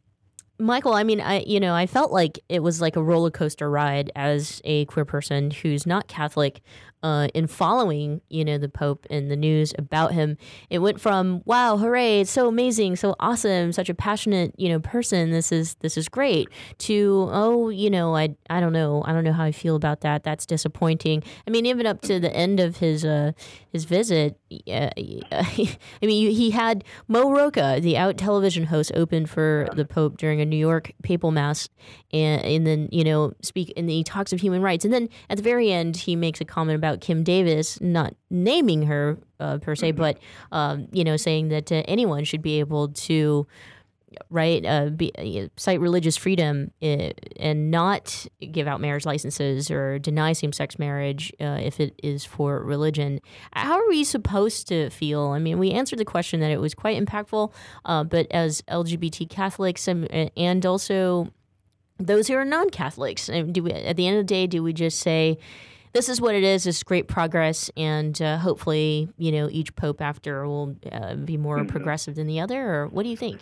Michael, 0.58 0.92
I 0.92 1.04
mean, 1.04 1.22
I 1.22 1.40
you 1.40 1.58
know, 1.58 1.74
I 1.74 1.86
felt 1.86 2.12
like 2.12 2.38
it 2.50 2.62
was 2.62 2.82
like 2.82 2.96
a 2.96 3.02
roller 3.02 3.30
coaster 3.30 3.70
ride 3.70 4.10
as 4.14 4.60
a 4.64 4.84
queer 4.84 5.06
person 5.06 5.50
who's 5.50 5.86
not 5.86 6.06
Catholic. 6.06 6.60
Uh, 7.02 7.28
in 7.32 7.46
following, 7.46 8.20
you 8.28 8.44
know, 8.44 8.58
the 8.58 8.68
Pope 8.68 9.06
and 9.08 9.30
the 9.30 9.36
news 9.36 9.72
about 9.78 10.12
him, 10.12 10.36
it 10.68 10.80
went 10.80 11.00
from 11.00 11.42
wow, 11.46 11.78
hooray, 11.78 12.20
it's 12.20 12.30
so 12.30 12.46
amazing, 12.46 12.94
so 12.96 13.16
awesome, 13.18 13.72
such 13.72 13.88
a 13.88 13.94
passionate, 13.94 14.54
you 14.58 14.68
know, 14.68 14.78
person. 14.78 15.30
This 15.30 15.50
is 15.50 15.76
this 15.76 15.96
is 15.96 16.08
great. 16.08 16.48
To 16.78 17.28
oh, 17.32 17.68
you 17.70 17.88
know, 17.88 18.14
I 18.14 18.36
I 18.50 18.60
don't 18.60 18.72
know, 18.74 19.02
I 19.06 19.12
don't 19.12 19.24
know 19.24 19.32
how 19.32 19.44
I 19.44 19.52
feel 19.52 19.76
about 19.76 20.02
that. 20.02 20.24
That's 20.24 20.44
disappointing. 20.44 21.22
I 21.46 21.50
mean, 21.50 21.64
even 21.64 21.86
up 21.86 22.02
to 22.02 22.20
the 22.20 22.34
end 22.34 22.60
of 22.60 22.76
his 22.76 23.04
uh 23.04 23.32
his 23.72 23.84
visit, 23.84 24.38
uh, 24.68 24.90
I 24.96 25.78
mean, 26.02 26.30
he 26.32 26.50
had 26.50 26.84
Mo 27.08 27.30
Rocca, 27.30 27.78
the 27.80 27.96
out 27.96 28.16
television 28.18 28.64
host, 28.64 28.92
open 28.94 29.26
for 29.26 29.68
the 29.74 29.84
Pope 29.84 30.18
during 30.18 30.40
a 30.40 30.44
New 30.44 30.56
York 30.56 30.92
papal 31.02 31.30
mass, 31.30 31.68
and, 32.12 32.42
and 32.42 32.66
then 32.66 32.88
you 32.90 33.04
know 33.04 33.32
speak, 33.42 33.72
and 33.76 33.88
he 33.88 34.02
talks 34.02 34.32
of 34.32 34.40
human 34.40 34.62
rights, 34.62 34.84
and 34.84 34.92
then 34.92 35.08
at 35.28 35.36
the 35.36 35.42
very 35.42 35.70
end 35.70 35.96
he 35.96 36.16
makes 36.16 36.40
a 36.40 36.44
comment 36.44 36.76
about 36.76 36.89
Kim 36.96 37.22
Davis, 37.22 37.80
not 37.80 38.14
naming 38.30 38.82
her 38.82 39.18
uh, 39.38 39.58
per 39.58 39.74
se, 39.74 39.92
but 39.92 40.18
um, 40.52 40.88
you 40.92 41.04
know 41.04 41.16
saying 41.16 41.48
that 41.48 41.70
uh, 41.70 41.82
anyone 41.86 42.24
should 42.24 42.42
be 42.42 42.60
able 42.60 42.88
to 42.88 43.46
right 44.28 44.64
uh, 44.66 44.86
be, 44.86 45.12
uh, 45.18 45.48
cite 45.56 45.80
religious 45.80 46.16
freedom 46.16 46.70
uh, 46.82 47.10
and 47.36 47.70
not 47.70 48.26
give 48.50 48.66
out 48.66 48.80
marriage 48.80 49.06
licenses 49.06 49.70
or 49.70 49.98
deny 49.98 50.32
same-sex 50.32 50.78
marriage 50.78 51.32
uh, 51.40 51.58
if 51.62 51.78
it 51.78 51.94
is 52.02 52.24
for 52.24 52.62
religion. 52.62 53.20
How 53.52 53.74
are 53.74 53.88
we 53.88 54.04
supposed 54.04 54.68
to 54.68 54.90
feel? 54.90 55.28
I 55.28 55.38
mean 55.38 55.58
we 55.58 55.70
answered 55.70 55.98
the 55.98 56.04
question 56.04 56.40
that 56.40 56.50
it 56.50 56.60
was 56.60 56.74
quite 56.74 57.02
impactful 57.02 57.52
uh, 57.84 58.04
but 58.04 58.26
as 58.30 58.62
lgbt 58.62 59.28
catholics 59.30 59.86
and, 59.86 60.30
and 60.36 60.66
also 60.66 61.28
those 61.98 62.28
who 62.28 62.34
are 62.34 62.44
non-catholics 62.44 63.26
do 63.52 63.62
we 63.62 63.72
at 63.72 63.96
the 63.96 64.06
end 64.06 64.16
of 64.16 64.26
the 64.26 64.28
day 64.28 64.46
do 64.46 64.62
we 64.62 64.72
just 64.72 64.98
say 64.98 65.38
this 65.92 66.08
is 66.08 66.20
what 66.20 66.34
it 66.34 66.42
is. 66.44 66.66
It's 66.66 66.82
great 66.82 67.08
progress, 67.08 67.70
and 67.76 68.20
uh, 68.22 68.38
hopefully, 68.38 69.08
you 69.16 69.32
know, 69.32 69.48
each 69.50 69.74
pope 69.76 70.00
after 70.00 70.46
will 70.46 70.76
uh, 70.90 71.14
be 71.16 71.36
more 71.36 71.58
Mhm. 71.58 71.68
progressive 71.68 72.14
than 72.14 72.26
the 72.26 72.40
other. 72.40 72.60
Or 72.74 72.86
what 72.88 73.02
do 73.02 73.08
you 73.08 73.16
think? 73.16 73.40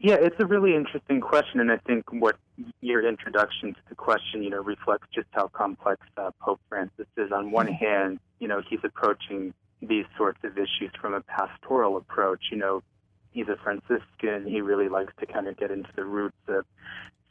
Yeah, 0.00 0.14
it's 0.14 0.38
a 0.38 0.46
really 0.46 0.76
interesting 0.76 1.20
question, 1.20 1.58
and 1.60 1.72
I 1.72 1.78
think 1.78 2.12
what 2.12 2.36
your 2.80 3.06
introduction 3.06 3.74
to 3.74 3.80
the 3.88 3.94
question, 3.96 4.42
you 4.42 4.50
know, 4.50 4.62
reflects 4.62 5.08
just 5.12 5.26
how 5.32 5.48
complex 5.48 6.00
uh, 6.16 6.30
Pope 6.40 6.60
Francis 6.68 7.06
is. 7.16 7.32
On 7.32 7.50
one 7.50 7.66
hand, 7.66 8.20
you 8.38 8.46
know, 8.46 8.62
he's 8.68 8.80
approaching 8.84 9.52
these 9.82 10.06
sorts 10.16 10.38
of 10.44 10.56
issues 10.56 10.90
from 11.00 11.14
a 11.14 11.20
pastoral 11.22 11.96
approach. 11.96 12.44
You 12.50 12.58
know, 12.58 12.82
he's 13.32 13.48
a 13.48 13.56
Franciscan. 13.56 14.46
He 14.46 14.60
really 14.60 14.88
likes 14.88 15.12
to 15.18 15.26
kind 15.26 15.48
of 15.48 15.56
get 15.56 15.70
into 15.72 15.90
the 15.96 16.04
roots 16.04 16.36
of 16.46 16.64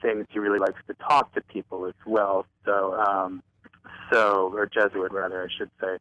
things. 0.01 0.25
He 0.29 0.39
really 0.39 0.59
likes 0.59 0.79
to 0.88 0.93
talk 0.95 1.33
to 1.35 1.41
people 1.41 1.85
as 1.85 1.95
well. 2.05 2.45
So, 2.65 2.93
um, 2.99 3.41
so 4.11 4.51
or 4.53 4.65
Jesuit 4.65 5.11
rather, 5.11 5.43
I 5.43 5.47
should 5.57 5.71
say. 5.81 5.97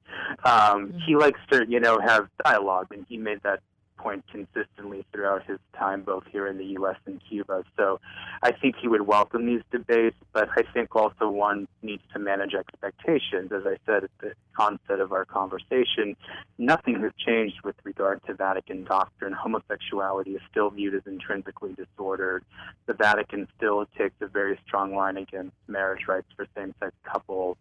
Um, 0.49 0.93
he 1.07 1.17
likes 1.17 1.41
to, 1.51 1.67
you 1.69 1.81
know, 1.81 1.99
have 2.01 2.29
dialogue, 2.45 2.89
and 2.91 3.07
he 3.09 3.17
made 3.17 3.43
that 3.43 3.61
point 3.97 4.25
consistently 4.31 5.05
throughout 5.13 5.45
his 5.47 5.59
time, 5.79 6.03
both 6.03 6.25
here 6.31 6.47
in 6.47 6.59
the 6.59 6.67
U.S. 6.79 6.97
and 7.07 7.21
Cuba. 7.29 7.65
So, 7.77 8.01
I 8.43 8.53
think 8.53 8.77
he 8.81 8.89
would 8.89 9.03
welcome 9.03 9.47
these 9.47 9.63
debates, 9.71 10.17
but 10.33 10.49
I 10.57 10.63
think 10.73 10.95
also 10.95 11.29
one 11.29 11.67
needs 11.83 12.03
to 12.13 12.19
manage 12.19 12.55
expectations. 12.55 13.53
As 13.53 13.63
I 13.67 13.77
said 13.87 14.05
at 14.05 14.11
the 14.21 14.33
onset 14.59 15.01
of 15.01 15.13
our 15.13 15.25
conversation, 15.25 16.17
nothing 16.59 17.01
has 17.03 17.13
changed 17.19 17.57
with 17.65 17.77
regard 17.85 18.23
to 18.27 18.35
Vatican 18.35 18.85
doctrine. 18.85 19.33
Homosexuality 19.33 20.33
is 20.33 20.43
still 20.51 20.71
viewed 20.71 20.95
as 20.95 21.03
intrinsically 21.07 21.75
disordered. 21.75 22.45
The 22.87 22.95
Vatican 22.95 23.49
still 23.57 23.87
takes 23.97 24.15
a 24.21 24.27
very 24.27 24.59
strong 24.67 24.95
line 24.95 25.17
against 25.17 25.55
marriage 25.69 26.07
rights 26.09 26.29
for 26.37 26.47
same-sex 26.57 26.93
couples. 27.05 27.57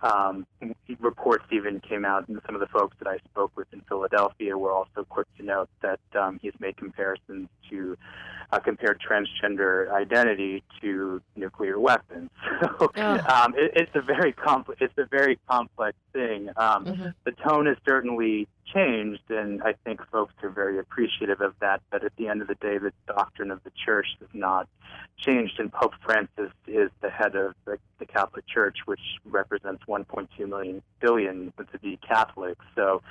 Um, 0.00 0.46
reports 1.00 1.44
even 1.52 1.80
came 1.80 2.04
out, 2.04 2.28
and 2.28 2.40
some 2.46 2.54
of 2.54 2.60
the 2.60 2.66
folks 2.66 2.96
that 2.98 3.08
I 3.08 3.18
spoke 3.30 3.52
with 3.56 3.68
in 3.72 3.80
Philadelphia 3.82 4.56
were 4.56 4.72
also 4.72 5.04
quick 5.08 5.26
to 5.38 5.44
note 5.44 5.68
that 5.80 6.00
um, 6.18 6.38
he's 6.42 6.52
made 6.60 6.76
comparisons 6.76 7.48
to 7.70 7.96
uh, 8.52 8.58
compared 8.58 9.00
transgender 9.00 9.90
identity 9.92 10.62
to 10.80 11.22
nuclear 11.36 11.78
weapons. 11.78 12.30
So 12.78 12.90
um, 13.26 13.54
it, 13.56 13.72
it's 13.74 13.90
a 13.94 14.00
very 14.00 14.32
complex. 14.32 14.80
It's 14.80 14.96
a 14.96 15.06
very 15.06 15.38
complex 15.48 15.96
thing. 16.12 16.48
Um, 16.56 17.14
The 17.24 17.32
tone 17.32 17.66
has 17.66 17.76
certainly 17.84 18.46
changed, 18.72 19.30
and 19.30 19.62
I 19.62 19.74
think 19.84 20.00
folks 20.10 20.34
are 20.42 20.50
very 20.50 20.78
appreciative 20.78 21.40
of 21.40 21.54
that. 21.60 21.80
But 21.90 22.04
at 22.04 22.14
the 22.16 22.28
end 22.28 22.42
of 22.42 22.48
the 22.48 22.54
day, 22.56 22.78
the 22.78 22.92
doctrine 23.06 23.50
of 23.50 23.62
the 23.64 23.72
church 23.84 24.06
has 24.20 24.28
not 24.32 24.68
changed, 25.16 25.58
and 25.58 25.72
Pope 25.72 25.94
Francis 26.04 26.52
is 26.66 26.90
the 27.00 27.10
head 27.10 27.34
of 27.34 27.54
the, 27.64 27.78
the 27.98 28.06
Catholic 28.06 28.46
Church, 28.46 28.78
which 28.84 29.00
represents 29.24 29.82
1.2 29.88 30.48
million 30.48 30.82
billion 31.00 31.52
to 31.72 31.78
be 31.80 31.98
Catholic. 32.06 32.58
So 32.74 33.02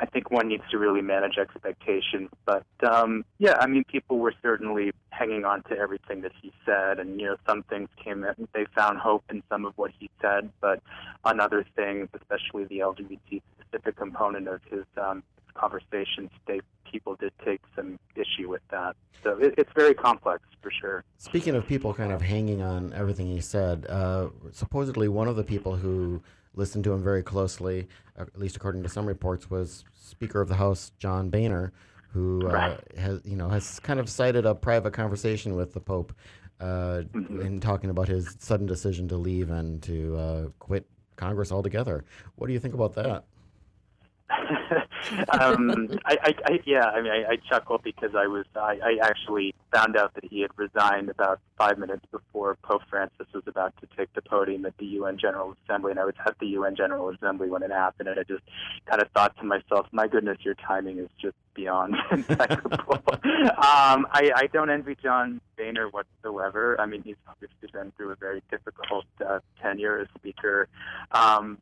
I 0.00 0.06
think 0.06 0.30
one 0.30 0.48
needs 0.48 0.62
to 0.70 0.78
really 0.78 1.02
manage 1.02 1.36
expectations. 1.36 2.30
But 2.46 2.64
um, 2.82 3.24
yeah, 3.38 3.56
I 3.60 3.66
mean, 3.66 3.84
people 3.84 4.18
were 4.18 4.34
certainly 4.42 4.92
hanging 5.10 5.44
on 5.44 5.62
to 5.64 5.76
everything 5.76 6.22
that 6.22 6.32
he 6.40 6.52
said, 6.64 6.98
and 6.98 7.20
you 7.20 7.26
know, 7.26 7.36
some 7.46 7.62
things 7.64 7.88
came. 8.02 8.24
In, 8.24 8.48
they 8.54 8.64
found 8.74 8.98
hope 8.98 9.24
in 9.30 9.42
some 9.50 9.66
of 9.66 9.74
what 9.76 9.90
he 9.98 10.08
said, 10.22 10.50
but 10.60 10.82
on 11.24 11.38
other 11.38 11.64
things, 11.76 12.08
especially 12.14 12.64
the 12.64 12.78
LGBT 12.78 13.42
specific 13.60 13.96
component 13.96 14.48
of 14.48 14.60
his 14.70 14.84
um, 14.96 15.22
conversations, 15.54 16.30
they 16.46 16.60
people 16.90 17.14
did 17.16 17.32
take 17.44 17.60
some 17.76 17.98
issue 18.16 18.48
with 18.48 18.62
that. 18.70 18.96
So 19.22 19.36
it, 19.38 19.54
it's 19.58 19.70
very 19.76 19.94
complex 19.94 20.42
for 20.62 20.70
sure. 20.70 21.04
Speaking 21.18 21.54
of 21.54 21.66
people 21.66 21.92
kind 21.94 22.10
of 22.10 22.22
hanging 22.22 22.62
on 22.62 22.92
everything 22.94 23.26
he 23.26 23.40
said, 23.40 23.86
uh, 23.88 24.28
supposedly 24.52 25.08
one 25.08 25.28
of 25.28 25.36
the 25.36 25.44
people 25.44 25.76
who 25.76 26.22
listened 26.54 26.84
to 26.84 26.92
him 26.92 27.02
very 27.02 27.22
closely, 27.22 27.88
uh, 28.18 28.22
at 28.22 28.38
least 28.38 28.56
according 28.56 28.82
to 28.82 28.88
some 28.88 29.06
reports, 29.06 29.50
was 29.50 29.84
Speaker 29.94 30.40
of 30.40 30.48
the 30.48 30.56
House 30.56 30.92
John 30.98 31.30
Boehner, 31.30 31.72
who 32.12 32.46
uh, 32.48 32.52
Right. 32.52 32.80
has 32.98 33.20
you 33.24 33.36
know 33.36 33.48
has 33.48 33.78
kind 33.80 34.00
of 34.00 34.08
cited 34.08 34.44
a 34.46 34.54
private 34.54 34.92
conversation 34.92 35.54
with 35.54 35.72
the 35.72 35.80
Pope 35.80 36.12
uh, 36.60 37.02
in 37.14 37.60
talking 37.60 37.90
about 37.90 38.08
his 38.08 38.36
sudden 38.38 38.66
decision 38.66 39.08
to 39.08 39.16
leave 39.16 39.50
and 39.50 39.82
to 39.84 40.16
uh, 40.16 40.48
quit 40.58 40.86
Congress 41.16 41.52
altogether. 41.52 42.04
What 42.36 42.48
do 42.48 42.52
you 42.52 42.58
think 42.58 42.74
about 42.74 42.94
that? 42.94 43.24
um, 45.40 45.98
I, 46.04 46.16
I, 46.22 46.34
I, 46.44 46.60
yeah, 46.64 46.84
I 46.84 47.00
mean, 47.02 47.12
I, 47.12 47.32
I 47.32 47.36
chuckle 47.48 47.78
because 47.82 48.14
I 48.14 48.26
was, 48.26 48.44
I, 48.54 48.78
I 48.82 48.98
actually 49.02 49.54
found 49.72 49.96
out 49.96 50.14
that 50.14 50.24
he 50.24 50.40
had 50.40 50.50
resigned 50.56 51.08
about 51.08 51.40
five 51.56 51.78
minutes 51.78 52.04
before 52.10 52.56
Pope 52.62 52.82
Francis 52.88 53.26
was 53.34 53.44
about 53.46 53.74
to 53.80 53.88
take 53.96 54.12
the 54.14 54.22
podium 54.22 54.64
at 54.66 54.76
the 54.78 54.86
UN 54.86 55.18
General 55.18 55.56
Assembly, 55.64 55.90
and 55.90 56.00
I 56.00 56.04
was 56.04 56.14
at 56.26 56.38
the 56.38 56.46
UN 56.48 56.76
General 56.76 57.08
Assembly 57.10 57.48
when 57.48 57.62
it 57.62 57.70
happened, 57.70 58.08
and 58.08 58.18
I 58.18 58.22
just 58.22 58.42
kind 58.86 59.02
of 59.02 59.10
thought 59.12 59.36
to 59.38 59.44
myself, 59.44 59.86
my 59.92 60.06
goodness, 60.06 60.38
your 60.42 60.54
timing 60.54 60.98
is 60.98 61.08
just 61.20 61.36
beyond 61.54 61.96
impeccable. 62.10 62.98
um, 63.14 64.06
I, 64.12 64.30
I 64.34 64.48
don't 64.52 64.70
envy 64.70 64.96
John 65.02 65.40
Boehner 65.56 65.88
whatsoever. 65.88 66.80
I 66.80 66.86
mean, 66.86 67.02
he's 67.02 67.16
obviously 67.28 67.68
been 67.72 67.92
through 67.96 68.12
a 68.12 68.16
very 68.16 68.42
difficult 68.50 69.06
uh, 69.26 69.40
tenure 69.60 70.00
as 70.00 70.08
Speaker. 70.16 70.68
Um, 71.12 71.58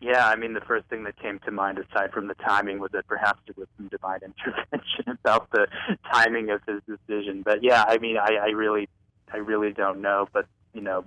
Yeah, 0.00 0.26
I 0.26 0.36
mean, 0.36 0.54
the 0.54 0.62
first 0.62 0.86
thing 0.86 1.04
that 1.04 1.18
came 1.18 1.38
to 1.40 1.50
mind, 1.50 1.78
aside 1.78 2.12
from 2.12 2.26
the 2.26 2.34
timing, 2.34 2.78
was 2.78 2.90
that 2.92 3.06
perhaps 3.06 3.40
there 3.46 3.54
was 3.56 3.68
some 3.76 3.88
divine 3.88 4.20
intervention 4.24 5.18
about 5.22 5.50
the 5.50 5.66
timing 6.10 6.50
of 6.50 6.62
his 6.66 6.80
decision. 6.86 7.42
But 7.42 7.62
yeah, 7.62 7.84
I 7.86 7.98
mean, 7.98 8.16
I, 8.16 8.36
I 8.42 8.48
really, 8.48 8.88
I 9.32 9.36
really 9.36 9.72
don't 9.72 10.00
know. 10.00 10.26
But 10.32 10.46
you 10.72 10.80
know, 10.80 11.04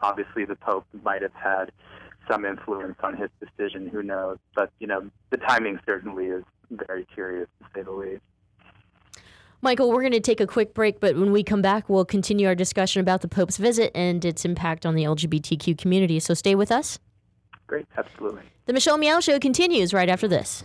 obviously 0.00 0.44
the 0.44 0.54
Pope 0.54 0.86
might 1.02 1.22
have 1.22 1.34
had 1.34 1.72
some 2.30 2.44
influence 2.44 2.96
on 3.02 3.16
his 3.16 3.30
decision. 3.40 3.88
Who 3.88 4.04
knows? 4.04 4.38
But 4.54 4.70
you 4.78 4.86
know, 4.86 5.10
the 5.30 5.38
timing 5.38 5.80
certainly 5.84 6.26
is 6.26 6.44
very 6.70 7.06
curious, 7.12 7.48
to 7.60 7.68
say 7.74 7.82
the 7.82 7.90
least. 7.90 8.22
Michael, 9.60 9.90
we're 9.90 10.02
going 10.02 10.12
to 10.12 10.20
take 10.20 10.40
a 10.40 10.46
quick 10.46 10.72
break, 10.72 11.00
but 11.00 11.16
when 11.16 11.32
we 11.32 11.42
come 11.42 11.60
back, 11.60 11.88
we'll 11.88 12.04
continue 12.04 12.46
our 12.46 12.54
discussion 12.54 13.00
about 13.00 13.22
the 13.22 13.28
Pope's 13.28 13.56
visit 13.56 13.90
and 13.92 14.24
its 14.24 14.44
impact 14.44 14.86
on 14.86 14.94
the 14.94 15.02
LGBTQ 15.02 15.76
community. 15.76 16.20
So 16.20 16.32
stay 16.32 16.54
with 16.54 16.70
us. 16.70 17.00
Great, 17.68 17.86
absolutely. 17.96 18.42
The 18.66 18.72
Michelle 18.72 18.98
Meow 18.98 19.20
Show 19.20 19.38
continues 19.38 19.94
right 19.94 20.08
after 20.08 20.26
this. 20.26 20.64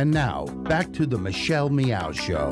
And 0.00 0.12
now, 0.12 0.46
back 0.62 0.94
to 0.94 1.04
the 1.04 1.18
Michelle 1.18 1.68
Meow 1.68 2.10
Show. 2.10 2.48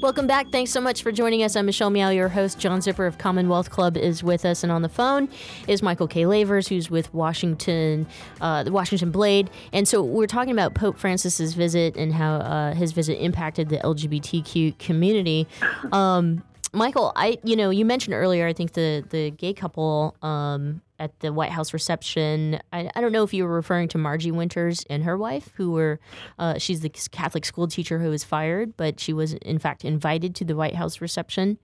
Welcome 0.00 0.26
back. 0.26 0.48
Thanks 0.50 0.70
so 0.70 0.80
much 0.80 1.02
for 1.02 1.12
joining 1.12 1.42
us. 1.42 1.56
I'm 1.56 1.66
Michelle 1.66 1.90
Meow, 1.90 2.08
your 2.08 2.30
host. 2.30 2.58
John 2.58 2.80
Zipperer 2.80 3.06
of 3.06 3.18
Commonwealth 3.18 3.68
Club 3.68 3.98
is 3.98 4.24
with 4.24 4.46
us, 4.46 4.62
and 4.62 4.72
on 4.72 4.80
the 4.80 4.88
phone 4.88 5.28
is 5.68 5.82
Michael 5.82 6.08
K. 6.08 6.22
Lavers, 6.24 6.68
who's 6.68 6.90
with 6.90 7.12
Washington, 7.12 8.06
uh, 8.40 8.62
the 8.62 8.72
Washington 8.72 9.10
Blade. 9.10 9.50
And 9.74 9.86
so 9.86 10.02
we're 10.02 10.26
talking 10.26 10.52
about 10.52 10.72
Pope 10.72 10.96
Francis's 10.96 11.52
visit 11.52 11.94
and 11.94 12.14
how 12.14 12.36
uh, 12.36 12.72
his 12.72 12.92
visit 12.92 13.22
impacted 13.22 13.68
the 13.68 13.76
LGBTQ 13.76 14.78
community. 14.78 15.46
Um, 15.92 16.42
Michael, 16.72 17.12
I 17.16 17.38
you 17.44 17.54
know 17.56 17.70
you 17.70 17.84
mentioned 17.84 18.14
earlier. 18.14 18.46
I 18.46 18.52
think 18.52 18.72
the 18.72 19.04
the 19.10 19.30
gay 19.30 19.52
couple 19.52 20.16
um, 20.22 20.80
at 20.98 21.18
the 21.20 21.32
White 21.32 21.50
House 21.50 21.72
reception. 21.72 22.60
I, 22.72 22.90
I 22.94 23.00
don't 23.00 23.12
know 23.12 23.24
if 23.24 23.34
you 23.34 23.44
were 23.44 23.54
referring 23.54 23.88
to 23.88 23.98
Margie 23.98 24.30
Winters 24.30 24.84
and 24.88 25.04
her 25.04 25.18
wife, 25.18 25.50
who 25.56 25.72
were 25.72 26.00
uh, 26.38 26.58
she's 26.58 26.80
the 26.80 26.88
Catholic 26.88 27.44
school 27.44 27.68
teacher 27.68 27.98
who 27.98 28.08
was 28.08 28.24
fired, 28.24 28.76
but 28.76 29.00
she 29.00 29.12
was 29.12 29.34
in 29.34 29.58
fact 29.58 29.84
invited 29.84 30.34
to 30.36 30.44
the 30.44 30.56
White 30.56 30.76
House 30.76 31.00
reception. 31.00 31.58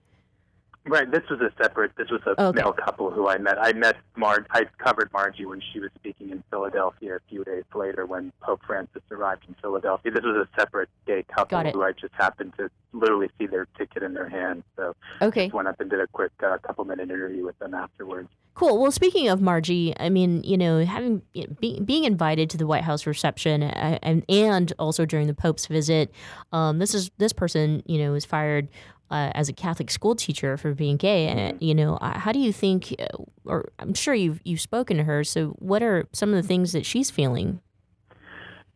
Right. 0.89 1.11
This 1.11 1.23
was 1.31 1.41
a 1.41 1.53
separate. 1.63 1.93
This 1.97 2.09
was 2.11 2.21
a 2.27 2.41
Okay. 2.43 2.61
male 2.63 2.73
couple 2.73 3.11
who 3.11 3.29
I 3.29 3.39
met. 3.39 3.57
I 3.61 3.73
met 3.73 3.97
Mar. 4.17 4.47
I 4.51 4.65
covered 4.79 5.13
Margie 5.13 5.45
when 5.47 5.61
she 5.73 5.81
was 5.81 5.91
speaking 5.97 6.31
in 6.31 6.43
Philadelphia 6.51 7.17
a 7.17 7.21
few 7.29 7.45
days 7.45 7.65
later 7.75 8.07
when 8.07 8.33
Pope 8.41 8.61
Francis 8.67 9.03
arrived 9.11 9.45
in 9.49 9.55
Philadelphia. 9.61 10.11
This 10.13 10.25
was 10.25 10.37
a 10.47 10.61
separate 10.61 10.89
gay 11.07 11.25
couple 11.35 11.61
who 11.63 11.83
I 11.83 11.93
just 11.93 12.15
happened 12.15 12.55
to 12.59 12.71
literally 12.93 13.29
see 13.39 13.47
their 13.47 13.67
ticket 13.77 14.03
in 14.03 14.15
their 14.15 14.29
hand. 14.29 14.63
So 14.77 14.95
Okay. 15.21 15.47
just 15.47 15.55
went 15.55 15.69
up 15.69 15.79
and 15.81 15.91
did 15.91 16.01
a 16.01 16.07
quick 16.09 16.33
uh, 16.43 16.59
couple 16.59 16.85
minute 16.85 17.11
interview 17.11 17.45
with 17.45 17.59
them 17.59 17.75
afterwards. 17.75 18.29
Cool. 18.55 18.81
Well, 18.81 18.91
speaking 18.91 19.29
of 19.29 19.41
Margie, 19.41 19.95
I 20.01 20.09
mean, 20.09 20.43
you 20.43 20.57
know, 20.59 20.85
having 20.85 21.23
be, 21.61 21.79
being 21.81 22.03
invited 22.05 22.51
to 22.51 22.57
the 22.57 22.67
White 22.67 22.83
House 22.83 23.07
reception 23.07 23.63
uh, 23.63 23.99
and 24.03 24.25
and 24.29 24.73
also 24.81 25.05
during 25.07 25.29
the 25.29 25.35
Pope's 25.35 25.67
visit, 25.67 26.13
um, 26.51 26.79
this 26.81 26.93
is 26.93 27.11
this 27.19 27.33
person, 27.33 27.85
you 27.87 27.99
know, 27.99 28.11
was 28.13 28.25
fired 28.25 28.69
uh, 29.11 29.31
as 29.35 29.49
a 29.49 29.53
Catholic 29.53 29.91
school 29.91 30.15
teacher 30.15 30.57
for 30.57 30.75
being 30.75 30.97
gay. 30.97 31.27
And 31.29 31.61
you 31.61 31.75
know, 31.75 31.97
uh, 31.97 32.19
how 32.19 32.33
do 32.33 32.39
you 32.39 32.53
think? 32.53 32.95
uh, 32.99 33.25
Or 33.45 33.71
I'm 33.79 33.95
sure 33.95 34.15
you've 34.15 34.41
you've 34.45 34.61
spoken 34.61 34.97
to 34.99 35.05
her. 35.05 35.25
So, 35.25 35.51
what 35.59 35.83
are 35.83 36.07
some 36.13 36.31
of 36.31 36.37
the 36.37 36.47
things 36.47 36.73
that 36.73 36.85
she's 36.87 37.11
feeling? 37.11 37.61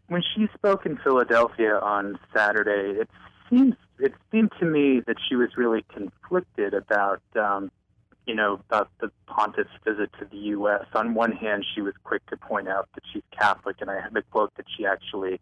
When 0.08 0.22
she 0.34 0.48
spoke 0.54 0.84
in 0.84 0.98
Philadelphia 0.98 1.78
on 1.78 2.18
Saturday, 2.34 3.00
it 3.00 3.08
seems 3.48 3.74
it 3.98 4.14
seemed 4.30 4.52
to 4.58 4.66
me 4.66 5.00
that 5.06 5.16
she 5.28 5.36
was 5.36 5.50
really 5.56 5.84
conflicted 5.94 6.74
about 6.74 7.22
um, 7.36 7.70
you 8.26 8.34
know 8.34 8.60
about 8.68 8.88
the 9.00 9.10
pontiff's 9.26 9.70
visit 9.84 10.10
to 10.18 10.24
the 10.24 10.36
U.S. 10.36 10.84
On 10.94 11.14
one 11.14 11.32
hand, 11.32 11.64
she 11.74 11.80
was 11.80 11.94
quick 12.04 12.24
to 12.26 12.36
point 12.36 12.68
out 12.68 12.88
that 12.94 13.02
she's 13.12 13.22
Catholic, 13.36 13.76
and 13.80 13.90
I 13.90 14.00
had 14.00 14.14
the 14.14 14.22
quote 14.22 14.52
that 14.56 14.66
she 14.76 14.86
actually 14.86 15.40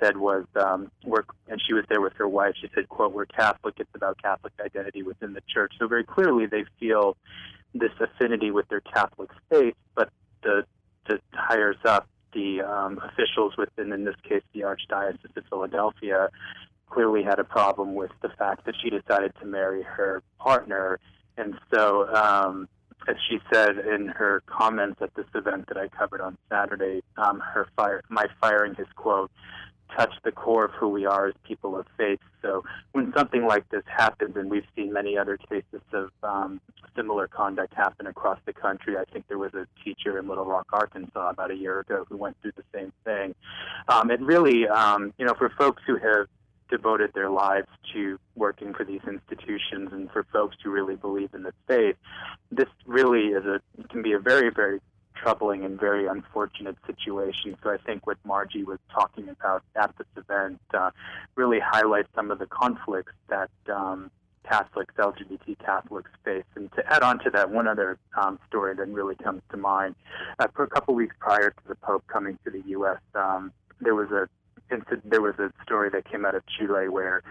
said 0.00 0.16
was, 0.16 0.44
um, 0.56 0.90
"We're," 1.04 1.24
and 1.48 1.60
she 1.66 1.74
was 1.74 1.84
there 1.88 2.00
with 2.00 2.14
her 2.14 2.28
wife. 2.28 2.54
She 2.60 2.68
said, 2.74 2.88
"quote 2.88 3.12
We're 3.12 3.26
Catholic. 3.26 3.74
It's 3.78 3.94
about 3.94 4.22
Catholic 4.22 4.52
identity 4.64 5.02
within 5.02 5.32
the 5.32 5.42
church." 5.48 5.74
So 5.78 5.88
very 5.88 6.04
clearly, 6.04 6.46
they 6.46 6.64
feel 6.78 7.16
this 7.74 7.92
affinity 8.00 8.50
with 8.50 8.68
their 8.68 8.80
Catholic 8.80 9.30
faith, 9.50 9.74
but 9.94 10.10
the 10.42 10.64
the 11.08 11.20
hires 11.32 11.76
up 11.84 12.06
the 12.32 12.62
um, 12.62 12.98
officials 12.98 13.56
within, 13.56 13.92
in 13.92 14.04
this 14.04 14.14
case, 14.26 14.42
the 14.54 14.60
Archdiocese 14.60 15.36
of 15.36 15.44
Philadelphia, 15.50 16.30
clearly 16.88 17.22
had 17.22 17.38
a 17.38 17.44
problem 17.44 17.94
with 17.94 18.10
the 18.20 18.28
fact 18.30 18.64
that 18.66 18.74
she 18.82 18.90
decided 18.90 19.32
to 19.40 19.46
marry 19.46 19.82
her 19.82 20.22
partner, 20.38 20.98
and 21.36 21.58
so. 21.72 22.08
Um, 22.14 22.68
as 23.08 23.16
she 23.28 23.40
said 23.52 23.78
in 23.78 24.06
her 24.06 24.44
comments 24.46 25.02
at 25.02 25.12
this 25.16 25.26
event 25.34 25.66
that 25.66 25.76
I 25.76 25.88
covered 25.88 26.20
on 26.20 26.38
Saturday, 26.48 27.02
um, 27.16 27.40
her 27.40 27.66
fire, 27.74 28.00
my 28.08 28.26
firing 28.40 28.76
his 28.76 28.86
quote 28.94 29.28
touched 29.96 30.20
the 30.24 30.32
core 30.32 30.64
of 30.64 30.70
who 30.72 30.88
we 30.88 31.04
are 31.04 31.28
as 31.28 31.34
people 31.44 31.76
of 31.76 31.86
faith. 31.96 32.20
So 32.40 32.64
when 32.92 33.12
something 33.16 33.46
like 33.46 33.68
this 33.70 33.82
happens, 33.86 34.36
and 34.36 34.50
we've 34.50 34.66
seen 34.74 34.92
many 34.92 35.18
other 35.18 35.36
cases 35.36 35.82
of 35.92 36.10
um, 36.22 36.60
similar 36.96 37.28
conduct 37.28 37.74
happen 37.74 38.06
across 38.06 38.38
the 38.46 38.52
country, 38.52 38.96
I 38.96 39.04
think 39.12 39.28
there 39.28 39.38
was 39.38 39.54
a 39.54 39.66
teacher 39.84 40.18
in 40.18 40.28
Little 40.28 40.44
Rock, 40.44 40.66
Arkansas, 40.72 41.30
about 41.30 41.50
a 41.50 41.56
year 41.56 41.80
ago 41.80 42.06
who 42.08 42.16
went 42.16 42.36
through 42.40 42.52
the 42.56 42.64
same 42.74 42.92
thing. 43.04 43.34
Um, 43.88 44.10
it 44.10 44.20
really, 44.20 44.66
um, 44.68 45.12
you 45.18 45.26
know, 45.26 45.34
for 45.34 45.50
folks 45.50 45.82
who 45.86 45.96
have 45.96 46.26
devoted 46.72 47.12
their 47.12 47.28
lives 47.28 47.68
to 47.92 48.18
working 48.34 48.72
for 48.72 48.82
these 48.82 49.02
institutions 49.06 49.90
and 49.92 50.10
for 50.10 50.24
folks 50.32 50.56
who 50.64 50.70
really 50.70 50.96
believe 50.96 51.34
in 51.34 51.42
the 51.42 51.52
faith, 51.68 51.96
this 52.50 52.68
really 52.86 53.26
is 53.28 53.44
a 53.44 53.60
can 53.90 54.02
be 54.02 54.12
a 54.12 54.18
very, 54.18 54.50
very 54.50 54.80
troubling 55.14 55.64
and 55.64 55.78
very 55.78 56.06
unfortunate 56.06 56.76
situation. 56.86 57.56
So 57.62 57.70
I 57.70 57.76
think 57.76 58.06
what 58.06 58.16
Margie 58.24 58.64
was 58.64 58.78
talking 58.90 59.28
about 59.28 59.62
at 59.76 59.94
this 59.98 60.06
event 60.16 60.60
uh, 60.72 60.90
really 61.36 61.60
highlights 61.60 62.08
some 62.14 62.30
of 62.30 62.38
the 62.38 62.46
conflicts 62.46 63.12
that 63.28 63.50
um, 63.70 64.10
Catholics, 64.48 64.94
LGBT 64.98 65.58
Catholics 65.58 66.10
face. 66.24 66.44
And 66.56 66.72
to 66.72 66.82
add 66.92 67.02
on 67.02 67.18
to 67.20 67.30
that, 67.30 67.50
one 67.50 67.68
other 67.68 67.98
um, 68.20 68.38
story 68.48 68.74
that 68.74 68.88
really 68.88 69.14
comes 69.14 69.42
to 69.50 69.56
mind. 69.58 69.94
Uh, 70.38 70.48
for 70.54 70.64
a 70.64 70.68
couple 70.68 70.94
weeks 70.94 71.14
prior 71.20 71.50
to 71.50 71.68
the 71.68 71.76
Pope 71.76 72.04
coming 72.08 72.38
to 72.44 72.50
the 72.50 72.62
U.S., 72.68 72.98
um, 73.14 73.52
there 73.80 73.94
was 73.94 74.10
a 74.10 74.28
there 75.04 75.20
was 75.20 75.34
a 75.38 75.52
story 75.64 75.90
that 75.90 76.10
came 76.10 76.24
out 76.24 76.34
of 76.34 76.42
Chile 76.46 76.88
where 76.88 77.22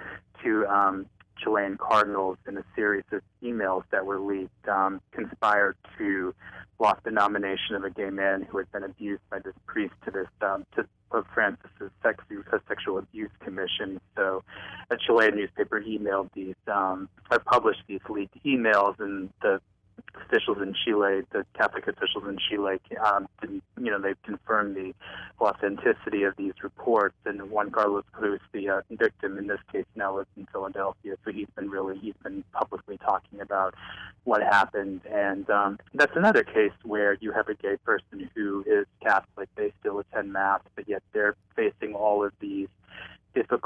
two 0.43 0.65
um, 0.67 1.05
Chilean 1.41 1.77
cardinals, 1.77 2.37
in 2.47 2.57
a 2.57 2.63
series 2.75 3.03
of 3.11 3.21
emails 3.43 3.83
that 3.91 4.05
were 4.05 4.19
leaked, 4.19 4.67
um, 4.67 5.01
conspired 5.11 5.75
to 5.97 6.33
block 6.77 7.03
the 7.03 7.11
nomination 7.11 7.75
of 7.75 7.83
a 7.83 7.89
gay 7.89 8.09
man 8.09 8.43
who 8.43 8.57
had 8.57 8.71
been 8.71 8.83
abused 8.83 9.21
by 9.29 9.39
this 9.39 9.53
priest 9.65 9.93
to 10.05 10.11
this 10.11 10.27
um, 10.41 10.65
to 10.75 10.85
Pope 11.11 11.27
Francis's 11.33 11.91
sex, 12.01 12.23
sexual 12.67 12.97
abuse 12.97 13.29
commission. 13.43 13.99
So, 14.15 14.43
a 14.89 14.97
Chilean 14.97 15.35
newspaper 15.35 15.81
emailed 15.81 16.29
these 16.33 16.55
um, 16.67 17.09
or 17.29 17.39
published 17.39 17.83
these 17.87 18.01
leaked 18.09 18.41
emails, 18.45 18.99
and 18.99 19.29
the 19.41 19.61
officials 20.15 20.57
in 20.61 20.73
Chile, 20.85 21.21
the 21.31 21.45
Catholic 21.53 21.87
officials 21.87 22.23
in 22.27 22.37
Chile, 22.37 22.79
um, 23.05 23.27
you 23.43 23.91
know, 23.91 23.99
they've 23.99 24.21
confirmed 24.23 24.75
the 24.75 24.93
authenticity 25.39 26.23
of 26.23 26.35
these 26.37 26.53
reports. 26.63 27.15
And 27.25 27.49
Juan 27.49 27.71
Carlos 27.71 28.03
Cruz, 28.11 28.39
the 28.51 28.69
uh, 28.69 28.81
victim 28.91 29.37
in 29.37 29.47
this 29.47 29.59
case, 29.71 29.85
now 29.95 30.17
lives 30.17 30.29
in 30.37 30.47
Philadelphia, 30.51 31.15
so 31.23 31.31
he's 31.31 31.47
been 31.55 31.69
really 31.69 31.97
he's 31.97 32.15
been 32.23 32.43
publicly 32.53 32.97
talking 32.97 33.41
about 33.41 33.75
what 34.23 34.41
happened. 34.41 35.01
And 35.09 35.49
um, 35.49 35.79
that's 35.93 36.15
another 36.15 36.43
case 36.43 36.73
where 36.83 37.17
you 37.21 37.31
have 37.31 37.47
a 37.47 37.55
gay 37.55 37.77
person 37.77 38.29
who 38.35 38.63
is 38.67 38.85
Catholic, 39.01 39.49
they 39.55 39.73
still 39.79 39.99
attend 39.99 40.33
mass, 40.33 40.61
but 40.75 40.87
yet 40.87 41.03
they're 41.13 41.35
facing 41.55 41.95
all 41.95 42.23
of 42.23 42.33
these 42.39 42.67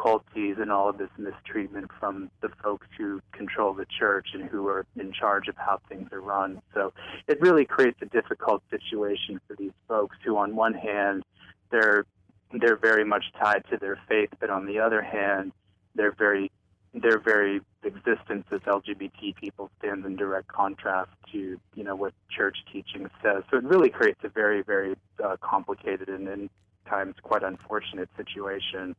difficulties 0.05 0.57
and 0.59 0.71
all 0.71 0.89
of 0.89 0.97
this 0.97 1.09
mistreatment 1.17 1.89
from 1.99 2.29
the 2.41 2.49
folks 2.63 2.87
who 2.97 3.21
control 3.31 3.73
the 3.73 3.85
church 3.99 4.29
and 4.33 4.43
who 4.49 4.67
are 4.67 4.85
in 4.97 5.11
charge 5.11 5.47
of 5.47 5.55
how 5.57 5.79
things 5.89 6.11
are 6.11 6.21
run. 6.21 6.61
So 6.73 6.93
it 7.27 7.39
really 7.41 7.65
creates 7.65 7.97
a 8.01 8.05
difficult 8.05 8.61
situation 8.69 9.39
for 9.47 9.55
these 9.55 9.71
folks 9.87 10.17
who, 10.23 10.37
on 10.37 10.55
one 10.55 10.73
hand, 10.73 11.23
they're 11.71 12.05
they're 12.51 12.77
very 12.77 13.03
much 13.03 13.25
tied 13.41 13.63
to 13.69 13.77
their 13.77 13.99
faith, 14.07 14.29
but 14.39 14.49
on 14.49 14.65
the 14.65 14.79
other 14.79 15.01
hand, 15.01 15.51
they're 15.95 16.15
very 16.17 16.51
their 16.93 17.19
very 17.19 17.59
existence 17.83 18.45
as 18.51 18.61
LGBT 18.61 19.35
people 19.35 19.69
stands 19.79 20.05
in 20.05 20.15
direct 20.15 20.47
contrast 20.47 21.11
to 21.31 21.59
you 21.73 21.83
know 21.83 21.95
what 21.95 22.13
church 22.29 22.57
teaching 22.71 23.09
says. 23.21 23.43
So 23.49 23.57
it 23.57 23.63
really 23.63 23.89
creates 23.89 24.19
a 24.23 24.29
very 24.29 24.61
very 24.61 24.95
uh, 25.23 25.37
complicated 25.41 26.09
and 26.09 26.27
in 26.27 26.49
times 26.87 27.15
quite 27.23 27.41
unfortunate 27.41 28.07
situation 28.15 28.95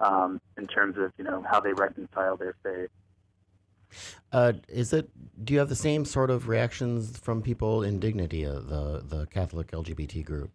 um, 0.00 0.40
in 0.56 0.66
terms 0.66 0.96
of 0.98 1.12
you 1.18 1.24
know 1.24 1.44
how 1.48 1.60
they 1.60 1.72
reconcile 1.72 2.36
their 2.36 2.54
faith. 2.62 2.90
Uh, 4.32 4.52
is 4.68 4.92
it? 4.92 5.10
Do 5.44 5.54
you 5.54 5.58
have 5.58 5.68
the 5.68 5.76
same 5.76 6.04
sort 6.04 6.30
of 6.30 6.48
reactions 6.48 7.18
from 7.18 7.42
people 7.42 7.82
in 7.82 7.98
Dignity, 7.98 8.44
uh, 8.44 8.60
the 8.60 9.02
the 9.06 9.26
Catholic 9.26 9.70
LGBT 9.70 10.24
group? 10.24 10.50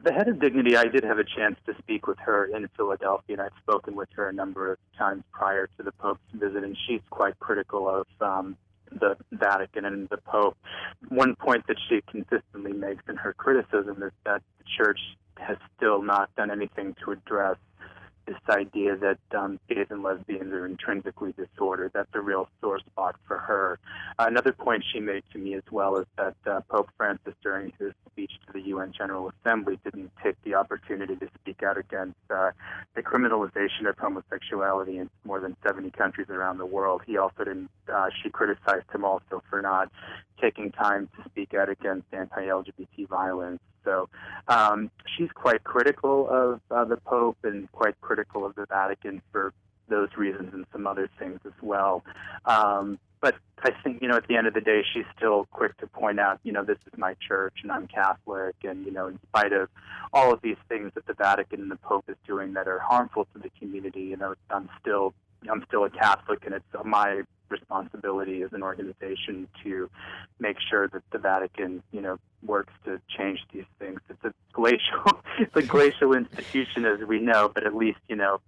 The 0.00 0.12
head 0.12 0.28
of 0.28 0.38
Dignity, 0.38 0.76
I 0.76 0.84
did 0.84 1.02
have 1.02 1.18
a 1.18 1.24
chance 1.24 1.56
to 1.66 1.74
speak 1.78 2.06
with 2.06 2.18
her 2.20 2.44
in 2.44 2.68
Philadelphia, 2.76 3.34
and 3.34 3.40
I've 3.40 3.58
spoken 3.60 3.96
with 3.96 4.08
her 4.14 4.28
a 4.28 4.32
number 4.32 4.70
of 4.72 4.78
times 4.96 5.24
prior 5.32 5.68
to 5.76 5.82
the 5.82 5.90
Pope's 5.90 6.20
visit, 6.34 6.62
and 6.62 6.76
she's 6.86 7.00
quite 7.10 7.36
critical 7.40 7.88
of 7.88 8.06
um, 8.20 8.56
the 8.92 9.16
Vatican 9.32 9.84
and 9.84 10.08
the 10.08 10.18
Pope. 10.18 10.56
One 11.08 11.34
point 11.34 11.66
that 11.66 11.78
she 11.88 12.00
consistently 12.08 12.72
makes 12.72 13.02
in 13.08 13.16
her 13.16 13.32
criticism 13.32 14.02
is 14.04 14.12
that 14.24 14.40
the 14.58 14.64
Church 14.76 15.00
has 15.36 15.56
still 15.76 16.00
not 16.00 16.34
done 16.36 16.52
anything 16.52 16.94
to 17.04 17.10
address 17.10 17.56
this 18.28 18.36
idea 18.50 18.94
that 18.96 19.18
um, 19.36 19.58
gays 19.68 19.86
and 19.88 20.02
lesbians 20.02 20.52
are 20.52 20.66
intrinsically 20.66 21.32
disordered. 21.32 21.92
That's 21.94 22.10
a 22.12 22.20
real 22.20 22.48
sore 22.60 22.78
spot 22.80 23.16
for 23.26 23.38
her. 23.38 23.78
Another 24.18 24.52
point 24.52 24.84
she 24.92 25.00
made 25.00 25.22
to 25.32 25.38
me 25.38 25.54
as 25.54 25.62
well 25.70 25.96
is 25.96 26.06
that 26.18 26.36
uh, 26.46 26.60
Pope 26.68 26.90
Francis, 26.96 27.32
during 27.42 27.72
his 27.78 27.92
speech 28.10 28.32
to 28.46 28.52
the 28.52 28.60
UN 28.68 28.92
General 28.96 29.32
Assembly, 29.40 29.78
didn't 29.82 30.10
take 30.22 30.36
the 30.44 30.54
opportunity 30.54 31.16
to 31.16 31.28
speak 31.40 31.62
out 31.62 31.78
against 31.78 32.18
uh, 32.28 32.50
the 32.94 33.02
criminalization 33.02 33.88
of 33.88 33.96
homosexuality 33.96 34.98
in 34.98 35.08
more 35.24 35.40
than 35.40 35.56
70 35.66 35.90
countries 35.92 36.28
around 36.28 36.58
the 36.58 36.66
world. 36.66 37.00
He 37.06 37.16
also 37.16 37.44
didn't. 37.44 37.70
Uh, 37.90 38.08
she 38.22 38.28
criticized 38.28 38.90
him 38.92 39.04
also 39.04 39.42
for 39.48 39.62
not 39.62 39.90
taking 40.40 40.70
time 40.70 41.08
to 41.16 41.28
speak 41.30 41.54
out 41.54 41.70
against 41.70 42.06
anti-LGBT 42.12 43.08
violence. 43.08 43.60
So 43.84 44.08
um, 44.48 44.90
she's 45.16 45.30
quite 45.34 45.64
critical 45.64 46.28
of 46.28 46.60
uh, 46.70 46.84
the 46.84 46.96
Pope 46.96 47.38
and 47.44 47.70
quite 47.72 48.00
critical 48.00 48.44
of 48.44 48.54
the 48.54 48.66
Vatican 48.66 49.22
for 49.32 49.52
those 49.88 50.08
reasons 50.16 50.52
and 50.52 50.66
some 50.72 50.86
other 50.86 51.08
things 51.18 51.40
as 51.46 51.52
well. 51.62 52.04
Um, 52.44 52.98
but 53.20 53.34
I 53.62 53.70
think, 53.82 54.00
you 54.00 54.08
know, 54.08 54.16
at 54.16 54.28
the 54.28 54.36
end 54.36 54.46
of 54.46 54.54
the 54.54 54.60
day, 54.60 54.82
she's 54.92 55.04
still 55.16 55.46
quick 55.50 55.76
to 55.78 55.86
point 55.86 56.20
out, 56.20 56.38
you 56.44 56.52
know, 56.52 56.62
this 56.62 56.78
is 56.86 56.96
my 56.96 57.14
church 57.26 57.54
and 57.62 57.72
I'm 57.72 57.88
Catholic. 57.88 58.54
And, 58.62 58.84
you 58.84 58.92
know, 58.92 59.08
in 59.08 59.18
spite 59.28 59.52
of 59.52 59.68
all 60.12 60.32
of 60.32 60.40
these 60.40 60.56
things 60.68 60.92
that 60.94 61.06
the 61.06 61.14
Vatican 61.14 61.60
and 61.60 61.70
the 61.70 61.76
Pope 61.76 62.04
is 62.08 62.16
doing 62.26 62.52
that 62.54 62.68
are 62.68 62.78
harmful 62.78 63.26
to 63.34 63.38
the 63.40 63.50
community, 63.58 64.02
you 64.02 64.16
know, 64.16 64.34
I'm 64.50 64.68
still, 64.80 65.14
I'm 65.50 65.64
still 65.66 65.84
a 65.84 65.90
Catholic 65.90 66.44
and 66.44 66.54
it's 66.54 66.64
my 66.84 67.22
responsibility 67.50 68.42
as 68.42 68.52
an 68.52 68.62
organization 68.62 69.48
to 69.62 69.90
make 70.38 70.56
sure 70.70 70.88
that 70.88 71.02
the 71.10 71.18
Vatican, 71.18 71.82
you 71.92 72.00
know, 72.00 72.18
works 72.44 72.72
to 72.84 73.00
change 73.16 73.40
these 73.52 73.64
things. 73.78 74.00
It's 74.08 74.24
a 74.24 74.32
glacial, 74.52 75.20
it's 75.38 75.56
a 75.56 75.62
glacial 75.62 76.14
institution 76.14 76.84
as 76.84 77.00
we 77.06 77.20
know, 77.20 77.50
but 77.52 77.66
at 77.66 77.74
least, 77.74 77.98
you 78.08 78.16
know, 78.16 78.40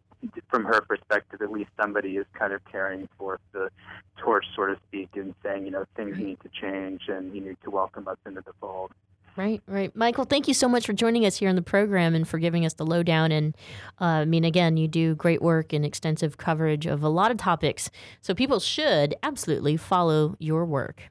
from 0.48 0.64
her 0.64 0.80
perspective, 0.82 1.40
at 1.42 1.50
least 1.50 1.70
somebody 1.80 2.16
is 2.16 2.26
kind 2.34 2.52
of 2.52 2.60
carrying 2.70 3.08
forth 3.18 3.40
the 3.52 3.70
torch, 4.18 4.44
so 4.54 4.66
to 4.66 4.76
speak, 4.88 5.10
and 5.14 5.34
saying, 5.42 5.64
you 5.64 5.70
know, 5.70 5.84
things 5.96 6.18
need 6.18 6.38
to 6.40 6.48
change 6.48 7.02
and 7.08 7.34
you 7.34 7.40
need 7.40 7.56
to 7.64 7.70
welcome 7.70 8.06
us 8.06 8.18
into 8.26 8.42
the 8.42 8.52
fold. 8.60 8.92
Right, 9.36 9.62
right. 9.66 9.94
Michael, 9.96 10.24
thank 10.24 10.48
you 10.48 10.54
so 10.54 10.68
much 10.68 10.86
for 10.86 10.92
joining 10.92 11.24
us 11.24 11.36
here 11.36 11.48
on 11.48 11.56
the 11.56 11.62
program 11.62 12.14
and 12.14 12.26
for 12.26 12.38
giving 12.38 12.66
us 12.66 12.74
the 12.74 12.84
lowdown. 12.84 13.32
And 13.32 13.56
uh, 14.00 14.04
I 14.04 14.24
mean, 14.24 14.44
again, 14.44 14.76
you 14.76 14.88
do 14.88 15.14
great 15.14 15.40
work 15.40 15.72
and 15.72 15.84
extensive 15.84 16.36
coverage 16.36 16.84
of 16.84 17.02
a 17.02 17.08
lot 17.08 17.30
of 17.30 17.36
topics. 17.36 17.90
So 18.20 18.34
people 18.34 18.60
should 18.60 19.14
absolutely 19.22 19.76
follow 19.76 20.36
your 20.38 20.64
work. 20.64 21.04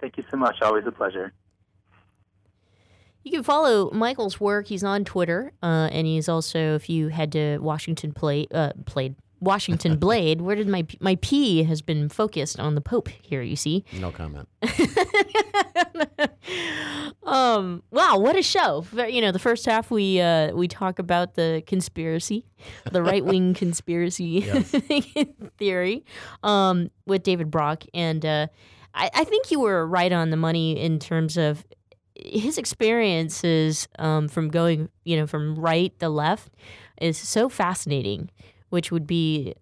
Thank 0.00 0.16
you 0.16 0.24
so 0.30 0.36
much. 0.36 0.60
Always 0.62 0.84
a 0.86 0.92
pleasure. 0.92 1.32
You 3.22 3.30
can 3.30 3.42
follow 3.42 3.90
Michael's 3.90 4.38
work. 4.38 4.66
He's 4.66 4.84
on 4.84 5.04
Twitter, 5.04 5.52
uh, 5.62 5.88
and 5.90 6.06
he's 6.06 6.28
also, 6.28 6.74
if 6.74 6.90
you 6.90 7.08
head 7.08 7.32
to 7.32 7.56
Washington 7.58 8.12
Play, 8.12 8.46
uh, 8.52 8.72
played 8.84 9.16
Washington 9.44 9.96
Blade. 10.00 10.40
Where 10.40 10.56
did 10.56 10.68
my 10.68 10.86
my 11.00 11.16
P 11.20 11.62
has 11.64 11.82
been 11.82 12.08
focused 12.08 12.58
on 12.58 12.74
the 12.74 12.80
Pope 12.80 13.08
here? 13.08 13.42
You 13.42 13.56
see. 13.56 13.84
No 14.00 14.10
comment. 14.10 14.48
um. 17.22 17.82
Wow. 17.90 18.18
What 18.18 18.36
a 18.36 18.42
show! 18.42 18.84
You 18.92 19.20
know, 19.20 19.32
the 19.32 19.38
first 19.38 19.66
half 19.66 19.90
we 19.90 20.20
uh, 20.20 20.52
we 20.54 20.68
talk 20.68 20.98
about 20.98 21.34
the 21.34 21.62
conspiracy, 21.66 22.46
the 22.90 23.02
right 23.02 23.24
wing 23.24 23.54
conspiracy 23.64 24.40
theory, 25.58 26.04
um, 26.42 26.90
with 27.06 27.22
David 27.22 27.50
Brock, 27.50 27.84
and 27.92 28.24
uh, 28.24 28.46
I, 28.94 29.10
I 29.14 29.24
think 29.24 29.50
you 29.50 29.60
were 29.60 29.86
right 29.86 30.12
on 30.12 30.30
the 30.30 30.36
money 30.36 30.78
in 30.78 30.98
terms 30.98 31.36
of 31.36 31.64
his 32.14 32.58
experiences 32.58 33.88
um, 33.98 34.28
from 34.28 34.48
going, 34.48 34.88
you 35.04 35.16
know, 35.16 35.26
from 35.26 35.56
right 35.56 35.98
to 35.98 36.08
left 36.08 36.50
is 37.00 37.18
so 37.18 37.48
fascinating 37.48 38.30
which 38.74 38.90
would 38.90 39.06
be 39.06 39.54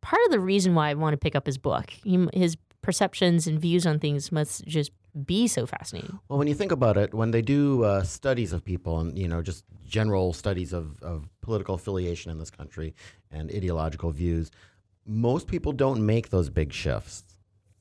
part 0.00 0.22
of 0.26 0.30
the 0.30 0.38
reason 0.38 0.76
why 0.76 0.90
I 0.90 0.94
want 0.94 1.12
to 1.12 1.18
pick 1.18 1.34
up 1.34 1.44
his 1.44 1.58
book. 1.58 1.90
He, 1.90 2.28
his 2.32 2.56
perceptions 2.82 3.48
and 3.48 3.60
views 3.60 3.84
on 3.84 3.98
things 3.98 4.30
must 4.30 4.64
just 4.64 4.92
be 5.26 5.48
so 5.48 5.66
fascinating. 5.66 6.20
Well, 6.28 6.38
when 6.38 6.46
you 6.46 6.54
think 6.54 6.70
about 6.70 6.96
it, 6.96 7.12
when 7.12 7.32
they 7.32 7.42
do 7.42 7.82
uh, 7.82 8.04
studies 8.04 8.52
of 8.52 8.64
people 8.64 9.00
and 9.00 9.18
you 9.18 9.26
know 9.26 9.42
just 9.42 9.64
general 9.84 10.32
studies 10.32 10.72
of, 10.72 11.02
of 11.02 11.28
political 11.40 11.74
affiliation 11.74 12.30
in 12.30 12.38
this 12.38 12.48
country 12.50 12.94
and 13.32 13.50
ideological 13.50 14.12
views, 14.12 14.52
most 15.04 15.48
people 15.48 15.72
don't 15.72 16.06
make 16.06 16.30
those 16.30 16.48
big 16.48 16.72
shifts. 16.72 17.24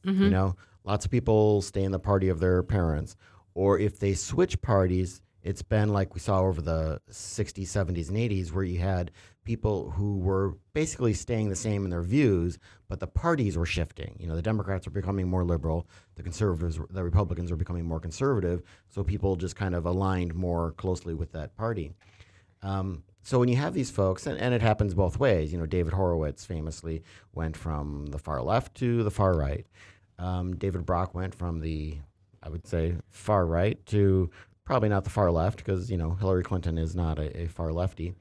Mm-hmm. 0.03 0.23
You 0.23 0.29
know, 0.31 0.55
lots 0.83 1.05
of 1.05 1.11
people 1.11 1.61
stay 1.61 1.83
in 1.83 1.91
the 1.91 1.99
party 1.99 2.29
of 2.29 2.39
their 2.39 2.63
parents, 2.63 3.15
or 3.53 3.77
if 3.77 3.99
they 3.99 4.15
switch 4.15 4.59
parties, 4.63 5.21
it's 5.43 5.61
been 5.61 5.89
like 5.93 6.15
we 6.15 6.19
saw 6.19 6.41
over 6.41 6.61
the 6.61 6.99
60s, 7.11 7.67
70s, 7.67 8.09
and 8.09 8.17
80s, 8.17 8.51
where 8.51 8.63
you 8.63 8.79
had 8.79 9.11
people 9.43 9.91
who 9.91 10.17
were 10.17 10.57
basically 10.73 11.13
staying 11.13 11.49
the 11.49 11.55
same 11.55 11.83
in 11.83 11.89
their 11.89 12.01
views, 12.01 12.59
but 12.87 12.99
the 12.99 13.07
parties 13.07 13.57
were 13.57 13.65
shifting. 13.65 14.15
You 14.19 14.27
know, 14.27 14.35
the 14.35 14.41
Democrats 14.41 14.85
were 14.85 14.91
becoming 14.91 15.27
more 15.27 15.43
liberal, 15.43 15.87
the 16.15 16.23
conservatives, 16.23 16.79
the 16.89 17.03
Republicans 17.03 17.49
were 17.51 17.57
becoming 17.57 17.85
more 17.85 17.99
conservative, 17.99 18.61
so 18.89 19.03
people 19.03 19.35
just 19.35 19.55
kind 19.55 19.75
of 19.75 19.85
aligned 19.85 20.35
more 20.35 20.71
closely 20.73 21.13
with 21.13 21.31
that 21.31 21.55
party. 21.55 21.93
Um, 22.61 23.03
so 23.21 23.39
when 23.39 23.49
you 23.49 23.55
have 23.57 23.73
these 23.73 23.91
folks, 23.91 24.27
and, 24.27 24.39
and 24.39 24.53
it 24.53 24.61
happens 24.61 24.93
both 24.93 25.19
ways, 25.19 25.51
you 25.51 25.59
know, 25.59 25.65
David 25.65 25.93
Horowitz 25.93 26.45
famously 26.45 27.03
went 27.33 27.55
from 27.55 28.07
the 28.07 28.19
far 28.19 28.41
left 28.41 28.75
to 28.75 29.03
the 29.03 29.11
far 29.11 29.35
right. 29.35 29.65
Um, 30.17 30.55
David 30.55 30.85
Brock 30.85 31.13
went 31.13 31.33
from 31.33 31.61
the, 31.61 31.97
I 32.43 32.49
would 32.49 32.67
say, 32.67 32.95
far 33.09 33.45
right 33.45 33.83
to 33.87 34.29
probably 34.69 34.89
not 34.89 35.03
the 35.03 35.09
far 35.09 35.31
left 35.31 35.57
because 35.57 35.89
you 35.89 35.97
know 35.97 36.11
Hillary 36.11 36.43
Clinton 36.43 36.77
is 36.77 36.95
not 36.95 37.17
a, 37.17 37.41
a 37.41 37.47
far 37.47 37.73
lefty, 37.73 38.13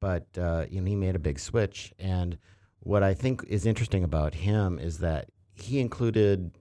but 0.00 0.26
uh, 0.36 0.66
you 0.70 0.80
know 0.80 0.86
he 0.86 0.96
made 0.96 1.16
a 1.16 1.20
big 1.20 1.38
switch. 1.38 1.92
And 1.98 2.38
what 2.80 3.02
I 3.02 3.14
think 3.14 3.44
is 3.48 3.66
interesting 3.66 4.04
about 4.04 4.34
him 4.34 4.78
is 4.78 4.98
that 4.98 5.28
he 5.54 5.80
included 5.80 6.52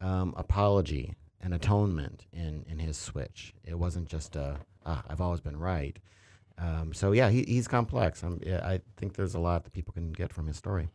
um, 0.00 0.34
apology 0.36 1.14
and 1.40 1.54
atonement 1.54 2.26
in 2.32 2.64
in 2.68 2.78
his 2.78 2.96
switch. 2.96 3.54
It 3.64 3.78
wasn't 3.78 4.08
just 4.08 4.36
a 4.36 4.58
ah, 4.86 5.02
I've 5.08 5.20
always 5.20 5.40
been 5.40 5.58
right. 5.58 5.98
Um, 6.58 6.92
so 6.92 7.12
yeah, 7.12 7.30
he, 7.30 7.42
he's 7.48 7.66
complex. 7.66 8.22
Yeah, 8.42 8.60
I 8.62 8.80
think 8.96 9.14
there's 9.14 9.34
a 9.34 9.40
lot 9.40 9.64
that 9.64 9.72
people 9.72 9.94
can 9.94 10.12
get 10.12 10.32
from 10.32 10.46
his 10.46 10.56
story. 10.56 10.88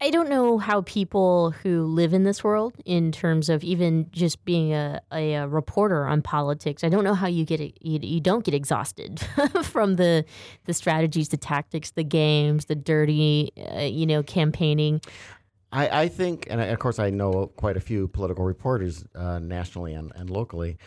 I 0.00 0.10
don't 0.10 0.28
know 0.28 0.58
how 0.58 0.82
people 0.82 1.52
who 1.62 1.84
live 1.84 2.12
in 2.12 2.24
this 2.24 2.42
world, 2.42 2.74
in 2.84 3.12
terms 3.12 3.48
of 3.48 3.62
even 3.62 4.10
just 4.10 4.44
being 4.44 4.72
a, 4.74 5.00
a, 5.12 5.34
a 5.34 5.48
reporter 5.48 6.06
on 6.06 6.20
politics, 6.20 6.82
I 6.82 6.88
don't 6.88 7.04
know 7.04 7.14
how 7.14 7.28
you 7.28 7.44
get 7.44 7.60
you, 7.60 8.00
you 8.02 8.20
don't 8.20 8.44
get 8.44 8.54
exhausted 8.54 9.20
from 9.62 9.96
the 9.96 10.24
the 10.64 10.74
strategies, 10.74 11.28
the 11.28 11.36
tactics, 11.36 11.92
the 11.92 12.04
games, 12.04 12.64
the 12.64 12.74
dirty, 12.74 13.52
uh, 13.56 13.80
you 13.82 14.04
know, 14.04 14.22
campaigning. 14.22 15.00
I, 15.74 16.02
I 16.02 16.08
think, 16.08 16.46
and 16.50 16.60
I, 16.60 16.66
of 16.66 16.78
course, 16.78 16.98
I 17.00 17.10
know 17.10 17.48
quite 17.56 17.76
a 17.76 17.80
few 17.80 18.06
political 18.06 18.44
reporters 18.44 19.04
uh, 19.14 19.40
nationally 19.40 19.94
and, 19.94 20.12
and 20.14 20.30
locally. 20.30 20.78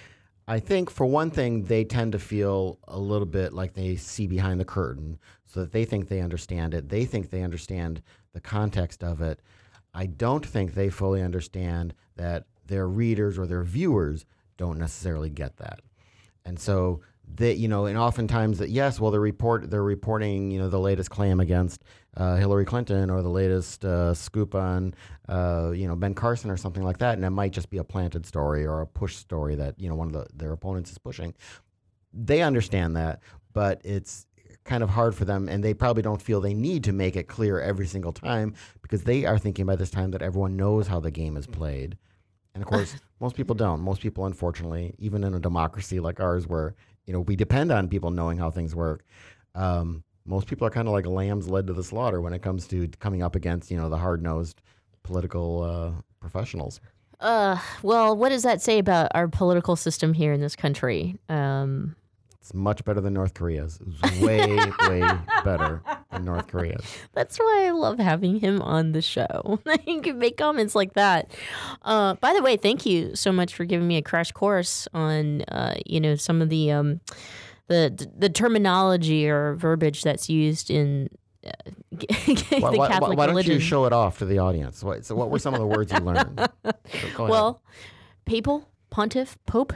I 0.49 0.59
think, 0.59 0.89
for 0.89 1.05
one 1.05 1.29
thing, 1.29 1.65
they 1.65 1.83
tend 1.83 2.13
to 2.13 2.19
feel 2.19 2.79
a 2.87 2.97
little 2.97 3.25
bit 3.25 3.51
like 3.51 3.73
they 3.73 3.97
see 3.97 4.27
behind 4.27 4.61
the 4.61 4.65
curtain, 4.65 5.19
so 5.45 5.61
that 5.61 5.73
they 5.73 5.83
think 5.83 6.07
they 6.07 6.21
understand 6.21 6.73
it. 6.73 6.87
They 6.87 7.03
think 7.03 7.31
they 7.31 7.43
understand 7.43 8.01
the 8.37 8.41
context 8.41 9.03
of 9.03 9.19
it. 9.19 9.41
I 9.95 10.05
don't 10.05 10.45
think 10.45 10.75
they 10.75 10.89
fully 10.89 11.23
understand 11.23 11.95
that 12.17 12.45
their 12.67 12.87
readers 12.87 13.39
or 13.39 13.47
their 13.47 13.63
viewers 13.63 14.25
don't 14.57 14.77
necessarily 14.77 15.31
get 15.31 15.57
that. 15.57 15.79
And 16.45 16.59
so 16.59 17.01
they, 17.27 17.53
you 17.53 17.67
know, 17.67 17.87
and 17.87 17.97
oftentimes 17.97 18.59
that 18.59 18.69
yes, 18.69 18.99
well, 18.99 19.09
they 19.09 19.17
report 19.17 19.71
they're 19.71 19.83
reporting, 19.83 20.51
you 20.51 20.59
know, 20.59 20.69
the 20.69 20.79
latest 20.79 21.09
claim 21.09 21.39
against 21.39 21.83
uh, 22.15 22.35
Hillary 22.35 22.63
Clinton 22.63 23.09
or 23.09 23.23
the 23.23 23.29
latest 23.29 23.83
uh, 23.83 24.13
scoop 24.13 24.53
on, 24.53 24.93
uh, 25.27 25.71
you 25.73 25.87
know, 25.87 25.95
Ben 25.95 26.13
Carson 26.13 26.51
or 26.51 26.57
something 26.57 26.83
like 26.83 26.99
that, 26.99 27.15
and 27.15 27.25
it 27.25 27.31
might 27.31 27.51
just 27.51 27.71
be 27.71 27.79
a 27.79 27.83
planted 27.83 28.27
story 28.27 28.67
or 28.67 28.81
a 28.81 28.87
push 28.87 29.15
story 29.15 29.55
that 29.55 29.79
you 29.79 29.89
know 29.89 29.95
one 29.95 30.07
of 30.07 30.13
the, 30.13 30.27
their 30.35 30.53
opponents 30.53 30.91
is 30.91 30.99
pushing. 30.99 31.33
They 32.13 32.43
understand 32.43 32.95
that, 32.95 33.21
but 33.51 33.81
it's 33.83 34.26
kind 34.67 34.83
of 34.83 34.89
hard 34.89 35.15
for 35.15 35.25
them, 35.25 35.49
and 35.49 35.63
they 35.63 35.73
probably 35.73 36.03
don't 36.03 36.21
feel 36.21 36.39
they 36.39 36.53
need 36.53 36.83
to 36.83 36.93
make 36.93 37.15
it 37.15 37.27
clear 37.27 37.59
every 37.59 37.87
single 37.87 38.11
time 38.11 38.53
because 38.81 39.03
they 39.03 39.25
are 39.25 39.39
thinking 39.39 39.65
by 39.65 39.75
this 39.75 39.89
time 39.89 40.11
that 40.11 40.21
everyone 40.21 40.55
knows 40.55 40.87
how 40.87 40.99
the 40.99 41.11
game 41.11 41.35
is 41.37 41.47
played. 41.47 41.97
And 42.53 42.63
of 42.63 42.69
course, 42.69 42.95
most 43.19 43.35
people 43.35 43.55
don't. 43.55 43.81
Most 43.81 44.01
people, 44.01 44.25
unfortunately, 44.25 44.93
even 44.99 45.23
in 45.23 45.33
a 45.33 45.39
democracy 45.39 45.99
like 45.99 46.19
ours, 46.19 46.47
where 46.47 46.75
you 47.05 47.13
know 47.13 47.21
we 47.21 47.35
depend 47.35 47.71
on 47.71 47.87
people 47.87 48.11
knowing 48.11 48.37
how 48.37 48.51
things 48.51 48.75
work, 48.75 49.03
um, 49.55 50.03
most 50.25 50.47
people 50.47 50.67
are 50.67 50.71
kind 50.71 50.87
of 50.87 50.93
like 50.93 51.05
lambs 51.05 51.49
led 51.49 51.67
to 51.67 51.73
the 51.73 51.83
slaughter 51.83 52.21
when 52.21 52.33
it 52.33 52.41
comes 52.41 52.67
to 52.67 52.87
coming 52.99 53.23
up 53.23 53.35
against 53.35 53.71
you 53.71 53.77
know 53.77 53.89
the 53.89 53.97
hard 53.97 54.21
nosed 54.21 54.61
political 55.03 55.63
uh, 55.63 56.01
professionals. 56.19 56.79
Uh, 57.19 57.57
well, 57.81 58.15
what 58.15 58.29
does 58.29 58.43
that 58.43 58.61
say 58.61 58.77
about 58.77 59.11
our 59.15 59.27
political 59.27 59.75
system 59.75 60.13
here 60.13 60.33
in 60.33 60.41
this 60.41 60.55
country? 60.55 61.17
Um, 61.29 61.95
It's 62.47 62.53
much 62.53 62.85
better 62.85 63.01
than 63.01 63.13
North 63.13 63.33
Korea's. 63.33 63.77
It's 63.85 64.21
way, 64.21 64.55
way 64.87 65.01
better 65.43 65.81
than 66.13 66.23
North 66.23 66.47
Korea's. 66.47 66.81
That's 67.11 67.37
why 67.37 67.65
I 67.67 67.71
love 67.71 67.99
having 67.99 68.39
him 68.39 68.61
on 68.61 68.93
the 68.93 69.01
show. 69.01 69.59
he 69.83 69.99
can 69.99 70.17
make 70.17 70.37
comments 70.37 70.73
like 70.73 70.93
that. 70.93 71.29
Uh, 71.81 72.13
by 72.13 72.31
the 72.33 72.41
way, 72.41 72.55
thank 72.55 72.85
you 72.85 73.13
so 73.17 73.33
much 73.33 73.53
for 73.53 73.65
giving 73.65 73.85
me 73.85 73.97
a 73.97 74.01
crash 74.01 74.31
course 74.31 74.87
on, 74.93 75.41
uh, 75.41 75.75
you 75.85 75.99
know, 75.99 76.15
some 76.15 76.41
of 76.41 76.47
the 76.47 76.71
um, 76.71 77.01
the 77.67 78.07
the 78.17 78.29
terminology 78.29 79.27
or 79.27 79.55
verbiage 79.55 80.03
that's 80.03 80.29
used 80.29 80.69
in. 80.69 81.09
Uh, 81.45 81.49
the 81.91 82.59
Why, 82.61 82.71
why- 82.71 82.99
why 82.99 83.25
don't 83.25 83.27
religion. 83.35 83.55
you 83.55 83.59
show 83.59 83.83
it 83.83 83.91
off 83.91 84.19
to 84.19 84.25
the 84.25 84.39
audience? 84.39 84.81
What, 84.85 85.03
so, 85.03 85.15
what 85.15 85.29
were 85.29 85.39
some 85.39 85.53
of 85.53 85.59
the 85.59 85.67
words 85.67 85.91
you 85.91 85.99
learned? 85.99 86.47
So 86.63 87.27
well, 87.27 87.61
papal, 88.23 88.69
pontiff, 88.89 89.37
pope, 89.45 89.73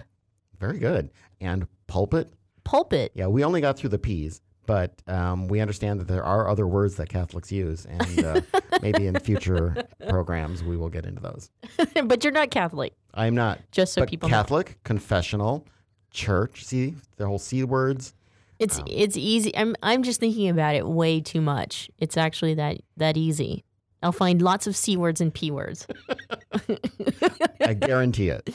very 0.57 0.79
good. 0.79 1.09
And 1.41 1.67
pulpit. 1.87 2.31
Pulpit. 2.71 3.11
Yeah, 3.15 3.27
we 3.27 3.43
only 3.43 3.59
got 3.59 3.77
through 3.77 3.89
the 3.89 3.99
P's, 3.99 4.41
but 4.65 4.93
um, 5.05 5.49
we 5.49 5.59
understand 5.59 5.99
that 5.99 6.07
there 6.07 6.23
are 6.23 6.47
other 6.47 6.65
words 6.65 6.95
that 6.95 7.09
Catholics 7.09 7.51
use, 7.51 7.85
and 7.85 8.23
uh, 8.23 8.41
maybe 8.81 9.07
in 9.07 9.19
future 9.19 9.85
programs 10.07 10.63
we 10.63 10.77
will 10.77 10.89
get 10.89 11.05
into 11.05 11.21
those. 11.21 11.49
but 12.05 12.23
you're 12.23 12.31
not 12.31 12.49
Catholic. 12.49 12.93
I'm 13.13 13.35
not. 13.35 13.59
Just 13.71 13.93
so 13.93 14.01
but 14.01 14.09
people 14.09 14.29
know. 14.29 14.35
Catholic, 14.37 14.79
confessional, 14.85 15.67
church. 16.11 16.63
See 16.63 16.95
the 17.17 17.27
whole 17.27 17.39
C 17.39 17.65
words. 17.65 18.13
It's 18.57 18.79
Um, 18.79 18.85
it's 18.87 19.17
easy. 19.17 19.53
I'm 19.57 19.75
I'm 19.83 20.01
just 20.01 20.21
thinking 20.21 20.47
about 20.47 20.75
it 20.75 20.87
way 20.87 21.19
too 21.19 21.41
much. 21.41 21.89
It's 21.97 22.15
actually 22.15 22.53
that 22.53 22.77
that 22.95 23.17
easy. 23.17 23.65
I'll 24.03 24.11
find 24.11 24.41
lots 24.41 24.67
of 24.67 24.75
c 24.75 24.97
words 24.97 25.21
and 25.21 25.33
p 25.33 25.51
words. 25.51 25.87
I 27.61 27.73
guarantee 27.73 28.29
it. 28.29 28.49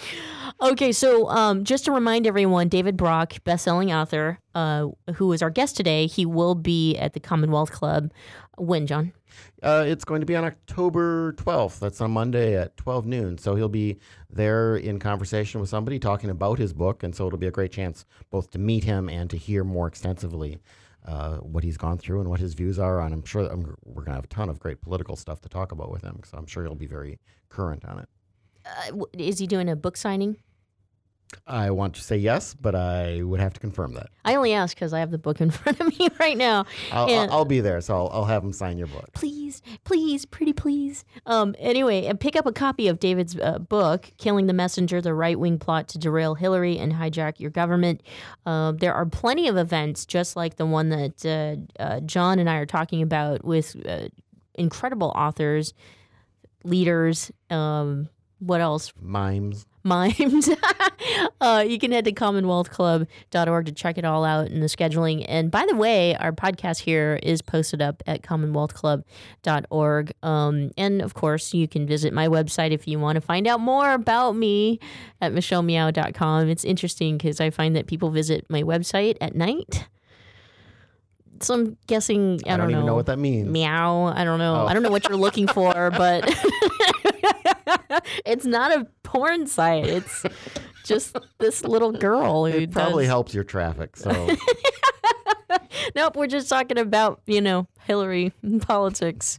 Okay, 0.61 0.93
so 0.93 1.29
um, 1.29 1.65
just 1.65 1.85
to 1.85 1.93
remind 1.93 2.27
everyone, 2.27 2.69
David 2.69 2.97
Brock, 2.97 3.35
best-selling 3.45 3.93
author, 3.93 4.39
uh, 4.55 4.89
who 5.15 5.33
is 5.33 5.43
our 5.43 5.51
guest 5.51 5.77
today, 5.77 6.07
he 6.07 6.25
will 6.25 6.55
be 6.55 6.97
at 6.97 7.13
the 7.13 7.21
Commonwealth 7.21 7.73
Club. 7.73 8.11
When, 8.57 8.87
John? 8.87 9.13
Uh, 9.63 9.85
it's 9.87 10.05
going 10.05 10.21
to 10.21 10.27
be 10.27 10.35
on 10.35 10.45
October 10.45 11.35
12th. 11.35 11.79
That's 11.79 12.01
on 12.01 12.11
Monday 12.11 12.57
at 12.57 12.77
12 12.79 13.07
noon. 13.07 13.39
So 13.39 13.55
he'll 13.55 13.69
be 13.69 13.99
there 14.31 14.77
in 14.77 14.99
conversation 14.99 15.61
with 15.61 15.69
somebody 15.69 15.99
talking 15.99 16.31
about 16.31 16.59
his 16.59 16.73
book. 16.73 17.03
And 17.03 17.15
so 17.15 17.27
it'll 17.27 17.39
be 17.39 17.47
a 17.47 17.53
great 17.53 17.73
chance 17.73 18.07
both 18.31 18.51
to 18.53 18.59
meet 18.59 18.85
him 18.85 19.09
and 19.09 19.29
to 19.31 19.37
hear 19.37 19.63
more 19.63 19.87
extensively 19.87 20.59
uh, 21.07 21.37
what 21.39 21.65
he's 21.65 21.77
gone 21.77 21.99
through 21.99 22.21
and 22.21 22.29
what 22.29 22.41
his 22.41 22.55
views 22.55 22.79
are. 22.79 23.01
And 23.01 23.15
I'm 23.15 23.25
sure 23.25 23.47
I'm, 23.47 23.77
we're 23.85 24.03
going 24.03 24.13
to 24.13 24.17
have 24.17 24.25
a 24.25 24.29
ton 24.29 24.49
of 24.49 24.59
great 24.59 24.81
political 24.81 25.17
stuff 25.17 25.41
to 25.43 25.49
talk 25.49 25.73
about 25.73 25.91
with 25.91 26.03
him. 26.03 26.21
So 26.25 26.37
I'm 26.37 26.47
sure 26.47 26.65
he'll 26.65 26.75
be 26.75 26.87
very 26.87 27.19
current 27.49 27.85
on 27.85 28.01
it. 28.01 28.09
Uh, 28.67 29.05
is 29.17 29.39
he 29.39 29.47
doing 29.47 29.69
a 29.69 29.77
book 29.77 29.97
signing? 29.97 30.37
I 31.47 31.71
want 31.71 31.95
to 31.97 32.03
say 32.03 32.17
yes, 32.17 32.55
but 32.55 32.75
I 32.75 33.21
would 33.23 33.41
have 33.41 33.53
to 33.55 33.61
confirm 33.61 33.95
that. 33.95 34.11
I 34.25 34.37
only 34.37 34.53
ask 34.53 34.77
because 34.77 34.93
I 34.93 35.01
have 35.01 35.11
the 35.11 35.19
book 35.19 35.41
in 35.41 35.51
front 35.59 35.81
of 35.81 35.99
me 35.99 36.09
right 36.21 36.37
now. 36.37 36.67
I'll, 36.93 37.09
And- 37.09 37.31
I'll, 37.31 37.45
be 37.45 37.61
there, 37.61 37.81
so 37.81 37.97
I'll, 37.97 38.11
I'll 38.13 38.25
have 38.25 38.43
them 38.43 38.53
sign 38.53 38.79
your 38.79 38.87
book. 38.87 39.11
please, 39.13 39.61
please, 39.85 40.25
pretty 40.25 40.53
please. 40.53 41.05
Um, 41.27 41.55
anyway, 41.59 42.07
and 42.07 42.19
pick 42.19 42.37
up 42.37 42.47
a 42.47 42.53
copy 42.53 42.87
of 42.89 43.01
David's 43.01 43.37
uh, 43.39 43.59
book, 43.59 44.11
Killing 44.19 44.47
the 44.47 44.53
Messenger, 44.53 45.01
The 45.01 45.15
Right 45.15 45.39
Wing 45.39 45.59
Plot 45.59 45.89
to 45.89 45.99
Derail 45.99 46.35
Hillary 46.37 46.79
and 46.79 46.93
Hijack 46.93 47.41
Your 47.41 47.51
Government. 47.51 48.03
Uh, 48.45 48.73
there 48.73 48.95
are 48.95 49.07
plenty 49.07 49.49
of 49.49 49.57
events, 49.57 50.07
just 50.07 50.37
like 50.37 50.57
the 50.57 50.67
one 50.67 50.89
that 50.91 51.27
uh, 51.27 51.83
uh, 51.83 52.01
John 52.01 52.39
and 52.39 52.49
I 52.49 52.57
are 52.57 52.67
talking 52.67 53.03
about 53.03 53.45
with 53.45 53.77
uh, 53.87 54.09
incredible 54.55 55.13
authors, 55.15 55.75
leaders. 56.65 57.31
Um, 57.51 58.09
what 58.39 58.61
else? 58.61 58.93
Mimes. 59.01 59.67
mimes. 59.83 60.51
uh, 61.41 61.65
you 61.67 61.79
can 61.79 61.93
head 61.93 62.05
to 62.05 62.13
commonwealthclub.org 62.13 63.67
to 63.67 63.73
check 63.73 63.99
it 63.99 64.05
all 64.05 64.25
out 64.25 64.49
in 64.49 64.61
the 64.61 64.67
scheduling. 64.67 65.25
And 65.29 65.51
by 65.51 65.67
the 65.69 65.77
way, 65.77 66.15
our 66.17 66.33
podcast 66.33 66.81
here 66.81 67.19
is 67.23 67.43
posted 67.43 67.83
up 67.83 68.03
at 68.07 68.23
commonwealthclub.org. 68.23 70.13
Um, 70.23 70.71
and 70.77 71.03
of 71.03 71.15
course, 71.15 71.55
you 71.55 71.69
can 71.69 71.87
visit 71.87 72.13
my 72.13 72.29
website 72.29 72.73
if 72.73 72.87
you 72.87 72.99
want 72.99 73.17
to 73.17 73.21
find 73.21 73.47
out 73.47 73.61
more 73.61 73.93
about 73.93 74.37
me 74.37 74.81
at 75.21 75.33
michellemeow.com. 75.33 76.49
It's 76.49 76.65
interesting 76.65 77.17
because 77.19 77.41
I 77.41 77.51
find 77.51 77.77
that 77.77 77.87
people 77.87 78.11
visit 78.11 78.47
my 78.49 78.63
website 78.63 79.17
at 79.21 79.35
night. 79.35 79.87
So 81.43 81.55
I'm 81.55 81.77
guessing 81.87 82.41
I, 82.47 82.55
I 82.55 82.57
don't 82.57 82.69
know. 82.71 82.77
even 82.79 82.87
know 82.87 82.95
what 82.95 83.07
that 83.07 83.19
means. 83.19 83.49
Meow. 83.49 84.13
I 84.15 84.25
don't 84.25 84.39
know. 84.39 84.63
Oh. 84.63 84.67
I 84.67 84.75
don't 84.75 84.83
know 84.83 84.91
what 84.91 85.09
you're 85.09 85.19
looking 85.19 85.47
for, 85.47 85.73
but 85.97 86.25
it's 88.27 88.45
not 88.47 88.73
a 88.77 88.87
porn 89.03 89.47
site. 89.47 89.87
It's 89.87 90.25
just 90.85 91.17
this 91.39 91.65
little 91.65 91.93
girl 91.93 92.47
who 92.47 92.59
It 92.59 92.71
probably 92.71 93.05
does. 93.05 93.09
helps 93.11 93.35
your 93.35 93.45
traffic. 93.45 93.97
So 93.97 94.11
Nope, 95.95 96.17
we're 96.17 96.27
just 96.27 96.49
talking 96.49 96.79
about 96.79 97.21
you 97.27 97.41
know 97.41 97.67
Hillary 97.85 98.33
and 98.43 98.61
politics. 98.61 99.39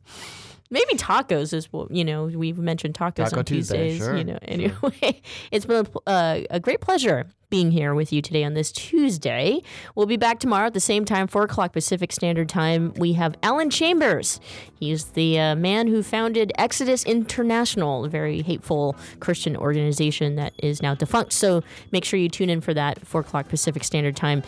Maybe 0.70 0.96
tacos 0.96 1.54
is 1.54 1.72
what 1.72 1.92
you 1.92 2.04
know. 2.04 2.26
We've 2.26 2.58
mentioned 2.58 2.94
tacos 2.94 3.30
Taco 3.30 3.40
on 3.40 3.46
Tuesday, 3.46 3.90
Tuesdays. 3.90 3.98
sure, 3.98 4.18
You 4.18 4.24
know, 4.26 4.40
anyway, 4.42 5.22
it's 5.52 5.66
been 5.66 5.88
a, 6.06 6.10
uh, 6.10 6.42
a 6.50 6.60
great 6.60 6.82
pleasure 6.82 7.26
being 7.50 7.72
here 7.72 7.96
with 7.96 8.12
you 8.12 8.22
today 8.22 8.44
on 8.44 8.54
this 8.54 8.72
Tuesday. 8.72 9.62
We'll 9.96 10.06
be 10.06 10.18
back 10.18 10.40
tomorrow 10.40 10.68
at 10.68 10.74
the 10.74 10.82
same 10.82 11.06
time, 11.06 11.28
four 11.28 11.44
o'clock 11.44 11.72
Pacific 11.72 12.12
Standard 12.12 12.50
Time. 12.50 12.94
We 12.98 13.14
have 13.14 13.36
Alan 13.42 13.70
Chambers. 13.70 14.42
He's 14.78 15.06
the 15.06 15.40
uh, 15.40 15.56
man 15.56 15.88
who 15.88 16.04
founded 16.04 16.52
Exodus 16.58 17.06
International, 17.06 18.04
a 18.04 18.10
very 18.10 18.42
hateful 18.42 18.98
Christian 19.22 19.56
organization 19.56 20.36
that 20.36 20.54
is 20.58 20.82
now 20.82 20.96
defunct. 20.96 21.32
So 21.32 21.64
make 21.92 22.04
sure 22.04 22.20
you 22.20 22.28
tune 22.30 22.50
in 22.50 22.60
for 22.60 22.74
that, 22.74 23.06
four 23.08 23.22
o'clock 23.22 23.48
Pacific 23.48 23.84
Standard 23.84 24.18
Time. 24.18 24.44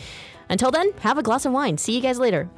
Until 0.49 0.71
then, 0.71 0.91
have 0.99 1.17
a 1.17 1.23
glass 1.23 1.45
of 1.45 1.53
wine. 1.53 1.77
See 1.77 1.95
you 1.95 2.01
guys 2.01 2.19
later. 2.19 2.49